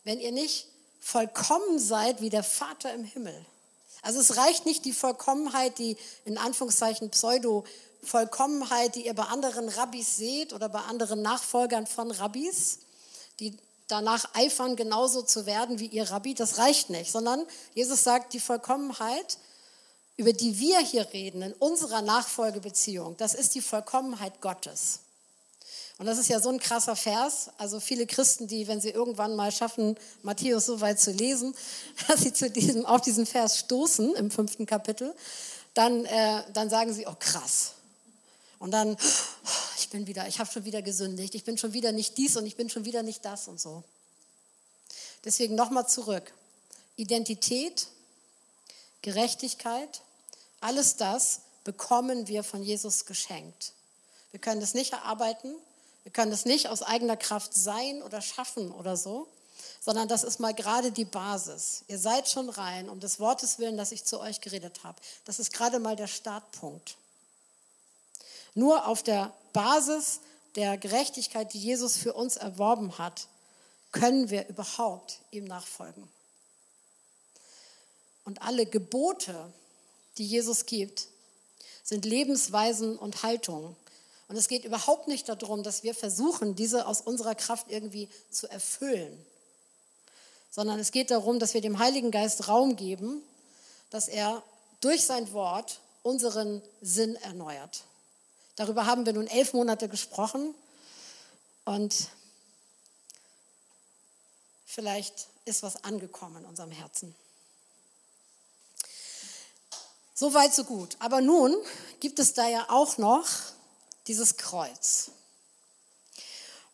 wenn 0.04 0.20
ihr 0.20 0.32
nicht 0.32 0.66
vollkommen 1.00 1.78
seid 1.78 2.20
wie 2.20 2.30
der 2.30 2.44
Vater 2.44 2.92
im 2.92 3.04
Himmel. 3.04 3.34
Also 4.02 4.20
es 4.20 4.36
reicht 4.36 4.66
nicht 4.66 4.84
die 4.84 4.92
Vollkommenheit, 4.92 5.78
die 5.78 5.96
in 6.24 6.38
Anführungszeichen 6.38 7.10
Pseudo-Vollkommenheit, 7.10 8.94
die 8.94 9.06
ihr 9.06 9.14
bei 9.14 9.24
anderen 9.24 9.68
Rabbis 9.68 10.16
seht 10.16 10.52
oder 10.52 10.68
bei 10.68 10.80
anderen 10.80 11.22
Nachfolgern 11.22 11.86
von 11.86 12.10
Rabbis, 12.10 12.80
die 13.40 13.56
danach 13.88 14.34
eifern, 14.34 14.76
genauso 14.76 15.22
zu 15.22 15.46
werden 15.46 15.78
wie 15.78 15.86
ihr 15.86 16.10
Rabbi. 16.10 16.34
Das 16.34 16.58
reicht 16.58 16.90
nicht, 16.90 17.10
sondern 17.10 17.44
Jesus 17.74 18.04
sagt, 18.04 18.32
die 18.34 18.40
Vollkommenheit, 18.40 19.38
über 20.18 20.32
die 20.32 20.58
wir 20.58 20.80
hier 20.80 21.10
reden, 21.12 21.42
in 21.42 21.52
unserer 21.54 22.02
Nachfolgebeziehung, 22.02 23.16
das 23.16 23.34
ist 23.34 23.54
die 23.54 23.62
Vollkommenheit 23.62 24.40
Gottes. 24.40 24.98
Und 25.96 26.06
das 26.06 26.18
ist 26.18 26.28
ja 26.28 26.40
so 26.40 26.48
ein 26.48 26.58
krasser 26.58 26.96
Vers. 26.96 27.50
Also 27.56 27.80
viele 27.80 28.06
Christen, 28.06 28.48
die, 28.48 28.66
wenn 28.66 28.80
sie 28.80 28.90
irgendwann 28.90 29.36
mal 29.36 29.52
schaffen, 29.52 29.96
Matthäus 30.22 30.66
so 30.66 30.80
weit 30.80 31.00
zu 31.00 31.12
lesen, 31.12 31.54
dass 32.08 32.20
sie 32.20 32.32
zu 32.32 32.50
diesem, 32.50 32.84
auf 32.84 33.00
diesen 33.00 33.26
Vers 33.26 33.58
stoßen 33.58 34.16
im 34.16 34.30
fünften 34.30 34.66
Kapitel, 34.66 35.14
dann, 35.74 36.04
äh, 36.04 36.42
dann 36.52 36.68
sagen 36.68 36.92
sie, 36.92 37.06
oh 37.06 37.16
krass. 37.18 37.74
Und 38.58 38.72
dann, 38.72 38.96
ich 39.78 39.88
bin 39.88 40.08
wieder, 40.08 40.26
ich 40.26 40.40
habe 40.40 40.50
schon 40.50 40.64
wieder 40.64 40.82
gesündigt, 40.82 41.36
ich 41.36 41.44
bin 41.44 41.58
schon 41.58 41.72
wieder 41.72 41.92
nicht 41.92 42.18
dies 42.18 42.36
und 42.36 42.44
ich 42.44 42.56
bin 42.56 42.68
schon 42.70 42.84
wieder 42.84 43.04
nicht 43.04 43.24
das 43.24 43.46
und 43.46 43.60
so. 43.60 43.84
Deswegen 45.24 45.54
nochmal 45.54 45.88
zurück. 45.88 46.32
Identität, 46.96 47.86
Gerechtigkeit, 49.02 50.00
alles 50.60 50.96
das 50.96 51.42
bekommen 51.64 52.28
wir 52.28 52.44
von 52.44 52.62
Jesus 52.62 53.06
geschenkt. 53.06 53.72
Wir 54.30 54.40
können 54.40 54.60
das 54.60 54.74
nicht 54.74 54.92
erarbeiten, 54.92 55.54
wir 56.02 56.12
können 56.12 56.30
das 56.30 56.44
nicht 56.44 56.68
aus 56.68 56.82
eigener 56.82 57.16
Kraft 57.16 57.54
sein 57.54 58.02
oder 58.02 58.20
schaffen 58.20 58.72
oder 58.72 58.96
so, 58.96 59.28
sondern 59.80 60.08
das 60.08 60.24
ist 60.24 60.40
mal 60.40 60.54
gerade 60.54 60.92
die 60.92 61.04
Basis. 61.04 61.84
Ihr 61.88 61.98
seid 61.98 62.28
schon 62.28 62.48
rein, 62.48 62.88
um 62.88 63.00
des 63.00 63.20
Wortes 63.20 63.58
willen, 63.58 63.76
dass 63.76 63.92
ich 63.92 64.04
zu 64.04 64.20
euch 64.20 64.40
geredet 64.40 64.84
habe. 64.84 64.98
Das 65.24 65.38
ist 65.38 65.52
gerade 65.52 65.78
mal 65.78 65.96
der 65.96 66.06
Startpunkt. 66.06 66.96
Nur 68.54 68.86
auf 68.86 69.02
der 69.02 69.32
Basis 69.52 70.20
der 70.56 70.78
Gerechtigkeit, 70.78 71.52
die 71.52 71.60
Jesus 71.60 71.96
für 71.96 72.14
uns 72.14 72.36
erworben 72.36 72.98
hat, 72.98 73.28
können 73.92 74.30
wir 74.30 74.48
überhaupt 74.48 75.20
ihm 75.30 75.44
nachfolgen. 75.44 76.08
Und 78.24 78.42
alle 78.42 78.66
Gebote, 78.66 79.52
die 80.18 80.26
Jesus 80.26 80.66
gibt, 80.66 81.08
sind 81.82 82.04
Lebensweisen 82.04 82.98
und 82.98 83.22
Haltungen. 83.22 83.74
Und 84.28 84.36
es 84.36 84.48
geht 84.48 84.64
überhaupt 84.64 85.08
nicht 85.08 85.28
darum, 85.28 85.62
dass 85.62 85.82
wir 85.82 85.94
versuchen, 85.94 86.54
diese 86.54 86.86
aus 86.86 87.00
unserer 87.00 87.34
Kraft 87.34 87.66
irgendwie 87.70 88.08
zu 88.30 88.46
erfüllen, 88.48 89.24
sondern 90.50 90.78
es 90.78 90.92
geht 90.92 91.10
darum, 91.10 91.38
dass 91.38 91.54
wir 91.54 91.60
dem 91.60 91.78
Heiligen 91.78 92.10
Geist 92.10 92.48
Raum 92.48 92.76
geben, 92.76 93.22
dass 93.90 94.08
er 94.08 94.42
durch 94.80 95.04
sein 95.04 95.32
Wort 95.32 95.80
unseren 96.02 96.62
Sinn 96.82 97.16
erneuert. 97.16 97.84
Darüber 98.56 98.86
haben 98.86 99.06
wir 99.06 99.12
nun 99.12 99.26
elf 99.26 99.54
Monate 99.54 99.88
gesprochen 99.88 100.54
und 101.64 102.08
vielleicht 104.66 105.28
ist 105.44 105.62
was 105.62 105.84
angekommen 105.84 106.42
in 106.42 106.44
unserem 106.44 106.70
Herzen. 106.70 107.14
So 110.20 110.34
weit, 110.34 110.52
so 110.52 110.64
gut. 110.64 110.96
Aber 110.98 111.20
nun 111.20 111.54
gibt 112.00 112.18
es 112.18 112.32
da 112.34 112.48
ja 112.48 112.66
auch 112.70 112.98
noch 112.98 113.24
dieses 114.08 114.36
Kreuz. 114.36 115.12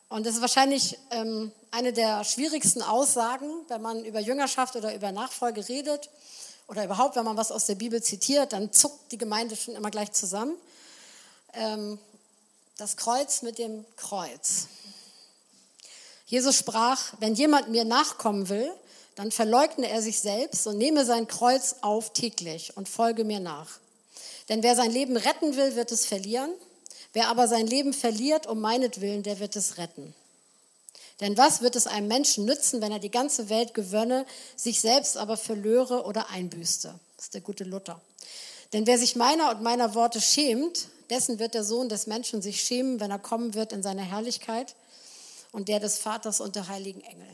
Und 0.08 0.24
das 0.24 0.36
ist 0.36 0.40
wahrscheinlich 0.40 0.98
ähm, 1.10 1.52
eine 1.70 1.92
der 1.92 2.24
schwierigsten 2.24 2.80
Aussagen, 2.80 3.50
wenn 3.68 3.82
man 3.82 4.02
über 4.06 4.18
Jüngerschaft 4.18 4.76
oder 4.76 4.94
über 4.94 5.12
Nachfolge 5.12 5.68
redet 5.68 6.08
oder 6.68 6.86
überhaupt, 6.86 7.16
wenn 7.16 7.26
man 7.26 7.36
was 7.36 7.52
aus 7.52 7.66
der 7.66 7.74
Bibel 7.74 8.02
zitiert, 8.02 8.54
dann 8.54 8.72
zuckt 8.72 9.12
die 9.12 9.18
Gemeinde 9.18 9.56
schon 9.56 9.74
immer 9.74 9.90
gleich 9.90 10.12
zusammen. 10.12 10.56
Ähm, 11.52 11.98
das 12.78 12.96
Kreuz 12.96 13.42
mit 13.42 13.58
dem 13.58 13.84
Kreuz. 13.98 14.68
Jesus 16.24 16.56
sprach, 16.56 17.12
wenn 17.18 17.34
jemand 17.34 17.68
mir 17.68 17.84
nachkommen 17.84 18.48
will, 18.48 18.72
dann 19.14 19.30
verleugne 19.30 19.88
er 19.88 20.02
sich 20.02 20.20
selbst 20.20 20.66
und 20.66 20.78
nehme 20.78 21.04
sein 21.04 21.28
Kreuz 21.28 21.76
auf 21.82 22.12
täglich 22.12 22.76
und 22.76 22.88
folge 22.88 23.24
mir 23.24 23.40
nach. 23.40 23.78
Denn 24.48 24.62
wer 24.62 24.76
sein 24.76 24.90
Leben 24.90 25.16
retten 25.16 25.56
will, 25.56 25.76
wird 25.76 25.92
es 25.92 26.06
verlieren. 26.06 26.50
Wer 27.12 27.28
aber 27.28 27.46
sein 27.46 27.66
Leben 27.66 27.92
verliert 27.92 28.46
um 28.46 28.60
meinetwillen, 28.60 29.22
der 29.22 29.38
wird 29.38 29.56
es 29.56 29.78
retten. 29.78 30.14
Denn 31.20 31.36
was 31.36 31.62
wird 31.62 31.76
es 31.76 31.86
einem 31.86 32.08
Menschen 32.08 32.44
nützen, 32.44 32.80
wenn 32.80 32.90
er 32.90 32.98
die 32.98 33.10
ganze 33.10 33.48
Welt 33.48 33.72
gewönne, 33.72 34.26
sich 34.56 34.80
selbst 34.80 35.16
aber 35.16 35.36
verlöre 35.36 36.04
oder 36.04 36.30
einbüßte? 36.30 36.92
Das 37.16 37.26
ist 37.26 37.34
der 37.34 37.40
gute 37.40 37.64
Luther. 37.64 38.00
Denn 38.72 38.86
wer 38.88 38.98
sich 38.98 39.14
meiner 39.14 39.50
und 39.50 39.62
meiner 39.62 39.94
Worte 39.94 40.20
schämt, 40.20 40.88
dessen 41.10 41.38
wird 41.38 41.54
der 41.54 41.62
Sohn 41.62 41.88
des 41.88 42.08
Menschen 42.08 42.42
sich 42.42 42.62
schämen, 42.62 42.98
wenn 42.98 43.12
er 43.12 43.20
kommen 43.20 43.54
wird 43.54 43.72
in 43.72 43.84
seiner 43.84 44.02
Herrlichkeit 44.02 44.74
und 45.52 45.68
der 45.68 45.78
des 45.78 45.98
Vaters 45.98 46.40
und 46.40 46.56
der 46.56 46.66
heiligen 46.66 47.02
Engel. 47.02 47.28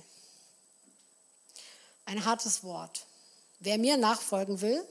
Ein 2.11 2.24
hartes 2.24 2.64
Wort. 2.64 3.06
Wer 3.61 3.78
mir 3.78 3.96
nachfolgen 3.96 4.61
will, 4.61 4.84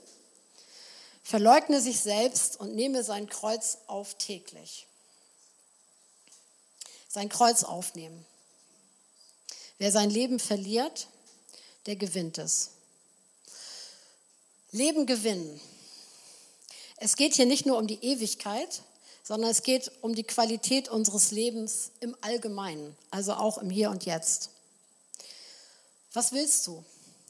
verleugne 1.21 1.81
sich 1.81 1.99
selbst 1.99 2.57
und 2.57 2.75
nehme 2.75 3.03
sein 3.03 3.27
Kreuz 3.27 3.79
auf 3.87 4.13
täglich. 4.17 4.87
Sein 7.09 7.27
Kreuz 7.27 7.65
aufnehmen. 7.65 8.25
Wer 9.79 9.91
sein 9.91 10.09
Leben 10.09 10.39
verliert, 10.39 11.09
der 11.87 11.97
gewinnt 11.97 12.37
es. 12.37 12.69
Leben 14.71 15.05
gewinnen. 15.05 15.59
Es 16.95 17.17
geht 17.17 17.33
hier 17.33 17.47
nicht 17.47 17.65
nur 17.65 17.77
um 17.79 17.87
die 17.87 18.01
Ewigkeit, 18.01 18.81
sondern 19.25 19.51
es 19.51 19.63
geht 19.63 19.91
um 19.99 20.15
die 20.15 20.23
Qualität 20.23 20.87
unseres 20.87 21.31
Lebens 21.31 21.91
im 21.99 22.15
Allgemeinen, 22.21 22.95
also 23.11 23.33
auch 23.33 23.57
im 23.57 23.69
Hier 23.69 23.89
und 23.89 24.05
Jetzt. 24.05 24.51
Was 26.13 26.31
willst 26.31 26.65
du? 26.65 26.85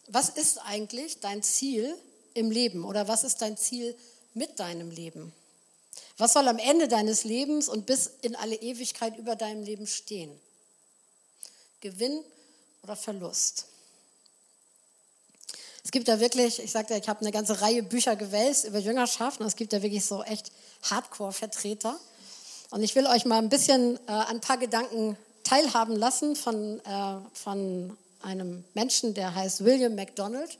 Was 0.09 0.29
ist 0.29 0.57
eigentlich 0.59 1.19
dein 1.19 1.43
Ziel 1.43 1.95
im 2.33 2.51
Leben 2.51 2.83
oder 2.83 3.07
was 3.07 3.23
ist 3.23 3.41
dein 3.41 3.57
Ziel 3.57 3.95
mit 4.33 4.59
deinem 4.59 4.91
Leben? 4.91 5.33
Was 6.17 6.33
soll 6.33 6.47
am 6.47 6.57
Ende 6.57 6.87
deines 6.87 7.23
Lebens 7.23 7.69
und 7.69 7.85
bis 7.85 8.11
in 8.21 8.35
alle 8.35 8.55
Ewigkeit 8.55 9.17
über 9.17 9.35
deinem 9.35 9.63
Leben 9.63 9.87
stehen? 9.87 10.31
Gewinn 11.81 12.23
oder 12.83 12.95
Verlust? 12.95 13.67
Es 15.83 15.91
gibt 15.91 16.07
da 16.07 16.19
wirklich, 16.19 16.61
ich 16.61 16.71
sagte, 16.71 16.95
ich 16.95 17.07
habe 17.07 17.21
eine 17.21 17.31
ganze 17.31 17.61
Reihe 17.61 17.83
Bücher 17.83 18.15
gewälzt 18.15 18.65
über 18.65 18.79
Jüngerschaft 18.79 19.39
und 19.39 19.47
es 19.47 19.55
gibt 19.55 19.73
da 19.73 19.81
wirklich 19.81 20.05
so 20.05 20.23
echt 20.23 20.51
Hardcore-Vertreter. 20.83 21.97
Und 22.71 22.83
ich 22.83 22.95
will 22.95 23.07
euch 23.07 23.25
mal 23.25 23.37
ein 23.37 23.49
bisschen 23.49 23.97
äh, 24.07 24.11
ein 24.11 24.41
paar 24.41 24.57
Gedanken 24.57 25.17
teilhaben 25.43 25.95
lassen 25.95 26.35
von, 26.35 26.79
äh, 26.81 27.15
von 27.33 27.97
einem 28.21 28.63
Menschen, 28.73 29.13
der 29.13 29.35
heißt 29.35 29.63
William 29.63 29.95
MacDonald. 29.95 30.57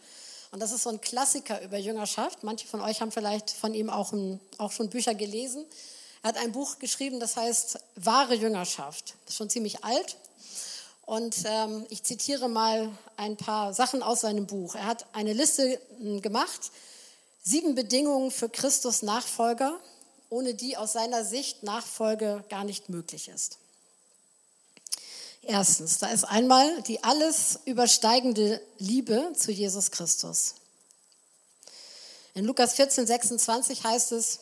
Und 0.52 0.60
das 0.60 0.72
ist 0.72 0.84
so 0.84 0.90
ein 0.90 1.02
Klassiker 1.02 1.62
über 1.62 1.78
Jüngerschaft. 1.78 2.44
Manche 2.44 2.68
von 2.68 2.82
euch 2.82 3.02
haben 3.02 3.12
vielleicht 3.12 3.52
von 3.52 3.74
ihm 3.74 3.90
auch, 3.90 4.14
ein, 4.14 4.40
auch 4.58 4.72
schon 4.72 4.90
Bücher 4.90 5.14
gelesen. 5.14 5.66
Er 6.24 6.30
hat 6.30 6.38
ein 6.38 6.52
Buch 6.52 6.80
geschrieben, 6.80 7.20
das 7.20 7.38
heißt 7.38 7.80
Wahre 7.96 8.34
Jüngerschaft. 8.34 9.16
Das 9.26 9.34
ist 9.34 9.38
schon 9.38 9.50
ziemlich 9.50 9.84
alt. 9.84 10.18
Und 11.06 11.38
ähm, 11.46 11.86
ich 11.90 12.04
zitiere 12.04 12.50
mal 12.50 12.90
ein 13.18 13.36
paar 13.36 13.74
Sachen 13.74 14.04
aus 14.04 14.22
seinem 14.22 14.46
Buch. 14.46 14.76
Er 14.76 14.86
hat 14.86 15.06
eine 15.14 15.34
Liste 15.34 15.80
hm, 15.98 16.22
gemacht, 16.22 16.72
sieben 17.44 17.74
Bedingungen 17.74 18.32
für 18.32 18.50
Christus 18.50 19.02
Nachfolger, 19.02 19.80
ohne 20.30 20.54
die 20.54 20.78
aus 20.78 20.94
seiner 20.94 21.26
Sicht 21.26 21.64
Nachfolge 21.64 22.44
gar 22.50 22.64
nicht 22.64 22.90
möglich 22.90 23.28
ist. 23.28 23.58
Erstens, 25.42 25.98
da 25.98 26.08
ist 26.08 26.26
einmal 26.26 26.82
die 26.84 27.04
alles 27.04 27.60
übersteigende 27.66 28.62
Liebe 28.78 29.34
zu 29.36 29.52
Jesus 29.52 29.92
Christus. 29.92 30.56
In 32.34 32.46
Lukas 32.46 32.74
14, 32.74 33.08
26 33.08 33.84
heißt 33.84 34.12
es, 34.12 34.40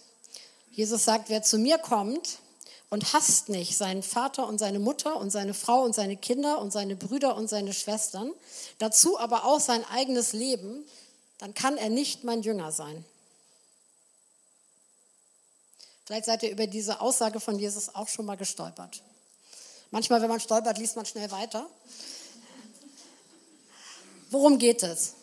Jesus 0.71 1.05
sagt, 1.05 1.29
wer 1.29 1.41
zu 1.41 1.57
mir 1.57 1.77
kommt 1.77 2.39
und 2.89 3.13
hasst 3.13 3.49
nicht 3.49 3.77
seinen 3.77 4.03
Vater 4.03 4.47
und 4.47 4.59
seine 4.59 4.79
Mutter 4.79 5.17
und 5.17 5.31
seine 5.31 5.53
Frau 5.53 5.81
und 5.81 5.93
seine 5.93 6.17
Kinder 6.17 6.59
und 6.59 6.71
seine 6.71 6.95
Brüder 6.95 7.35
und 7.35 7.47
seine 7.47 7.73
Schwestern, 7.73 8.31
dazu 8.77 9.19
aber 9.19 9.45
auch 9.45 9.59
sein 9.59 9.83
eigenes 9.85 10.33
Leben, 10.33 10.85
dann 11.37 11.53
kann 11.53 11.77
er 11.77 11.89
nicht 11.89 12.23
mein 12.23 12.41
Jünger 12.41 12.71
sein. 12.71 13.05
Vielleicht 16.05 16.25
seid 16.25 16.43
ihr 16.43 16.51
über 16.51 16.67
diese 16.67 17.01
Aussage 17.01 17.39
von 17.39 17.59
Jesus 17.59 17.93
auch 17.93 18.07
schon 18.07 18.25
mal 18.25 18.37
gestolpert. 18.37 19.01
Manchmal, 19.91 20.21
wenn 20.21 20.29
man 20.29 20.39
stolpert, 20.39 20.77
liest 20.77 20.95
man 20.95 21.05
schnell 21.05 21.31
weiter. 21.31 21.67
Worum 24.29 24.59
geht 24.59 24.83
es? 24.83 25.13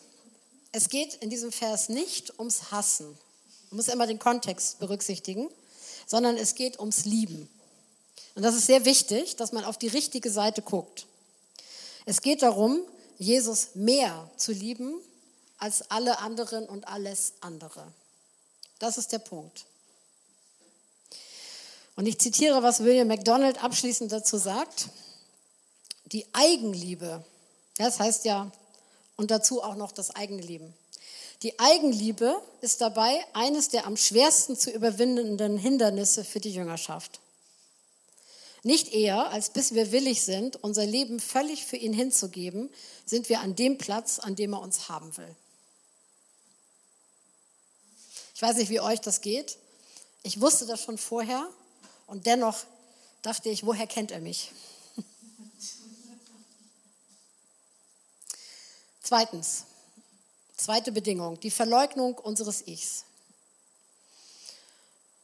Es 0.71 0.89
geht 0.89 1.15
in 1.15 1.29
diesem 1.29 1.51
Vers 1.51 1.89
nicht 1.89 2.37
ums 2.39 2.71
Hassen. 2.71 3.05
Man 3.69 3.77
muss 3.77 3.87
immer 3.87 4.07
den 4.07 4.19
Kontext 4.19 4.79
berücksichtigen, 4.79 5.49
sondern 6.07 6.37
es 6.37 6.55
geht 6.55 6.79
ums 6.79 7.05
Lieben. 7.05 7.49
Und 8.35 8.43
das 8.43 8.55
ist 8.55 8.65
sehr 8.65 8.85
wichtig, 8.85 9.35
dass 9.37 9.51
man 9.51 9.63
auf 9.63 9.77
die 9.77 9.87
richtige 9.87 10.29
Seite 10.29 10.61
guckt. 10.61 11.05
Es 12.05 12.21
geht 12.21 12.41
darum, 12.41 12.81
Jesus 13.17 13.69
mehr 13.75 14.29
zu 14.37 14.51
lieben 14.51 14.95
als 15.57 15.89
alle 15.89 16.19
anderen 16.19 16.67
und 16.67 16.87
alles 16.87 17.33
andere. 17.39 17.87
Das 18.79 18.97
ist 18.97 19.11
der 19.11 19.19
Punkt. 19.19 19.65
Und 21.95 22.07
ich 22.07 22.19
zitiere, 22.19 22.61
was 22.61 22.83
William 22.83 23.07
MacDonald 23.07 23.63
abschließend 23.63 24.11
dazu 24.11 24.37
sagt. 24.37 24.89
Die 26.11 26.25
Eigenliebe, 26.33 27.25
das 27.77 27.99
heißt 27.99 28.25
ja, 28.25 28.51
und 29.15 29.31
dazu 29.31 29.63
auch 29.63 29.75
noch 29.75 29.91
das 29.91 30.11
eigene 30.11 30.41
Leben. 30.41 30.73
Die 31.41 31.57
Eigenliebe 31.59 32.41
ist 32.61 32.81
dabei 32.81 33.23
eines 33.33 33.69
der 33.69 33.85
am 33.85 33.97
schwersten 33.97 34.55
zu 34.55 34.71
überwindenden 34.71 35.57
Hindernisse 35.57 36.23
für 36.23 36.39
die 36.39 36.53
Jüngerschaft. 36.53 37.19
Nicht 38.63 38.93
eher, 38.93 39.29
als 39.29 39.51
bis 39.51 39.73
wir 39.73 39.91
willig 39.91 40.23
sind, 40.23 40.63
unser 40.63 40.85
Leben 40.85 41.19
völlig 41.19 41.65
für 41.65 41.77
ihn 41.77 41.93
hinzugeben, 41.93 42.69
sind 43.05 43.29
wir 43.29 43.41
an 43.41 43.55
dem 43.55 43.77
Platz, 43.77 44.17
an 44.19 44.35
dem 44.35 44.53
er 44.53 44.61
uns 44.61 44.89
haben 44.89 45.15
will. 45.17 45.35
Ich 48.33 48.41
weiß 48.41 48.57
nicht, 48.57 48.69
wie 48.69 48.79
euch 48.79 48.99
das 49.01 49.21
geht. 49.21 49.57
Ich 50.23 50.41
wusste 50.41 50.65
das 50.65 50.81
schon 50.81 50.97
vorher, 50.97 51.47
und 52.07 52.25
dennoch 52.25 52.63
dachte 53.21 53.49
ich, 53.49 53.65
woher 53.65 53.87
kennt 53.87 54.11
er 54.11 54.19
mich? 54.19 54.51
Zweitens, 59.01 59.65
Zweite 60.57 60.91
Bedingung, 60.91 61.39
die 61.41 61.51
Verleugnung 61.51 62.17
unseres 62.17 62.65
Ichs. 62.65 63.03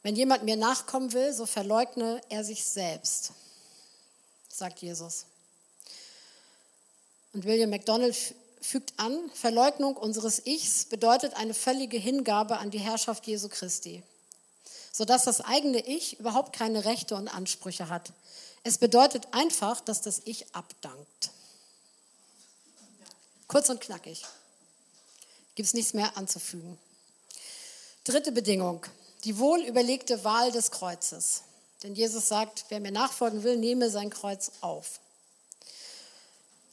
Wenn 0.02 0.14
jemand 0.14 0.44
mir 0.44 0.56
nachkommen 0.56 1.12
will, 1.12 1.32
so 1.32 1.46
verleugne 1.46 2.20
er 2.28 2.44
sich 2.44 2.64
selbst, 2.64 3.32
sagt 4.48 4.80
Jesus. 4.80 5.24
Und 7.32 7.44
William 7.44 7.70
MacDonald 7.70 8.16
fügt 8.60 8.92
an, 8.98 9.30
Verleugnung 9.32 9.96
unseres 9.96 10.44
Ichs 10.44 10.84
bedeutet 10.84 11.34
eine 11.34 11.54
völlige 11.54 11.96
Hingabe 11.96 12.58
an 12.58 12.70
die 12.70 12.78
Herrschaft 12.78 13.26
Jesu 13.26 13.48
Christi, 13.48 14.02
sodass 14.92 15.24
das 15.24 15.40
eigene 15.40 15.84
Ich 15.86 16.20
überhaupt 16.20 16.54
keine 16.54 16.84
Rechte 16.84 17.16
und 17.16 17.28
Ansprüche 17.28 17.88
hat. 17.88 18.12
Es 18.62 18.78
bedeutet 18.78 19.26
einfach, 19.32 19.80
dass 19.80 20.02
das 20.02 20.20
Ich 20.24 20.54
abdankt. 20.54 21.30
Kurz 23.48 23.68
und 23.70 23.80
knackig. 23.80 24.24
Gibt 25.54 25.66
es 25.66 25.74
nichts 25.74 25.94
mehr 25.94 26.16
anzufügen. 26.16 26.78
Dritte 28.04 28.32
Bedingung, 28.32 28.84
die 29.24 29.38
wohl 29.38 29.62
überlegte 29.62 30.24
Wahl 30.24 30.52
des 30.52 30.70
Kreuzes. 30.70 31.42
Denn 31.82 31.94
Jesus 31.94 32.28
sagt, 32.28 32.66
wer 32.68 32.80
mir 32.80 32.92
nachfolgen 32.92 33.42
will, 33.42 33.56
nehme 33.56 33.90
sein 33.90 34.10
Kreuz 34.10 34.52
auf. 34.60 35.00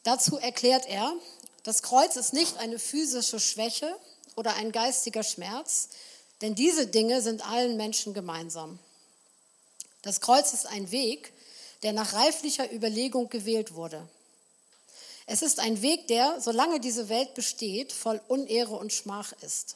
Dazu 0.03 0.37
erklärt 0.37 0.87
er, 0.87 1.13
das 1.63 1.81
Kreuz 1.81 2.15
ist 2.15 2.33
nicht 2.33 2.57
eine 2.57 2.79
physische 2.79 3.39
Schwäche 3.39 3.93
oder 4.35 4.55
ein 4.55 4.71
geistiger 4.71 5.23
Schmerz, 5.23 5.89
denn 6.41 6.55
diese 6.55 6.87
Dinge 6.87 7.21
sind 7.21 7.45
allen 7.47 7.77
Menschen 7.77 8.13
gemeinsam. 8.13 8.79
Das 10.01 10.21
Kreuz 10.21 10.53
ist 10.53 10.65
ein 10.65 10.91
Weg, 10.91 11.33
der 11.83 11.93
nach 11.93 12.13
reiflicher 12.13 12.71
Überlegung 12.71 13.29
gewählt 13.29 13.75
wurde. 13.75 14.07
Es 15.25 15.41
ist 15.41 15.59
ein 15.59 15.81
Weg, 15.81 16.07
der, 16.07 16.41
solange 16.41 16.79
diese 16.79 17.09
Welt 17.09 17.35
besteht, 17.35 17.91
voll 17.91 18.19
Unehre 18.27 18.75
und 18.75 18.91
Schmach 18.91 19.33
ist. 19.41 19.75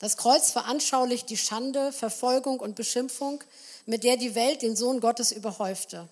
Das 0.00 0.16
Kreuz 0.16 0.50
veranschaulicht 0.50 1.30
die 1.30 1.36
Schande, 1.36 1.92
Verfolgung 1.92 2.60
und 2.60 2.76
Beschimpfung, 2.76 3.42
mit 3.86 4.04
der 4.04 4.16
die 4.16 4.34
Welt 4.34 4.62
den 4.62 4.76
Sohn 4.76 5.00
Gottes 5.00 5.32
überhäufte 5.32 6.08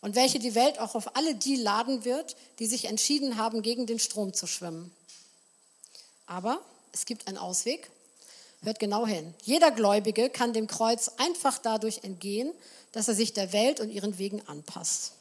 und 0.00 0.14
welche 0.14 0.38
die 0.38 0.54
Welt 0.54 0.78
auch 0.78 0.94
auf 0.94 1.16
alle 1.16 1.34
die 1.34 1.56
laden 1.56 2.04
wird, 2.04 2.36
die 2.58 2.66
sich 2.66 2.84
entschieden 2.84 3.36
haben, 3.36 3.62
gegen 3.62 3.86
den 3.86 3.98
Strom 3.98 4.32
zu 4.32 4.46
schwimmen. 4.46 4.94
Aber 6.26 6.60
es 6.92 7.06
gibt 7.06 7.26
einen 7.26 7.38
Ausweg. 7.38 7.90
Hört 8.62 8.78
genau 8.78 9.06
hin. 9.06 9.34
Jeder 9.44 9.70
Gläubige 9.70 10.30
kann 10.30 10.52
dem 10.52 10.66
Kreuz 10.66 11.08
einfach 11.16 11.58
dadurch 11.58 12.02
entgehen, 12.02 12.52
dass 12.92 13.08
er 13.08 13.14
sich 13.14 13.32
der 13.32 13.52
Welt 13.52 13.80
und 13.80 13.90
ihren 13.90 14.18
Wegen 14.18 14.46
anpasst. 14.48 15.12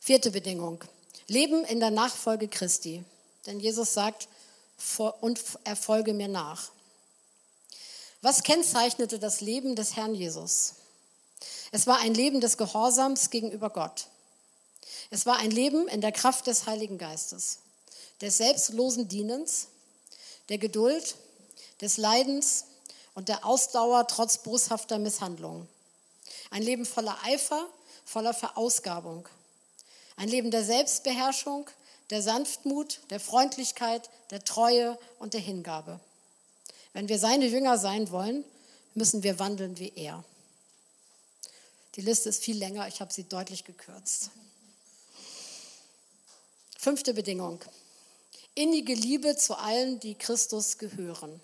Vierte 0.00 0.30
Bedingung. 0.30 0.84
Leben 1.26 1.64
in 1.64 1.80
der 1.80 1.90
Nachfolge 1.90 2.48
Christi. 2.48 3.04
Denn 3.46 3.60
Jesus 3.60 3.94
sagt, 3.94 4.28
und 5.20 5.40
erfolge 5.64 6.14
mir 6.14 6.28
nach. 6.28 6.70
Was 8.20 8.42
kennzeichnete 8.42 9.18
das 9.18 9.40
Leben 9.40 9.76
des 9.76 9.96
Herrn 9.96 10.14
Jesus? 10.14 10.74
Es 11.70 11.86
war 11.86 11.98
ein 11.98 12.14
Leben 12.14 12.40
des 12.40 12.56
Gehorsams 12.56 13.30
gegenüber 13.30 13.70
Gott. 13.70 14.06
Es 15.10 15.26
war 15.26 15.38
ein 15.38 15.50
Leben 15.50 15.88
in 15.88 16.00
der 16.00 16.12
Kraft 16.12 16.46
des 16.46 16.66
Heiligen 16.66 16.98
Geistes, 16.98 17.58
des 18.20 18.38
selbstlosen 18.38 19.08
Dienens, 19.08 19.68
der 20.48 20.58
Geduld, 20.58 21.16
des 21.80 21.96
Leidens 21.96 22.64
und 23.14 23.28
der 23.28 23.44
Ausdauer 23.44 24.06
trotz 24.06 24.38
boshafter 24.38 24.98
Misshandlungen. 24.98 25.68
Ein 26.50 26.62
Leben 26.62 26.86
voller 26.86 27.16
Eifer, 27.24 27.66
voller 28.04 28.34
Verausgabung. 28.34 29.28
Ein 30.16 30.28
Leben 30.28 30.50
der 30.50 30.64
Selbstbeherrschung, 30.64 31.68
der 32.10 32.22
Sanftmut, 32.22 33.00
der 33.10 33.20
Freundlichkeit, 33.20 34.08
der 34.30 34.44
Treue 34.44 34.98
und 35.18 35.34
der 35.34 35.40
Hingabe. 35.40 36.00
Wenn 36.92 37.08
wir 37.08 37.18
seine 37.18 37.46
Jünger 37.46 37.78
sein 37.78 38.10
wollen, 38.10 38.44
müssen 38.94 39.22
wir 39.22 39.38
wandeln 39.38 39.78
wie 39.78 39.92
er. 39.94 40.24
Die 41.94 42.00
Liste 42.00 42.28
ist 42.28 42.42
viel 42.42 42.56
länger, 42.56 42.88
ich 42.88 43.00
habe 43.00 43.12
sie 43.12 43.24
deutlich 43.24 43.64
gekürzt. 43.64 44.30
Fünfte 46.78 47.12
Bedingung. 47.12 47.60
Innige 48.58 48.94
Liebe 48.94 49.36
zu 49.36 49.56
allen, 49.56 50.00
die 50.00 50.16
Christus 50.16 50.78
gehören. 50.78 51.40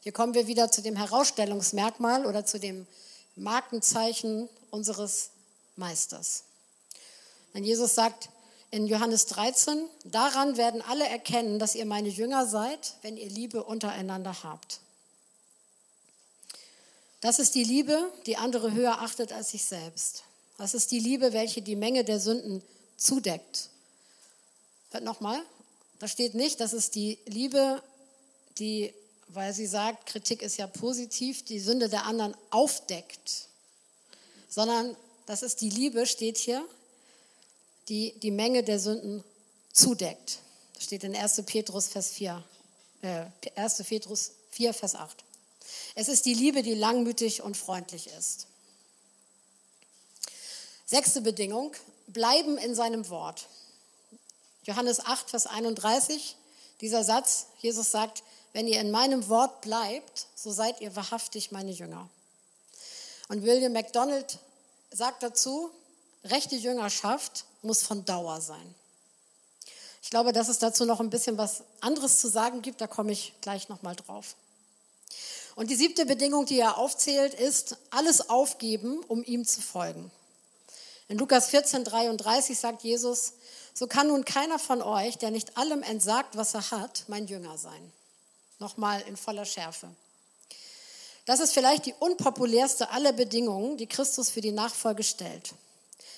Hier 0.00 0.12
kommen 0.12 0.32
wir 0.32 0.46
wieder 0.46 0.70
zu 0.70 0.80
dem 0.80 0.96
Herausstellungsmerkmal 0.96 2.24
oder 2.24 2.46
zu 2.46 2.58
dem 2.58 2.86
Markenzeichen 3.36 4.48
unseres 4.70 5.28
Meisters. 5.76 6.44
Wenn 7.52 7.64
Jesus 7.64 7.94
sagt 7.94 8.30
in 8.70 8.86
Johannes 8.86 9.26
13, 9.26 9.86
daran 10.04 10.56
werden 10.56 10.80
alle 10.80 11.06
erkennen, 11.06 11.58
dass 11.58 11.74
ihr 11.74 11.84
meine 11.84 12.08
Jünger 12.08 12.46
seid, 12.46 12.94
wenn 13.02 13.18
ihr 13.18 13.28
Liebe 13.28 13.62
untereinander 13.64 14.42
habt. 14.42 14.80
Das 17.20 17.40
ist 17.40 17.54
die 17.54 17.64
Liebe, 17.64 18.10
die 18.24 18.38
andere 18.38 18.72
höher 18.72 19.02
achtet 19.02 19.34
als 19.34 19.50
sich 19.50 19.66
selbst. 19.66 20.22
Das 20.56 20.72
ist 20.72 20.92
die 20.92 20.98
Liebe, 20.98 21.34
welche 21.34 21.60
die 21.60 21.76
Menge 21.76 22.04
der 22.04 22.20
Sünden 22.20 22.62
zudeckt. 22.96 23.68
Hört 24.92 25.04
nochmal, 25.04 25.42
da 26.02 26.08
steht 26.08 26.34
nicht, 26.34 26.58
das 26.58 26.72
ist 26.72 26.96
die 26.96 27.16
Liebe, 27.26 27.80
die, 28.58 28.92
weil 29.28 29.54
sie 29.54 29.68
sagt, 29.68 30.06
Kritik 30.06 30.42
ist 30.42 30.56
ja 30.56 30.66
positiv, 30.66 31.44
die 31.44 31.60
Sünde 31.60 31.88
der 31.88 32.06
anderen 32.06 32.36
aufdeckt, 32.50 33.46
sondern 34.48 34.96
das 35.26 35.44
ist 35.44 35.60
die 35.60 35.70
Liebe, 35.70 36.04
steht 36.04 36.38
hier, 36.38 36.66
die 37.88 38.18
die 38.18 38.32
Menge 38.32 38.64
der 38.64 38.80
Sünden 38.80 39.22
zudeckt. 39.72 40.40
Das 40.74 40.82
steht 40.82 41.04
in 41.04 41.14
1. 41.14 41.40
Petrus, 41.46 41.86
Vers 41.86 42.10
4, 42.10 42.42
äh, 43.02 43.26
1. 43.54 43.84
Petrus 43.84 44.32
4, 44.50 44.74
Vers 44.74 44.96
8. 44.96 45.22
Es 45.94 46.08
ist 46.08 46.26
die 46.26 46.34
Liebe, 46.34 46.64
die 46.64 46.74
langmütig 46.74 47.42
und 47.42 47.56
freundlich 47.56 48.08
ist. 48.18 48.48
Sechste 50.84 51.20
Bedingung, 51.20 51.76
bleiben 52.08 52.58
in 52.58 52.74
seinem 52.74 53.08
Wort. 53.08 53.46
Johannes 54.64 55.04
8, 55.04 55.30
Vers 55.30 55.46
31, 55.46 56.36
dieser 56.80 57.02
Satz, 57.02 57.46
Jesus 57.58 57.90
sagt, 57.90 58.22
wenn 58.52 58.66
ihr 58.66 58.80
in 58.80 58.90
meinem 58.90 59.28
Wort 59.28 59.60
bleibt, 59.62 60.26
so 60.34 60.52
seid 60.52 60.80
ihr 60.80 60.94
wahrhaftig 60.94 61.50
meine 61.50 61.72
Jünger. 61.72 62.08
Und 63.28 63.42
William 63.42 63.72
MacDonald 63.72 64.38
sagt 64.90 65.22
dazu, 65.22 65.70
rechte 66.24 66.56
Jüngerschaft 66.56 67.44
muss 67.62 67.82
von 67.82 68.04
Dauer 68.04 68.40
sein. 68.40 68.74
Ich 70.02 70.10
glaube, 70.10 70.32
dass 70.32 70.48
es 70.48 70.58
dazu 70.58 70.84
noch 70.84 71.00
ein 71.00 71.10
bisschen 71.10 71.38
was 71.38 71.62
anderes 71.80 72.20
zu 72.20 72.28
sagen 72.28 72.62
gibt, 72.62 72.80
da 72.80 72.86
komme 72.86 73.12
ich 73.12 73.32
gleich 73.40 73.68
nochmal 73.68 73.96
drauf. 73.96 74.36
Und 75.54 75.70
die 75.70 75.76
siebte 75.76 76.06
Bedingung, 76.06 76.46
die 76.46 76.58
er 76.58 76.78
aufzählt, 76.78 77.34
ist, 77.34 77.76
alles 77.90 78.28
aufgeben, 78.28 79.02
um 79.08 79.22
ihm 79.22 79.44
zu 79.44 79.60
folgen. 79.60 80.10
In 81.08 81.18
Lukas 81.18 81.48
14, 81.48 81.84
33 81.84 82.58
sagt 82.58 82.82
Jesus, 82.82 83.34
so 83.74 83.86
kann 83.86 84.08
nun 84.08 84.24
keiner 84.24 84.58
von 84.58 84.82
euch, 84.82 85.18
der 85.18 85.30
nicht 85.30 85.56
allem 85.56 85.82
entsagt, 85.82 86.36
was 86.36 86.54
er 86.54 86.70
hat, 86.70 87.04
mein 87.08 87.26
Jünger 87.26 87.56
sein. 87.58 87.92
Nochmal 88.58 89.02
in 89.08 89.16
voller 89.16 89.44
Schärfe. 89.44 89.88
Das 91.24 91.40
ist 91.40 91.52
vielleicht 91.52 91.86
die 91.86 91.94
unpopulärste 91.98 92.90
aller 92.90 93.12
Bedingungen, 93.12 93.76
die 93.76 93.86
Christus 93.86 94.28
für 94.30 94.40
die 94.40 94.52
Nachfolge 94.52 95.02
stellt. 95.02 95.54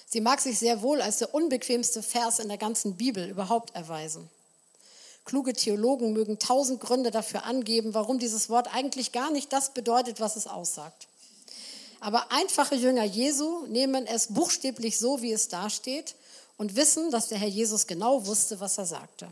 Sie 0.07 0.21
mag 0.21 0.41
sich 0.41 0.59
sehr 0.59 0.83
wohl 0.83 1.01
als 1.01 1.19
der 1.19 1.35
unbequemste 1.35 2.03
Vers 2.03 2.39
in 2.39 2.49
der 2.49 2.59
ganzen 2.59 2.97
Bibel 2.97 3.29
überhaupt 3.29 3.75
erweisen. 3.75 4.29
Kluge 5.25 5.55
Theologen 5.55 6.13
mögen 6.13 6.39
tausend 6.39 6.81
Gründe 6.81 7.11
dafür 7.11 7.45
angeben, 7.45 7.95
warum 7.95 8.19
dieses 8.19 8.51
Wort 8.51 8.75
eigentlich 8.75 9.13
gar 9.13 9.31
nicht 9.31 9.53
das 9.53 9.71
bedeutet, 9.73 10.21
was 10.21 10.37
es 10.37 10.47
aussagt. 10.47 11.07
Aber 12.01 12.31
einfache 12.31 12.75
Jünger 12.75 13.05
Jesu 13.05 13.67
nehmen 13.67 14.07
es 14.07 14.29
buchstäblich 14.29 14.99
so, 14.99 15.23
wie 15.23 15.33
es 15.33 15.49
dasteht 15.49 16.15
und 16.57 16.77
wissen, 16.77 17.11
dass 17.11 17.29
der 17.29 17.39
Herr 17.39 17.49
Jesus 17.49 17.87
genau 17.87 18.27
wusste, 18.27 18.61
was 18.61 18.79
er 18.79 18.87
sagte. 18.87 19.29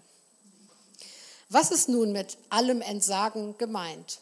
Was 1.49 1.71
ist 1.71 1.89
nun 1.89 2.13
mit 2.13 2.39
allem 2.49 2.81
Entsagen 2.81 3.57
gemeint? 3.59 4.21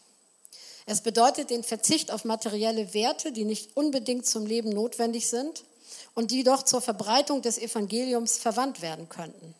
Es 0.85 1.01
bedeutet 1.01 1.49
den 1.49 1.63
Verzicht 1.63 2.11
auf 2.11 2.25
materielle 2.25 2.93
Werte, 2.93 3.31
die 3.31 3.45
nicht 3.45 3.77
unbedingt 3.77 4.25
zum 4.25 4.45
Leben 4.45 4.69
notwendig 4.69 5.27
sind 5.27 5.63
und 6.15 6.31
die 6.31 6.43
doch 6.43 6.63
zur 6.63 6.81
Verbreitung 6.81 7.41
des 7.41 7.57
Evangeliums 7.57 8.37
verwandt 8.37 8.81
werden 8.81 9.07
könnten. 9.07 9.55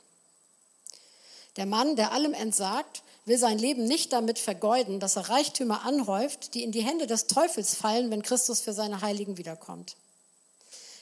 Der 1.58 1.66
Mann, 1.66 1.96
der 1.96 2.12
allem 2.12 2.34
entsagt, 2.34 3.04
will 3.26 3.38
sein 3.38 3.60
Leben 3.60 3.86
nicht 3.86 4.14
damit 4.14 4.40
vergeuden, 4.40 5.00
dass 5.00 5.16
er 5.16 5.30
Reichtümer 5.30 5.86
anhäuft, 5.86 6.54
die 6.54 6.64
in 6.64 6.72
die 6.72 6.82
Hände 6.82 7.08
des 7.08 7.28
Teufels 7.28 7.76
fallen, 7.76 8.10
wenn 8.10 8.24
Christus 8.24 8.62
für 8.62 8.74
seine 8.74 9.02
Heiligen 9.02 9.38
wiederkommt. 9.38 9.96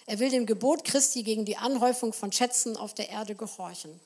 Er 0.09 0.17
will 0.17 0.31
dem 0.31 0.47
Gebot 0.47 0.85
Christi 0.85 1.21
gegen 1.21 1.45
die 1.45 1.57
Anhäufung 1.57 2.13
von 2.13 2.31
Schätzen 2.31 2.75
auf 2.75 2.95
der 2.95 3.09
Erde 3.09 3.35
gehorchen. 3.35 3.99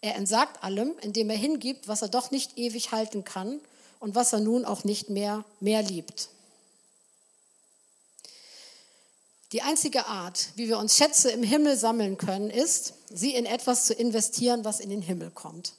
Er 0.00 0.14
entsagt 0.14 0.64
allem, 0.64 0.94
indem 1.02 1.28
er 1.28 1.36
hingibt, 1.36 1.86
was 1.86 2.00
er 2.00 2.08
doch 2.08 2.30
nicht 2.30 2.56
ewig 2.56 2.92
halten 2.92 3.22
kann 3.22 3.60
und 4.00 4.14
was 4.14 4.32
er 4.32 4.40
nun 4.40 4.64
auch 4.64 4.84
nicht 4.84 5.10
mehr 5.10 5.44
mehr 5.60 5.82
liebt. 5.82 6.30
Die 9.52 9.60
einzige 9.60 10.06
Art, 10.06 10.48
wie 10.56 10.68
wir 10.68 10.78
uns 10.78 10.96
Schätze 10.96 11.30
im 11.30 11.42
Himmel 11.42 11.76
sammeln 11.76 12.16
können, 12.16 12.48
ist, 12.48 12.94
sie 13.10 13.34
in 13.34 13.44
etwas 13.44 13.84
zu 13.84 13.92
investieren, 13.92 14.64
was 14.64 14.80
in 14.80 14.88
den 14.88 15.02
Himmel 15.02 15.30
kommt. 15.30 15.74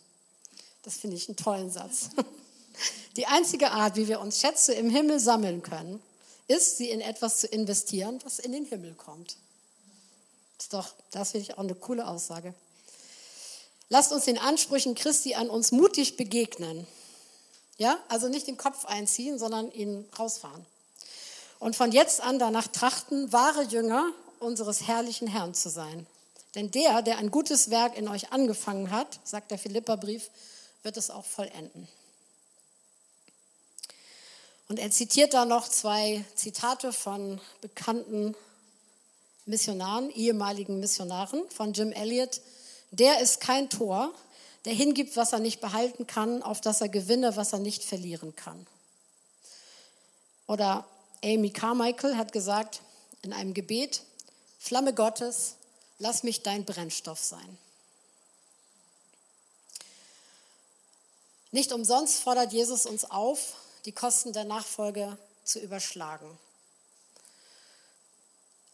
Das 0.84 0.98
finde 0.98 1.18
ich 1.18 1.28
einen 1.28 1.38
tollen 1.38 1.72
Satz. 1.72 2.12
Die 3.16 3.26
einzige 3.26 3.72
Art, 3.72 3.96
wie 3.96 4.08
wir 4.08 4.20
uns 4.20 4.40
Schätze 4.40 4.74
im 4.74 4.92
Himmel 4.92 5.20
sammeln 5.20 5.64
können, 5.64 6.04
ist, 6.48 6.78
sie 6.78 6.89
in 6.89 7.02
etwas 7.02 7.39
zu 7.39 7.48
investieren, 7.48 8.20
was 8.24 8.39
in 8.39 8.52
den 8.52 8.66
Himmel 8.66 8.94
kommt. 8.96 9.38
Das 10.58 10.66
ist 10.66 10.74
doch, 10.74 10.89
das 11.12 11.32
finde 11.32 11.48
ich 11.48 11.54
auch 11.56 11.64
eine 11.64 11.76
coole 11.76 12.08
Aussage. 12.08 12.54
Lasst 13.89 14.12
uns 14.12 14.26
den 14.26 14.38
Ansprüchen 14.38 14.96
Christi 14.96 15.36
an 15.36 15.50
uns 15.50 15.72
mutig 15.72 16.18
begegnen. 16.18 16.88
Ja, 17.78 17.98
also 18.08 18.28
nicht 18.28 18.48
den 18.48 18.58
Kopf 18.58 18.86
einziehen, 18.86 19.39
sondern 19.39 19.72
ihn 19.72 20.06
rausfahren. 20.18 20.66
Und 21.60 21.76
von 21.76 21.91
jetzt 21.91 22.22
an 22.22 22.39
danach 22.39 22.68
trachten, 22.68 23.32
wahre 23.32 23.64
Jünger 23.64 24.12
unseres 24.39 24.82
herrlichen 24.84 25.28
Herrn 25.28 25.54
zu 25.54 25.70
sein. 25.70 26.06
Denn 26.56 26.72
der, 26.72 27.02
der 27.02 27.18
ein 27.18 27.32
gutes 27.32 27.70
Werk 27.70 27.98
in 27.98 28.08
euch 28.08 28.32
angefangen 28.32 28.91
hat, 28.91 29.20
sagt 29.24 29.50
der 29.52 29.58
Philipperbrief, 29.58 30.30
wird 30.84 30.98
es 30.98 31.10
auch 31.10 31.26
vollenden. 31.26 31.88
Und 34.74 34.80
er 34.80 34.89
zitiert 34.89 35.36
da 35.36 35.45
noch 35.45 35.67
zwei 35.67 36.26
Zitate 36.34 36.91
von 36.91 37.39
bekannten 37.61 38.36
Missionaren, 39.45 40.09
ehemaligen 40.09 40.80
Missionaren, 40.80 41.47
von 41.51 41.74
Jim 41.74 41.91
Elliot. 41.91 42.41
Der 42.89 43.19
ist 43.21 43.39
kein 43.39 43.69
Tor, 43.69 44.11
der 44.65 44.74
hingibt, 44.74 45.15
was 45.15 45.32
er 45.32 45.38
nicht 45.38 45.61
behalten 45.61 46.07
kann, 46.07 46.41
auf 46.41 46.59
das 46.59 46.82
er 46.82 46.89
gewinne, 46.89 47.36
was 47.36 47.53
er 47.53 47.59
nicht 47.59 47.84
verlieren 47.84 48.36
kann. 48.36 48.65
Oder 50.47 50.88
Amy 51.24 51.51
Carmichael 51.51 52.17
hat 52.17 52.34
gesagt 52.34 52.82
in 53.21 53.32
einem 53.32 53.53
Gebet, 53.53 54.01
Flamme 54.57 54.95
Gottes, 54.95 55.53
lass 55.99 56.24
mich 56.24 56.41
dein 56.41 56.65
Brennstoff 56.65 57.19
sein. 57.19 57.59
Nicht 61.51 61.71
umsonst 61.71 62.21
fordert 62.21 62.53
Jesus 62.53 62.88
uns 62.88 63.05
auf, 63.05 63.53
die 63.86 63.92
Kosten 63.92 64.34
der 64.34 64.46
Nachfolge 64.46 65.18
zu 65.44 65.60
überschlagen. 65.60 66.38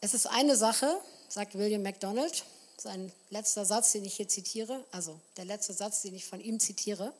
Es 0.00 0.14
ist 0.14 0.26
eine 0.26 0.56
Sache, 0.56 1.00
sagt 1.28 1.56
William 1.56 1.82
MacDonald, 1.82 2.44
sein 2.78 3.12
letzter 3.28 3.64
Satz, 3.64 3.92
den 3.92 4.04
ich 4.04 4.14
hier 4.14 4.28
zitiere, 4.28 4.84
also 4.92 5.18
der 5.36 5.44
letzte 5.44 5.74
Satz, 5.74 6.02
den 6.02 6.14
ich 6.14 6.24
von 6.24 6.40
ihm 6.40 6.58
zitiere. 6.58 7.12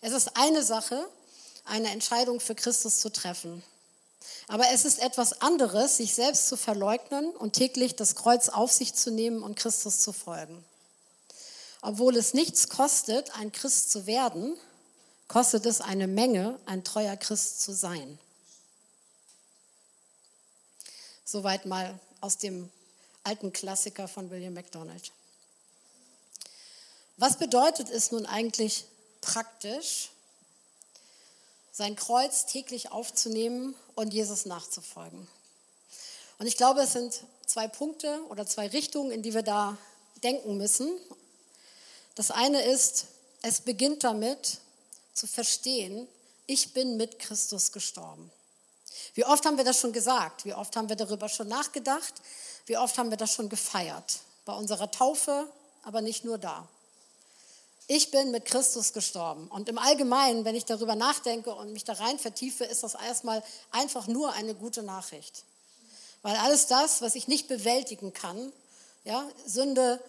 Es 0.00 0.12
ist 0.12 0.36
eine 0.36 0.62
Sache, 0.62 1.06
eine 1.64 1.90
Entscheidung 1.90 2.40
für 2.40 2.54
Christus 2.54 2.98
zu 3.00 3.10
treffen. 3.10 3.62
Aber 4.48 4.64
es 4.72 4.84
ist 4.84 5.00
etwas 5.00 5.42
anderes, 5.42 5.98
sich 5.98 6.14
selbst 6.14 6.48
zu 6.48 6.56
verleugnen 6.56 7.30
und 7.36 7.54
täglich 7.54 7.96
das 7.96 8.14
Kreuz 8.14 8.48
auf 8.48 8.72
sich 8.72 8.94
zu 8.94 9.10
nehmen 9.10 9.42
und 9.42 9.56
Christus 9.56 10.00
zu 10.00 10.12
folgen. 10.12 10.64
Obwohl 11.82 12.16
es 12.16 12.32
nichts 12.32 12.70
kostet, 12.70 13.36
ein 13.38 13.52
Christ 13.52 13.90
zu 13.90 14.06
werden, 14.06 14.56
kostet 15.28 15.66
es 15.66 15.80
eine 15.80 16.06
Menge, 16.06 16.58
ein 16.66 16.84
treuer 16.84 17.16
Christ 17.16 17.62
zu 17.62 17.72
sein. 17.72 18.18
Soweit 21.24 21.66
mal 21.66 21.98
aus 22.20 22.38
dem 22.38 22.70
alten 23.22 23.52
Klassiker 23.52 24.06
von 24.06 24.30
William 24.30 24.54
MacDonald. 24.54 25.12
Was 27.16 27.38
bedeutet 27.38 27.90
es 27.90 28.10
nun 28.12 28.26
eigentlich 28.26 28.84
praktisch, 29.20 30.10
sein 31.72 31.96
Kreuz 31.96 32.46
täglich 32.46 32.92
aufzunehmen 32.92 33.74
und 33.94 34.12
Jesus 34.12 34.46
nachzufolgen? 34.46 35.26
Und 36.38 36.46
ich 36.46 36.56
glaube, 36.56 36.82
es 36.82 36.92
sind 36.92 37.22
zwei 37.46 37.68
Punkte 37.68 38.20
oder 38.28 38.46
zwei 38.46 38.66
Richtungen, 38.68 39.10
in 39.10 39.22
die 39.22 39.34
wir 39.34 39.42
da 39.42 39.78
denken 40.22 40.56
müssen. 40.56 40.90
Das 42.14 42.30
eine 42.30 42.62
ist, 42.62 43.06
es 43.42 43.60
beginnt 43.60 44.04
damit, 44.04 44.58
zu 45.14 45.26
verstehen, 45.26 46.08
ich 46.46 46.74
bin 46.74 46.96
mit 46.96 47.18
Christus 47.18 47.72
gestorben. 47.72 48.30
Wie 49.14 49.24
oft 49.24 49.44
haben 49.46 49.56
wir 49.56 49.64
das 49.64 49.80
schon 49.80 49.92
gesagt? 49.92 50.44
Wie 50.44 50.54
oft 50.54 50.76
haben 50.76 50.88
wir 50.88 50.96
darüber 50.96 51.28
schon 51.28 51.48
nachgedacht? 51.48 52.14
Wie 52.66 52.76
oft 52.76 52.98
haben 52.98 53.10
wir 53.10 53.16
das 53.16 53.32
schon 53.32 53.48
gefeiert? 53.48 54.20
Bei 54.44 54.52
unserer 54.52 54.90
Taufe, 54.90 55.48
aber 55.82 56.00
nicht 56.00 56.24
nur 56.24 56.38
da. 56.38 56.68
Ich 57.86 58.10
bin 58.10 58.30
mit 58.30 58.46
Christus 58.46 58.92
gestorben. 58.92 59.48
Und 59.48 59.68
im 59.68 59.78
Allgemeinen, 59.78 60.44
wenn 60.44 60.54
ich 60.54 60.64
darüber 60.64 60.94
nachdenke 60.94 61.54
und 61.54 61.72
mich 61.72 61.84
da 61.84 61.94
rein 61.94 62.18
vertiefe, 62.18 62.64
ist 62.64 62.82
das 62.82 62.94
erstmal 62.94 63.42
einfach 63.70 64.06
nur 64.06 64.32
eine 64.32 64.54
gute 64.54 64.82
Nachricht. 64.82 65.44
Weil 66.22 66.36
alles 66.36 66.66
das, 66.66 67.02
was 67.02 67.14
ich 67.14 67.28
nicht 67.28 67.48
bewältigen 67.48 68.14
kann, 68.14 68.52
ja, 69.04 69.28
Sünde, 69.46 70.02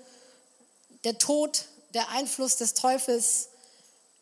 der 1.03 1.17
Tod, 1.17 1.65
der 1.93 2.09
Einfluss 2.09 2.55
des 2.55 2.73
Teufels, 2.73 3.49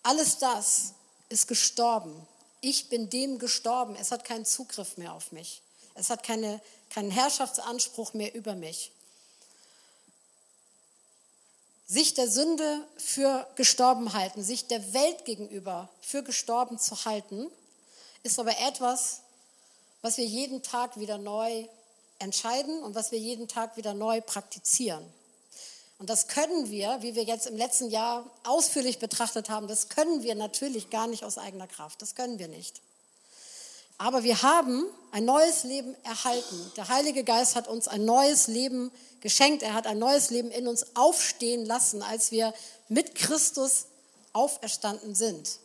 alles 0.04 0.38
das 0.38 0.94
ist 1.30 1.48
gestorben. 1.48 2.28
Ich 2.62 2.90
bin 2.90 3.10
dem 3.10 3.40
gestorben. 3.40 3.96
Es 3.96 4.12
hat 4.12 4.24
keinen 4.26 4.46
Zugriff 4.46 4.98
mehr 4.98 5.14
auf 5.14 5.32
mich. 5.32 5.62
Es 5.96 6.10
hat 6.10 6.24
keine, 6.24 6.62
keinen 6.90 7.12
Herrschaftsanspruch 7.12 8.14
mehr 8.14 8.36
über 8.36 8.56
mich. 8.56 8.92
Sich 11.88 12.14
der 12.14 12.30
Sünde 12.30 12.88
für 12.98 13.48
gestorben 13.56 14.14
halten, 14.14 14.44
sich 14.44 14.68
der 14.68 14.94
Welt 14.94 15.26
gegenüber 15.26 15.90
für 16.02 16.24
gestorben 16.24 16.80
zu 16.80 17.06
halten, 17.06 17.50
ist 18.24 18.40
aber 18.40 18.58
etwas, 18.60 19.22
was 20.02 20.18
wir 20.18 20.26
jeden 20.26 20.64
Tag 20.64 20.98
wieder 21.00 21.18
neu 21.18 21.68
entscheiden 22.20 22.82
und 22.84 22.96
was 22.96 23.12
wir 23.12 23.20
jeden 23.20 23.48
Tag 23.48 23.78
wieder 23.78 23.94
neu 23.94 24.22
praktizieren. 24.22 25.04
Und 26.04 26.10
das 26.10 26.28
können 26.28 26.70
wir, 26.70 26.98
wie 27.00 27.16
wir 27.16 27.24
jetzt 27.24 27.48
im 27.48 27.56
letzten 27.56 27.90
Jahr 27.90 28.30
ausführlich 28.44 29.00
betrachtet 29.00 29.50
haben, 29.50 29.70
das 29.70 29.88
können 29.88 30.22
wir 30.22 30.36
natürlich 30.36 30.90
gar 30.90 31.08
nicht 31.08 31.24
aus 31.24 31.38
eigener 31.38 31.66
Kraft. 31.66 32.02
Das 32.02 32.14
können 32.14 32.40
wir 32.40 32.50
nicht. 32.50 32.82
Aber 33.98 34.26
wir 34.26 34.42
haben 34.42 34.84
ein 35.14 35.24
neues 35.24 35.64
Leben 35.64 35.96
erhalten. 36.04 36.74
Der 36.76 36.90
Heilige 36.90 37.24
Geist 37.24 37.56
hat 37.56 37.70
uns 37.70 37.88
ein 37.88 38.04
neues 38.04 38.48
Leben 38.48 38.92
geschenkt. 39.22 39.64
Er 39.64 39.76
hat 39.76 39.88
ein 39.88 39.98
neues 39.98 40.30
Leben 40.30 40.52
in 40.52 40.68
uns 40.68 40.94
aufstehen 40.94 41.66
lassen, 41.66 42.02
als 42.04 42.34
wir 42.34 42.54
mit 42.90 43.16
Christus 43.16 43.86
auferstanden 44.34 45.16
sind. 45.16 45.58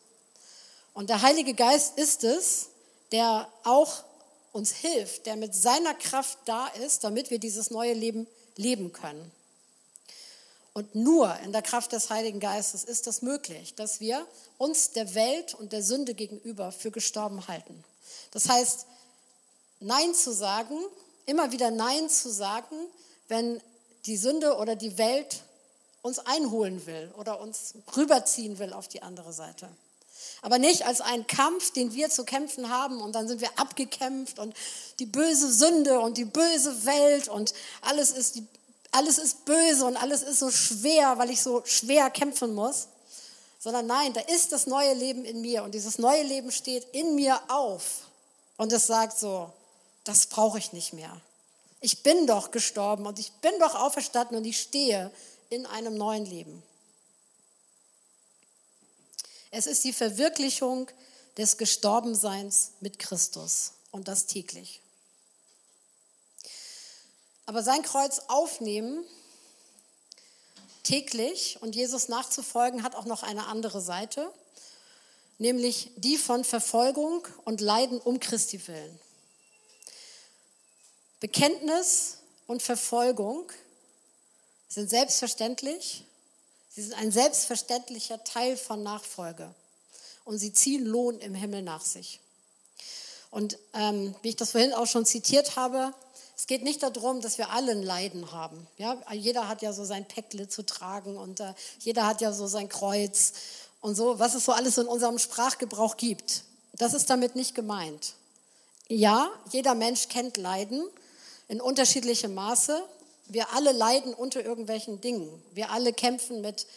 Und 0.95 1.11
der 1.11 1.23
Heilige 1.23 1.55
Geist 1.55 1.99
ist 1.99 2.23
es, 2.23 2.69
der 3.11 3.49
auch 3.65 4.05
uns 4.53 4.71
hilft, 4.71 5.27
der 5.27 5.35
mit 5.35 5.53
seiner 5.53 5.95
Kraft 5.95 6.39
da 6.45 6.69
ist, 6.69 7.03
damit 7.03 7.33
wir 7.33 7.41
dieses 7.41 7.73
neue 7.73 7.95
Leben 7.95 8.29
leben 8.55 8.93
können. 8.93 9.33
Und 10.79 10.95
nur 10.95 11.37
in 11.41 11.51
der 11.51 11.63
Kraft 11.63 11.91
des 11.91 12.09
Heiligen 12.09 12.39
Geistes 12.39 12.85
ist 12.85 13.09
das 13.09 13.21
möglich, 13.21 13.75
dass 13.75 13.99
wir 13.99 14.25
uns 14.59 14.93
der 14.93 15.13
Welt 15.17 15.55
und 15.55 15.73
der 15.73 15.83
Sünde 15.83 16.15
gegenüber 16.15 16.71
für 16.71 16.93
gestorben 16.93 17.49
halten. 17.49 17.83
Das 18.31 18.49
heißt, 18.49 18.87
Nein 19.81 20.15
zu 20.15 20.33
sagen, 20.33 20.79
immer 21.27 21.51
wieder 21.51 21.73
Nein 21.73 22.09
zu 22.09 22.31
sagen, 22.31 22.77
wenn 23.27 23.61
die 24.07 24.17
Sünde 24.17 24.57
oder 24.57 24.77
die 24.77 24.99
Welt 24.99 25.43
uns 26.03 26.21
einholen 26.21 26.87
will 26.87 27.13
oder 27.19 27.41
uns 27.41 27.75
rüberziehen 27.97 28.61
will 28.61 28.73
auf 28.73 28.87
die 28.87 29.03
andere 29.03 29.33
Seite. 29.33 29.69
Aber 30.43 30.59
nicht 30.59 30.87
als 30.87 31.01
einen 31.01 31.27
Kampf, 31.27 31.73
den 31.73 31.93
wir 31.93 32.09
zu 32.09 32.25
kämpfen 32.25 32.69
haben 32.69 33.01
und 33.01 33.17
dann 33.17 33.27
sind 33.27 33.41
wir 33.41 33.51
abgekämpft 33.59 34.39
und 34.39 34.55
die 35.01 35.07
böse 35.07 35.53
Sünde 35.53 35.99
und 35.99 36.19
die 36.19 36.25
böse 36.25 36.85
Welt 36.87 37.27
und 37.27 37.53
alles 37.81 38.13
ist 38.13 38.37
die 38.37 38.47
alles 38.91 39.19
ist 39.19 39.45
böse 39.45 39.85
und 39.85 39.97
alles 39.97 40.23
ist 40.23 40.39
so 40.39 40.51
schwer, 40.51 41.19
weil 41.19 41.31
ich 41.31 41.43
so 41.43 41.63
schwer 41.65 42.11
kämpfen 42.11 42.55
muss, 42.55 42.89
sondern 43.59 43.87
nein, 43.87 44.13
da 44.13 44.21
ist 44.21 44.53
das 44.53 44.67
neue 44.67 44.95
Leben 44.95 45.25
in 45.25 45.41
mir 45.41 45.63
und 45.63 45.75
dieses 45.75 45.99
neue 45.99 46.23
Leben 46.23 46.51
steht 46.51 46.85
in 46.93 47.15
mir 47.15 47.41
auf 47.49 48.03
und 48.57 48.73
es 48.73 48.87
sagt 48.87 49.19
so, 49.19 49.53
das 50.05 50.27
brauche 50.27 50.59
ich 50.59 50.73
nicht 50.73 50.93
mehr. 50.93 51.21
Ich 51.81 52.03
bin 52.03 52.27
doch 52.27 52.51
gestorben 52.51 53.07
und 53.07 53.19
ich 53.19 53.33
bin 53.35 53.53
doch 53.61 53.75
auferstanden 53.75 54.37
und 54.37 54.45
ich 54.45 54.61
stehe 54.61 55.11
in 55.51 55.67
einem 55.67 55.97
neuen 55.97 56.25
Leben. 56.25 56.63
Es 59.51 59.67
ist 59.67 59.85
die 59.85 59.93
Verwirklichung 59.93 60.89
des 61.37 61.57
Gestorbenseins 61.57 62.73
mit 62.81 62.99
Christus 62.99 63.73
und 63.93 64.09
das 64.09 64.27
täglich. 64.27 64.81
Aber 67.49 67.63
sein 67.63 67.81
Kreuz 67.81 68.21
aufnehmen 68.29 69.03
täglich 70.83 71.57
und 71.63 71.75
Jesus 71.75 72.09
nachzufolgen 72.09 72.83
hat 72.83 72.95
auch 72.95 73.07
noch 73.07 73.23
eine 73.23 73.47
andere 73.47 73.81
Seite, 73.81 74.31
nämlich 75.39 75.91
die 75.97 76.19
von 76.19 76.45
Verfolgung 76.45 77.27
und 77.47 77.63
Leiden 77.63 78.03
um 78.03 78.21
Christi 78.21 78.69
willen. 78.69 79.01
Bekenntnis 81.21 82.19
und 82.47 82.63
Verfolgung 82.63 83.51
sind 84.69 84.91
selbstverständlich, 84.91 86.05
sie 86.69 86.83
sind 86.83 86.99
ein 86.99 87.11
selbstverständlicher 87.11 88.25
Teil 88.25 88.59
von 88.59 88.83
Nachfolge 88.83 89.55
und 90.27 90.37
sie 90.37 90.53
ziehen 90.53 90.85
Lohn 90.85 91.19
im 91.21 91.35
Himmel 91.35 91.63
nach 91.63 91.83
sich. 91.83 92.21
Und 93.31 93.59
ähm, 93.73 94.15
wie 94.21 94.29
ich 94.29 94.37
das 94.37 94.51
vorhin 94.51 94.75
auch 94.75 94.87
schon 94.87 95.07
zitiert 95.07 95.57
habe, 95.57 95.95
es 96.39 96.47
geht 96.47 96.63
nicht 96.63 96.85
darum, 96.85 97.21
dass 97.21 97.37
wir 97.37 97.51
alle 97.51 97.73
ein 97.73 97.83
Leiden 97.83 98.31
haben. 98.31 98.65
Ja, 98.79 98.97
jeder 99.13 99.49
hat 99.49 99.61
ja 99.61 99.73
so 99.73 99.85
sein 99.85 100.07
Päckle 100.07 100.49
zu 100.49 100.65
tragen 100.65 101.17
und 101.17 101.41
äh, 101.41 101.53
jeder 101.81 102.07
hat 102.07 102.21
ja 102.21 102.33
so 102.33 102.47
sein 102.47 102.69
Kreuz 102.69 103.33
und 103.81 103.97
so, 103.97 104.21
was 104.21 104.37
es 104.37 104.45
so 104.45 104.53
alles 104.53 104.79
in 104.79 104.87
unserem 104.87 105.19
Sprachgebrauch 105.19 105.97
gibt. 105.97 106.45
Das 106.75 106.95
ist 106.95 107.11
damit 107.11 107.35
nicht 107.35 107.57
gemeint. 107.57 108.15
Ja, 108.87 109.29
jeder 109.51 109.75
Mensch 109.75 110.09
kennt 110.09 110.37
Leiden 110.37 110.89
in 111.49 111.61
unterschiedlichem 111.61 112.35
Maße. 112.35 112.85
Wir 113.27 113.53
alle 113.53 113.73
leiden 113.73 114.15
unter 114.15 114.45
irgendwelchen 114.45 115.01
Dingen. 115.01 115.29
Wir 115.55 115.73
alle 115.73 115.93
kämpfen 115.93 116.41
mit 116.41 116.69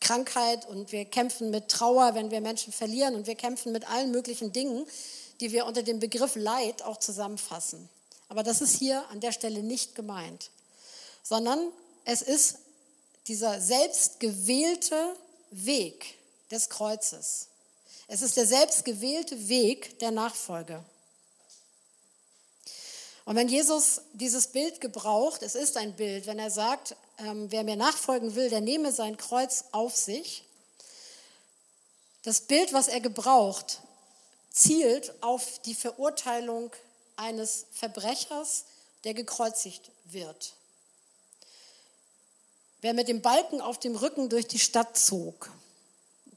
Krankheit 0.00 0.68
und 0.68 0.92
wir 0.92 1.04
kämpfen 1.04 1.50
mit 1.50 1.68
Trauer, 1.68 2.14
wenn 2.14 2.30
wir 2.30 2.40
Menschen 2.40 2.72
verlieren 2.72 3.16
und 3.16 3.26
wir 3.26 3.34
kämpfen 3.34 3.72
mit 3.72 3.90
allen 3.90 4.12
möglichen 4.12 4.52
Dingen, 4.52 4.86
die 5.40 5.50
wir 5.50 5.66
unter 5.66 5.82
dem 5.82 5.98
Begriff 5.98 6.36
Leid 6.36 6.82
auch 6.82 6.98
zusammenfassen. 6.98 7.88
Aber 8.28 8.42
das 8.42 8.60
ist 8.60 8.76
hier 8.78 9.08
an 9.10 9.20
der 9.20 9.32
Stelle 9.32 9.62
nicht 9.62 9.94
gemeint, 9.94 10.50
sondern 11.22 11.72
es 12.04 12.22
ist 12.22 12.58
dieser 13.26 13.60
selbstgewählte 13.60 15.16
Weg 15.50 16.18
des 16.50 16.68
Kreuzes. 16.68 17.48
Es 18.06 18.22
ist 18.22 18.36
der 18.36 18.46
selbstgewählte 18.46 19.48
Weg 19.48 19.98
der 19.98 20.10
Nachfolge. 20.10 20.82
Und 23.26 23.36
wenn 23.36 23.48
Jesus 23.48 24.00
dieses 24.14 24.46
Bild 24.46 24.80
gebraucht, 24.80 25.42
es 25.42 25.54
ist 25.54 25.76
ein 25.76 25.94
Bild, 25.94 26.26
wenn 26.26 26.38
er 26.38 26.50
sagt, 26.50 26.96
ähm, 27.18 27.50
wer 27.50 27.62
mir 27.62 27.76
nachfolgen 27.76 28.34
will, 28.34 28.48
der 28.48 28.62
nehme 28.62 28.90
sein 28.90 29.18
Kreuz 29.18 29.64
auf 29.72 29.94
sich. 29.94 30.44
Das 32.22 32.40
Bild, 32.40 32.72
was 32.72 32.88
er 32.88 33.00
gebraucht, 33.00 33.80
zielt 34.50 35.12
auf 35.22 35.58
die 35.66 35.74
Verurteilung 35.74 36.72
eines 37.18 37.66
Verbrechers, 37.72 38.64
der 39.04 39.14
gekreuzigt 39.14 39.90
wird. 40.04 40.54
Wer 42.80 42.94
mit 42.94 43.08
dem 43.08 43.22
Balken 43.22 43.60
auf 43.60 43.78
dem 43.78 43.96
Rücken 43.96 44.28
durch 44.28 44.46
die 44.46 44.58
Stadt 44.58 44.96
zog, 44.96 45.50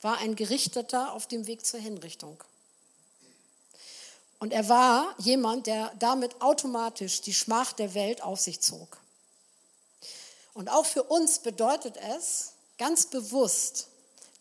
war 0.01 0.17
ein 0.17 0.35
Gerichteter 0.35 1.13
auf 1.13 1.27
dem 1.27 1.45
Weg 1.45 1.65
zur 1.65 1.79
Hinrichtung. 1.79 2.43
Und 4.39 4.51
er 4.53 4.67
war 4.67 5.13
jemand, 5.19 5.67
der 5.67 5.93
damit 5.99 6.41
automatisch 6.41 7.21
die 7.21 7.33
Schmach 7.33 7.73
der 7.73 7.93
Welt 7.93 8.23
auf 8.23 8.39
sich 8.39 8.59
zog. 8.59 8.97
Und 10.55 10.69
auch 10.69 10.85
für 10.85 11.03
uns 11.03 11.39
bedeutet 11.39 11.95
es, 11.97 12.53
ganz 12.79 13.05
bewusst 13.05 13.87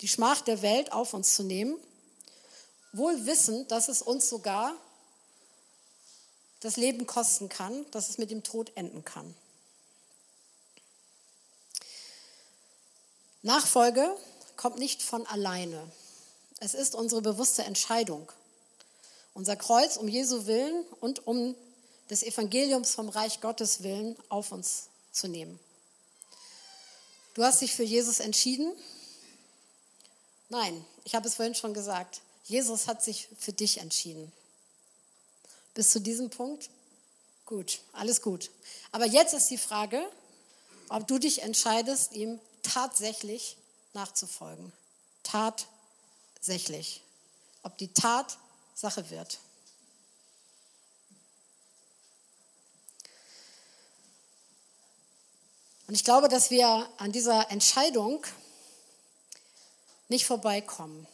die 0.00 0.08
Schmach 0.08 0.40
der 0.40 0.62
Welt 0.62 0.92
auf 0.92 1.12
uns 1.12 1.34
zu 1.34 1.42
nehmen, 1.42 1.78
wohl 2.92 3.26
wissend, 3.26 3.70
dass 3.70 3.88
es 3.88 4.00
uns 4.00 4.30
sogar 4.30 4.74
das 6.60 6.76
Leben 6.76 7.06
kosten 7.06 7.48
kann, 7.48 7.90
dass 7.90 8.08
es 8.08 8.18
mit 8.18 8.30
dem 8.30 8.42
Tod 8.42 8.72
enden 8.76 9.04
kann. 9.04 9.34
Nachfolge 13.42 14.14
kommt 14.56 14.78
nicht 14.78 15.02
von 15.02 15.26
alleine. 15.26 15.90
Es 16.60 16.74
ist 16.74 16.94
unsere 16.94 17.22
bewusste 17.22 17.64
Entscheidung 17.64 18.30
unser 19.34 19.56
Kreuz 19.56 19.96
um 19.96 20.08
Jesu 20.08 20.46
Willen 20.46 20.84
und 21.00 21.26
um 21.26 21.54
des 22.08 22.22
Evangeliums 22.22 22.90
vom 22.90 23.08
Reich 23.08 23.40
Gottes 23.40 23.82
Willen 23.82 24.16
auf 24.28 24.52
uns 24.52 24.88
zu 25.12 25.28
nehmen. 25.28 25.58
Du 27.34 27.44
hast 27.44 27.60
dich 27.60 27.74
für 27.74 27.84
Jesus 27.84 28.20
entschieden? 28.20 28.72
Nein, 30.48 30.84
ich 31.04 31.14
habe 31.14 31.28
es 31.28 31.36
vorhin 31.36 31.54
schon 31.54 31.74
gesagt. 31.74 32.20
Jesus 32.44 32.88
hat 32.88 33.04
sich 33.04 33.28
für 33.38 33.52
dich 33.52 33.78
entschieden. 33.78 34.32
Bis 35.74 35.90
zu 35.90 36.00
diesem 36.00 36.30
Punkt? 36.30 36.70
Gut, 37.46 37.80
alles 37.92 38.22
gut. 38.22 38.50
Aber 38.92 39.06
jetzt 39.06 39.34
ist 39.34 39.50
die 39.50 39.58
Frage, 39.58 40.04
ob 40.88 41.06
du 41.06 41.18
dich 41.18 41.42
entscheidest, 41.42 42.12
ihm 42.12 42.40
tatsächlich 42.62 43.56
nachzufolgen. 43.92 44.72
Tatsächlich. 45.22 47.02
Ob 47.62 47.76
die 47.78 47.92
Tat 47.92 48.38
Sache 48.74 49.10
wird. 49.10 49.38
Und 55.86 55.94
ich 55.94 56.04
glaube, 56.04 56.28
dass 56.28 56.50
wir 56.50 56.88
an 56.98 57.10
dieser 57.10 57.50
Entscheidung 57.50 58.24
nicht 60.08 60.24
vorbeikommen. 60.24 61.06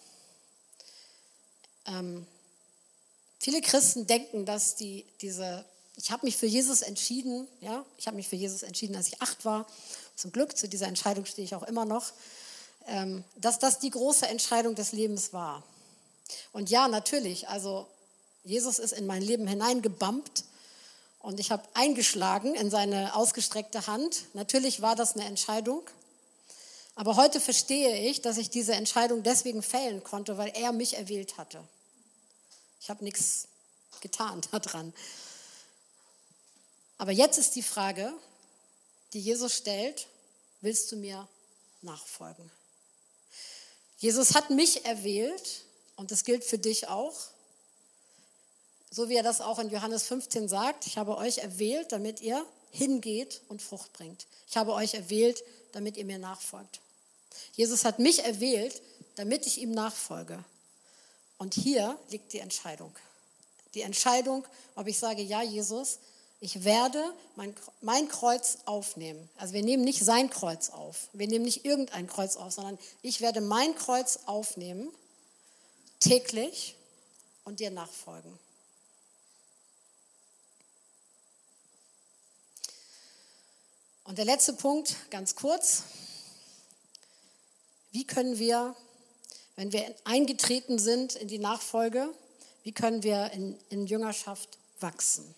Ähm, 1.87 2.27
viele 3.47 3.61
Christen 3.61 4.09
denken, 4.09 4.45
dass 4.45 4.75
die, 4.75 5.05
diese, 5.21 5.65
ich 5.95 6.11
habe 6.11 6.27
mich 6.27 6.37
für 6.37 6.47
Jesus 6.47 6.83
entschieden, 6.83 7.47
ja, 7.61 7.87
ich 7.97 8.09
habe 8.09 8.17
mich 8.17 8.27
für 8.27 8.35
Jesus 8.35 8.65
entschieden, 8.65 8.97
als 8.97 9.07
ich 9.07 9.23
acht 9.23 9.45
war. 9.45 9.69
Zum 10.17 10.33
Glück, 10.33 10.57
zu 10.57 10.69
dieser 10.69 10.89
Entscheidung 10.89 11.27
stehe 11.27 11.45
ich 11.45 11.55
auch 11.55 11.63
immer 11.63 11.85
noch, 11.85 12.07
ähm, 12.89 13.23
dass 13.37 13.61
das 13.61 13.79
die 13.79 13.91
große 13.91 14.27
Entscheidung 14.27 14.75
des 14.75 14.91
Lebens 14.91 15.33
war. 15.33 15.63
Und 16.53 16.71
ja, 16.71 16.89
natürlich, 16.89 17.47
also 17.47 17.87
Jesus 18.43 18.81
ist 18.81 18.91
in 18.91 19.07
mein 19.07 19.23
Leben 19.23 19.47
hineingebammt 19.47 20.43
und 21.21 21.39
ich 21.39 21.53
habe 21.53 21.63
eingeschlagen 21.75 22.57
in 22.57 22.69
seine 22.69 23.15
ausgestreckte 23.15 23.87
Hand. 23.87 24.25
Natürlich 24.35 24.83
war 24.83 24.97
das 24.97 25.15
eine 25.15 25.25
Entscheidung. 25.25 25.83
Aber 26.97 27.15
heute 27.15 27.39
verstehe 27.39 28.11
ich, 28.11 28.23
dass 28.23 28.39
ich 28.39 28.51
diese 28.51 28.73
Entscheidung 28.73 29.23
deswegen 29.23 29.63
fällen 29.63 30.03
konnte, 30.03 30.37
weil 30.37 30.51
er 30.57 30.73
mich 30.73 30.97
erwählt 30.97 31.39
hatte. 31.39 31.61
Ich 32.87 32.91
habe 32.91 33.03
nichts 33.03 33.49
getan 34.01 34.41
daran. 34.53 34.95
Aber 36.99 37.11
jetzt 37.11 37.37
ist 37.37 37.57
die 37.57 37.65
Frage, 37.65 38.13
die 39.13 39.19
Jesus 39.19 39.57
stellt, 39.57 40.07
willst 40.61 40.93
du 40.93 40.97
mir 40.97 41.27
nachfolgen? 41.83 42.49
Jesus 43.99 44.37
hat 44.37 44.51
mich 44.51 44.85
erwählt 44.85 45.65
und 45.97 46.13
das 46.13 46.23
gilt 46.23 46.45
für 46.45 46.59
dich 46.59 46.87
auch. 46.87 47.17
So 48.93 49.09
wie 49.09 49.17
er 49.17 49.25
das 49.25 49.41
auch 49.41 49.59
in 49.59 49.69
Johannes 49.69 50.05
15 50.05 50.49
sagt, 50.49 50.87
ich 50.87 50.97
habe 50.97 51.17
euch 51.17 51.39
erwählt, 51.39 51.91
damit 51.91 52.21
ihr 52.21 52.47
hingeht 52.71 53.41
und 53.49 53.63
Frucht 53.63 53.93
bringt. 53.95 54.29
Ich 54.49 54.57
habe 54.57 54.73
euch 54.75 54.95
erwählt, 54.95 55.43
damit 55.73 55.97
ihr 55.97 56.05
mir 56.05 56.19
nachfolgt. 56.21 56.79
Jesus 57.55 57.85
hat 57.85 57.99
mich 57.99 58.23
erwählt, 58.23 58.81
damit 59.17 59.45
ich 59.49 59.59
ihm 59.59 59.73
nachfolge. 59.73 60.45
Und 61.39 61.55
hier 61.55 61.99
liegt 62.09 62.33
die 62.33 62.39
Entscheidung. 62.39 62.95
Die 63.75 63.83
Entscheidung, 63.83 64.45
ob 64.75 64.87
ich 64.87 64.99
sage, 64.99 65.23
ja, 65.23 65.43
Jesus, 65.43 65.99
ich 66.41 66.65
werde 66.65 67.03
mein, 67.35 67.55
mein 67.81 68.09
Kreuz 68.09 68.59
aufnehmen. 68.65 69.29
Also 69.37 69.55
wir 69.55 69.63
nehmen 69.63 69.85
nicht 69.85 70.05
sein 70.05 70.31
Kreuz 70.31 70.71
auf. 70.71 71.09
Wir 71.13 71.29
nehmen 71.29 71.45
nicht 71.45 71.65
irgendein 71.65 72.07
Kreuz 72.07 72.37
auf, 72.37 72.53
sondern 72.53 72.79
ich 73.03 73.21
werde 73.21 73.41
mein 73.41 73.75
Kreuz 73.75 74.21
aufnehmen 74.27 74.91
täglich 76.01 76.77
und 77.45 77.61
dir 77.61 77.71
nachfolgen. 77.71 78.39
Und 84.05 84.19
der 84.19 84.25
letzte 84.25 84.53
Punkt, 84.53 84.95
ganz 85.11 85.35
kurz. 85.35 85.83
Wie 87.91 88.07
können 88.07 88.39
wir, 88.39 88.77
wenn 89.57 89.73
wir 89.73 89.95
eingetreten 90.05 90.79
sind 90.79 91.17
in 91.17 91.29
die 91.29 91.39
Nachfolge, 91.39 92.09
wie 92.63 92.73
können 92.73 93.03
wir 93.03 93.33
in, 93.33 93.59
in 93.71 93.87
Jüngerschaft 93.87 94.59
wachsen? 94.81 95.35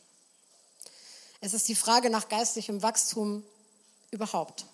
Es 1.41 1.55
ist 1.55 1.69
die 1.69 1.77
Frage 1.77 2.11
nach 2.11 2.29
geistlichem 2.29 2.83
Wachstum 2.83 3.45
überhaupt. 4.11 4.67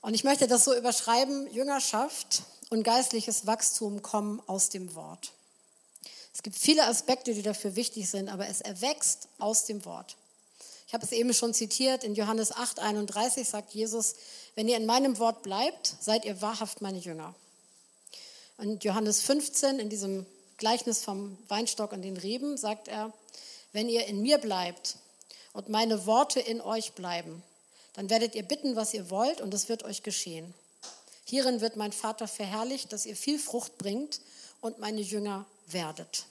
Und 0.00 0.14
ich 0.14 0.24
möchte 0.24 0.48
das 0.48 0.64
so 0.64 0.76
überschreiben, 0.76 1.52
Jüngerschaft 1.52 2.42
und 2.70 2.82
geistliches 2.82 3.46
Wachstum 3.46 4.02
kommen 4.02 4.42
aus 4.46 4.68
dem 4.68 4.94
Wort. 4.94 5.32
Es 6.34 6.42
gibt 6.42 6.56
viele 6.56 6.86
Aspekte, 6.86 7.34
die 7.34 7.42
dafür 7.42 7.76
wichtig 7.76 8.08
sind, 8.08 8.28
aber 8.28 8.48
es 8.48 8.60
erwächst 8.60 9.28
aus 9.38 9.64
dem 9.64 9.84
Wort. 9.84 10.16
Ich 10.86 10.94
habe 10.94 11.04
es 11.04 11.12
eben 11.12 11.34
schon 11.34 11.52
zitiert, 11.52 12.02
in 12.02 12.14
Johannes 12.14 12.52
8, 12.52 12.78
31 12.78 13.48
sagt 13.48 13.74
Jesus, 13.74 14.14
wenn 14.54 14.68
ihr 14.68 14.76
in 14.76 14.86
meinem 14.86 15.18
Wort 15.18 15.42
bleibt, 15.42 15.94
seid 16.00 16.24
ihr 16.24 16.40
wahrhaft 16.40 16.80
meine 16.80 16.98
Jünger. 16.98 17.34
Und 18.58 18.82
Johannes 18.82 19.22
15, 19.22 19.78
in 19.78 19.88
diesem 19.88 20.26
Gleichnis 20.56 21.02
vom 21.02 21.38
Weinstock 21.46 21.92
und 21.92 22.02
den 22.02 22.16
Reben, 22.16 22.56
sagt 22.56 22.88
er, 22.88 23.12
wenn 23.72 23.88
ihr 23.88 24.06
in 24.06 24.20
mir 24.20 24.38
bleibt 24.38 24.96
und 25.52 25.68
meine 25.68 26.06
Worte 26.06 26.40
in 26.40 26.60
euch 26.60 26.92
bleiben, 26.92 27.42
dann 27.94 28.10
werdet 28.10 28.34
ihr 28.34 28.42
bitten, 28.42 28.74
was 28.74 28.94
ihr 28.94 29.10
wollt, 29.10 29.40
und 29.40 29.54
es 29.54 29.68
wird 29.68 29.84
euch 29.84 30.02
geschehen. 30.02 30.52
Hierin 31.24 31.60
wird 31.60 31.76
mein 31.76 31.92
Vater 31.92 32.26
verherrlicht, 32.26 32.92
dass 32.92 33.06
ihr 33.06 33.16
viel 33.16 33.38
Frucht 33.38 33.78
bringt 33.78 34.20
und 34.60 34.80
meine 34.80 35.00
Jünger 35.00 35.46
werdet. 35.68 36.26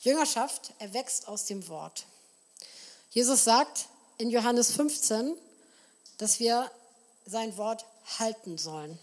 Jüngerschaft 0.00 0.72
erwächst 0.80 1.28
aus 1.28 1.44
dem 1.44 1.68
Wort. 1.68 2.06
Jesus 3.10 3.44
sagt 3.44 3.86
in 4.18 4.30
Johannes 4.30 4.72
15, 4.72 5.36
dass 6.18 6.40
wir 6.40 6.68
sein 7.26 7.56
Wort 7.56 7.84
halten 8.18 8.58
sollen. 8.58 8.98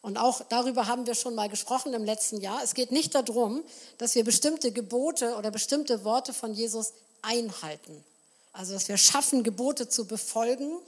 Und 0.00 0.16
auch 0.16 0.42
darüber 0.48 0.86
haben 0.86 1.06
wir 1.06 1.14
schon 1.14 1.34
mal 1.34 1.48
gesprochen 1.48 1.92
im 1.92 2.04
letzten 2.04 2.40
Jahr. 2.40 2.62
Es 2.62 2.74
geht 2.74 2.92
nicht 2.92 3.14
darum, 3.14 3.64
dass 3.98 4.14
wir 4.14 4.24
bestimmte 4.24 4.72
Gebote 4.72 5.36
oder 5.36 5.50
bestimmte 5.50 6.04
Worte 6.04 6.32
von 6.32 6.54
Jesus 6.54 6.92
einhalten. 7.22 8.04
Also, 8.52 8.72
dass 8.72 8.88
wir 8.88 8.96
schaffen, 8.96 9.42
Gebote 9.42 9.88
zu 9.88 10.06
befolgen 10.06 10.78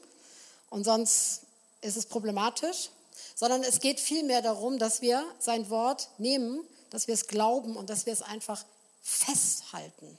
und 0.71 0.85
sonst 0.85 1.43
ist 1.83 1.97
es 1.97 2.07
problematisch, 2.07 2.91
sondern 3.35 3.63
es 3.63 3.81
geht 3.81 4.01
vielmehr 4.01 4.43
darum, 4.43 4.79
dass 4.79 5.01
wir 5.03 5.25
sein 5.39 5.69
Wort 5.71 6.09
nehmen, 6.19 6.61
dass 6.91 7.07
wir 7.07 7.15
es 7.15 7.27
glauben 7.27 7.77
und 7.77 7.91
dass 7.91 8.07
wir 8.07 8.13
es 8.13 8.23
einfach 8.23 8.65
festhalten, 9.03 10.19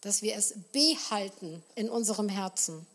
dass 0.00 0.22
wir 0.22 0.36
es 0.36 0.54
behalten 0.72 1.62
in 1.74 1.88
unserem 1.88 2.28
Herzen. 2.28 2.86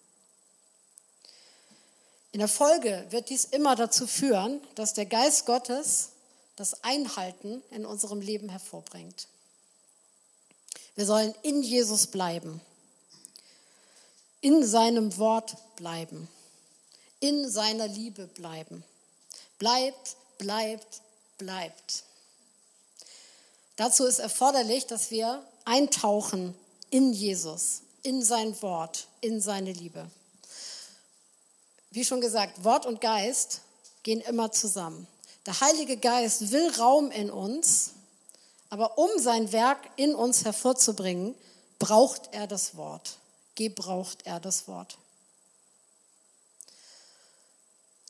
In 2.31 2.39
der 2.39 2.47
Folge 2.47 3.05
wird 3.09 3.29
dies 3.29 3.45
immer 3.45 3.75
dazu 3.75 4.07
führen, 4.07 4.61
dass 4.75 4.93
der 4.93 5.05
Geist 5.05 5.45
Gottes 5.45 6.09
das 6.55 6.83
Einhalten 6.83 7.61
in 7.71 7.85
unserem 7.85 8.21
Leben 8.21 8.49
hervorbringt. 8.49 9.27
Wir 10.95 11.05
sollen 11.05 11.33
in 11.41 11.61
Jesus 11.61 12.07
bleiben, 12.07 12.61
in 14.39 14.65
seinem 14.65 15.17
Wort 15.17 15.55
bleiben, 15.75 16.27
in 17.19 17.49
seiner 17.49 17.87
Liebe 17.87 18.27
bleiben. 18.27 18.83
Bleibt, 19.57 20.15
bleibt, 20.37 21.01
bleibt. 21.37 22.03
Dazu 23.75 24.05
ist 24.05 24.19
erforderlich, 24.19 24.85
dass 24.85 25.11
wir 25.11 25.45
eintauchen 25.65 26.55
in 26.89 27.13
Jesus, 27.13 27.81
in 28.03 28.23
sein 28.23 28.59
Wort, 28.61 29.07
in 29.21 29.41
seine 29.41 29.71
Liebe. 29.71 30.09
Wie 31.91 32.05
schon 32.05 32.21
gesagt, 32.21 32.63
Wort 32.63 32.85
und 32.85 33.01
Geist 33.01 33.61
gehen 34.03 34.21
immer 34.21 34.51
zusammen. 34.51 35.07
Der 35.45 35.59
Heilige 35.59 35.97
Geist 35.97 36.51
will 36.51 36.71
Raum 36.79 37.11
in 37.11 37.29
uns, 37.29 37.91
aber 38.69 38.97
um 38.97 39.09
sein 39.17 39.51
Werk 39.51 39.89
in 39.97 40.15
uns 40.15 40.45
hervorzubringen, 40.45 41.35
braucht 41.79 42.29
er 42.31 42.47
das 42.47 42.77
Wort. 42.77 43.17
Gebraucht 43.55 44.19
er 44.23 44.39
das 44.39 44.67
Wort. 44.67 44.97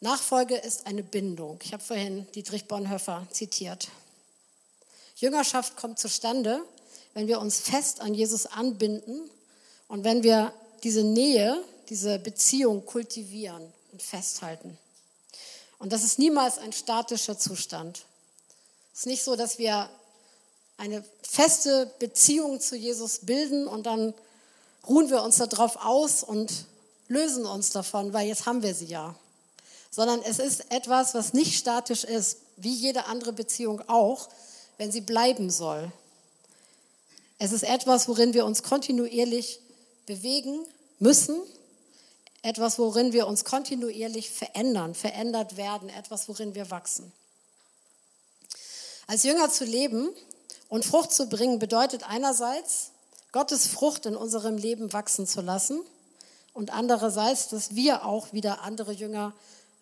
Nachfolge 0.01 0.55
ist 0.55 0.85
eine 0.87 1.03
Bindung. 1.03 1.59
Ich 1.63 1.73
habe 1.73 1.83
vorhin 1.83 2.27
Dietrich 2.33 2.67
Bonhoeffer 2.67 3.27
zitiert. 3.31 3.87
Jüngerschaft 5.15 5.77
kommt 5.77 5.99
zustande, 5.99 6.63
wenn 7.13 7.27
wir 7.27 7.39
uns 7.39 7.59
fest 7.59 8.01
an 8.01 8.13
Jesus 8.13 8.45
anbinden 8.45 9.29
und 9.87 10.03
wenn 10.03 10.23
wir 10.23 10.53
diese 10.83 11.03
Nähe, 11.03 11.63
diese 11.89 12.19
Beziehung 12.19 12.85
kultivieren 12.85 13.71
und 13.91 14.01
festhalten. 14.01 14.77
Und 15.79 15.91
das 15.91 16.03
ist 16.03 16.19
niemals 16.19 16.57
ein 16.57 16.73
statischer 16.73 17.37
Zustand. 17.37 18.05
Es 18.93 18.99
ist 18.99 19.05
nicht 19.07 19.23
so, 19.23 19.35
dass 19.35 19.57
wir 19.57 19.89
eine 20.77 21.03
feste 21.21 21.91
Beziehung 21.99 22.59
zu 22.59 22.75
Jesus 22.75 23.19
bilden 23.19 23.67
und 23.67 23.85
dann 23.85 24.13
ruhen 24.87 25.09
wir 25.09 25.23
uns 25.23 25.37
darauf 25.37 25.77
aus 25.77 26.23
und 26.23 26.65
lösen 27.07 27.45
uns 27.45 27.69
davon, 27.69 28.13
weil 28.13 28.27
jetzt 28.27 28.45
haben 28.45 28.63
wir 28.63 28.73
sie 28.73 28.85
ja. 28.85 29.15
Sondern 29.91 30.21
es 30.21 30.39
ist 30.39 30.71
etwas, 30.71 31.13
was 31.13 31.33
nicht 31.33 31.57
statisch 31.57 32.03
ist, 32.03 32.37
wie 32.57 32.73
jede 32.73 33.05
andere 33.05 33.33
Beziehung 33.33 33.81
auch, 33.87 34.29
wenn 34.77 34.91
sie 34.91 35.01
bleiben 35.01 35.49
soll. 35.49 35.91
Es 37.37 37.51
ist 37.51 37.63
etwas, 37.63 38.07
worin 38.07 38.33
wir 38.33 38.45
uns 38.45 38.63
kontinuierlich 38.63 39.59
bewegen 40.05 40.59
müssen, 40.99 41.41
etwas, 42.41 42.79
worin 42.79 43.13
wir 43.13 43.27
uns 43.27 43.45
kontinuierlich 43.45 44.29
verändern, 44.29 44.95
verändert 44.95 45.57
werden, 45.57 45.89
etwas, 45.89 46.27
worin 46.27 46.55
wir 46.55 46.71
wachsen. 46.71 47.11
Als 49.07 49.23
Jünger 49.23 49.49
zu 49.51 49.65
leben 49.65 50.09
und 50.69 50.85
Frucht 50.85 51.11
zu 51.13 51.27
bringen, 51.27 51.59
bedeutet 51.59 52.07
einerseits, 52.09 52.91
Gottes 53.31 53.67
Frucht 53.67 54.05
in 54.05 54.15
unserem 54.15 54.57
Leben 54.57 54.91
wachsen 54.91 55.25
zu 55.25 55.41
lassen 55.41 55.81
und 56.53 56.71
andererseits, 56.73 57.47
dass 57.49 57.75
wir 57.75 58.05
auch 58.05 58.33
wieder 58.33 58.61
andere 58.61 58.91
Jünger 58.91 59.33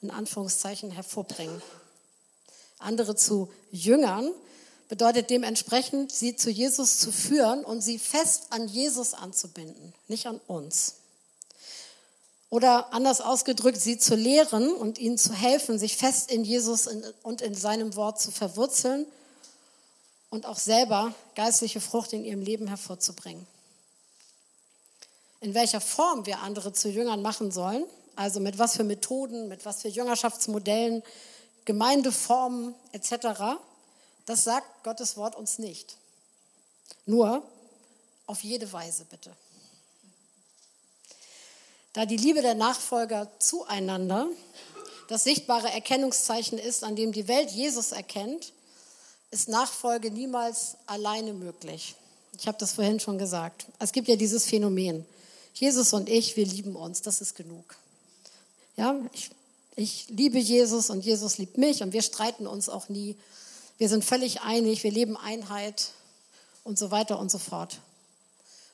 in 0.01 0.11
Anführungszeichen 0.11 0.91
hervorbringen. 0.91 1.61
Andere 2.77 3.15
zu 3.15 3.51
Jüngern 3.71 4.31
bedeutet 4.87 5.29
dementsprechend, 5.29 6.11
sie 6.11 6.35
zu 6.35 6.49
Jesus 6.49 6.97
zu 6.97 7.11
führen 7.11 7.65
und 7.65 7.81
sie 7.81 7.99
fest 7.99 8.47
an 8.49 8.67
Jesus 8.67 9.13
anzubinden, 9.13 9.93
nicht 10.07 10.27
an 10.27 10.39
uns. 10.47 10.95
Oder 12.49 12.93
anders 12.93 13.21
ausgedrückt, 13.21 13.79
sie 13.79 13.99
zu 13.99 14.15
lehren 14.15 14.73
und 14.73 14.97
ihnen 14.97 15.17
zu 15.17 15.33
helfen, 15.33 15.77
sich 15.77 15.97
fest 15.97 16.31
in 16.31 16.43
Jesus 16.43 16.87
und 17.21 17.41
in 17.41 17.53
seinem 17.53 17.95
Wort 17.95 18.19
zu 18.19 18.31
verwurzeln 18.31 19.05
und 20.31 20.45
auch 20.45 20.57
selber 20.57 21.13
geistliche 21.35 21.79
Frucht 21.79 22.13
in 22.13 22.25
ihrem 22.25 22.41
Leben 22.41 22.67
hervorzubringen. 22.67 23.45
In 25.41 25.53
welcher 25.53 25.79
Form 25.79 26.25
wir 26.25 26.39
andere 26.39 26.73
zu 26.73 26.89
Jüngern 26.89 27.21
machen 27.21 27.51
sollen, 27.51 27.85
also 28.15 28.39
mit 28.39 28.57
was 28.57 28.75
für 28.75 28.83
Methoden, 28.83 29.47
mit 29.47 29.63
was 29.65 29.83
für 29.83 29.87
Jüngerschaftsmodellen, 29.87 31.03
Gemeindeformen 31.65 32.73
etc., 32.91 33.57
das 34.25 34.43
sagt 34.43 34.83
Gottes 34.83 35.17
Wort 35.17 35.35
uns 35.35 35.57
nicht. 35.57 35.97
Nur 37.05 37.41
auf 38.27 38.43
jede 38.43 38.71
Weise 38.71 39.05
bitte. 39.05 39.31
Da 41.93 42.05
die 42.05 42.17
Liebe 42.17 42.41
der 42.41 42.55
Nachfolger 42.55 43.29
zueinander 43.39 44.27
das 45.07 45.23
sichtbare 45.23 45.71
Erkennungszeichen 45.71 46.59
ist, 46.59 46.83
an 46.83 46.95
dem 46.95 47.11
die 47.11 47.27
Welt 47.27 47.49
Jesus 47.49 47.91
erkennt, 47.91 48.53
ist 49.31 49.49
Nachfolge 49.49 50.11
niemals 50.11 50.77
alleine 50.85 51.33
möglich. 51.33 51.95
Ich 52.37 52.47
habe 52.47 52.59
das 52.59 52.73
vorhin 52.73 52.99
schon 52.99 53.17
gesagt. 53.17 53.65
Es 53.79 53.91
gibt 53.91 54.07
ja 54.07 54.15
dieses 54.15 54.45
Phänomen. 54.45 55.05
Jesus 55.53 55.93
und 55.93 56.09
ich, 56.09 56.37
wir 56.37 56.45
lieben 56.45 56.75
uns, 56.75 57.01
das 57.01 57.21
ist 57.21 57.35
genug. 57.35 57.75
Ja, 58.77 58.95
ich, 59.11 59.31
ich 59.75 60.09
liebe 60.09 60.37
Jesus 60.37 60.91
und 60.91 61.03
Jesus 61.03 61.39
liebt 61.39 61.57
mich 61.57 61.81
und 61.81 61.91
wir 61.91 62.03
streiten 62.03 62.45
uns 62.45 62.69
auch 62.69 62.87
nie 62.87 63.15
wir 63.79 63.87
sind 63.87 64.03
völlig 64.03 64.41
einig, 64.41 64.83
wir 64.83 64.91
leben 64.91 65.15
Einheit 65.15 65.93
und 66.65 66.77
so 66.77 66.91
weiter 66.91 67.17
und 67.17 67.31
so 67.31 67.37
fort. 67.37 67.79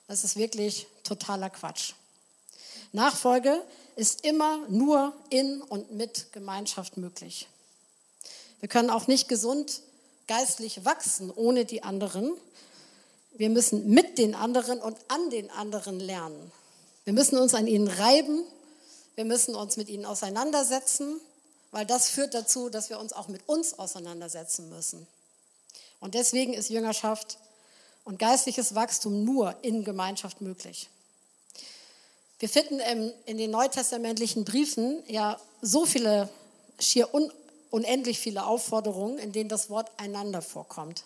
Das 0.07 0.23
ist 0.23 0.35
wirklich 0.35 0.87
totaler 1.03 1.51
Quatsch. 1.51 1.93
Nachfolge 2.95 3.61
ist 3.95 4.25
immer 4.25 4.67
nur 4.67 5.13
in 5.29 5.61
und 5.61 5.91
mit 5.91 6.31
Gemeinschaft 6.33 6.97
möglich. 6.97 7.47
Wir 8.59 8.69
können 8.69 8.89
auch 8.89 9.07
nicht 9.07 9.27
gesund 9.27 9.81
geistlich 10.27 10.83
wachsen 10.85 11.29
ohne 11.29 11.65
die 11.65 11.83
anderen. 11.83 12.31
Wir 13.33 13.49
müssen 13.49 13.89
mit 13.89 14.17
den 14.17 14.33
anderen 14.33 14.81
und 14.81 14.97
an 15.07 15.29
den 15.29 15.51
anderen 15.51 15.99
lernen. 15.99 16.51
Wir 17.03 17.13
müssen 17.13 17.37
uns 17.37 17.53
an 17.53 17.67
ihnen 17.67 17.87
reiben. 17.87 18.43
Wir 19.13 19.25
müssen 19.25 19.53
uns 19.53 19.77
mit 19.77 19.87
ihnen 19.87 20.05
auseinandersetzen 20.05 21.21
weil 21.75 21.85
das 21.85 22.09
führt 22.09 22.33
dazu, 22.33 22.69
dass 22.69 22.89
wir 22.89 22.97
uns 23.01 23.11
auch 23.11 23.27
mit 23.27 23.49
uns 23.49 23.77
auseinandersetzen 23.77 24.69
müssen. 24.69 25.05
Und 25.99 26.13
deswegen 26.13 26.53
ist 26.53 26.69
Jüngerschaft 26.69 27.37
und 28.05 28.17
geistliches 28.17 28.75
Wachstum 28.75 29.25
nur 29.25 29.53
in 29.61 29.83
Gemeinschaft 29.83 30.39
möglich. 30.39 30.87
Wir 32.39 32.49
finden 32.49 32.79
in 33.25 33.37
den 33.37 33.51
neutestamentlichen 33.51 34.43
Briefen 34.43 35.01
ja 35.07 35.39
so 35.61 35.85
viele, 35.85 36.29
schier 36.79 37.09
unendlich 37.71 38.19
viele 38.19 38.45
Aufforderungen, 38.45 39.17
in 39.19 39.31
denen 39.31 39.49
das 39.49 39.69
Wort 39.69 39.89
einander 39.97 40.41
vorkommt. 40.41 41.03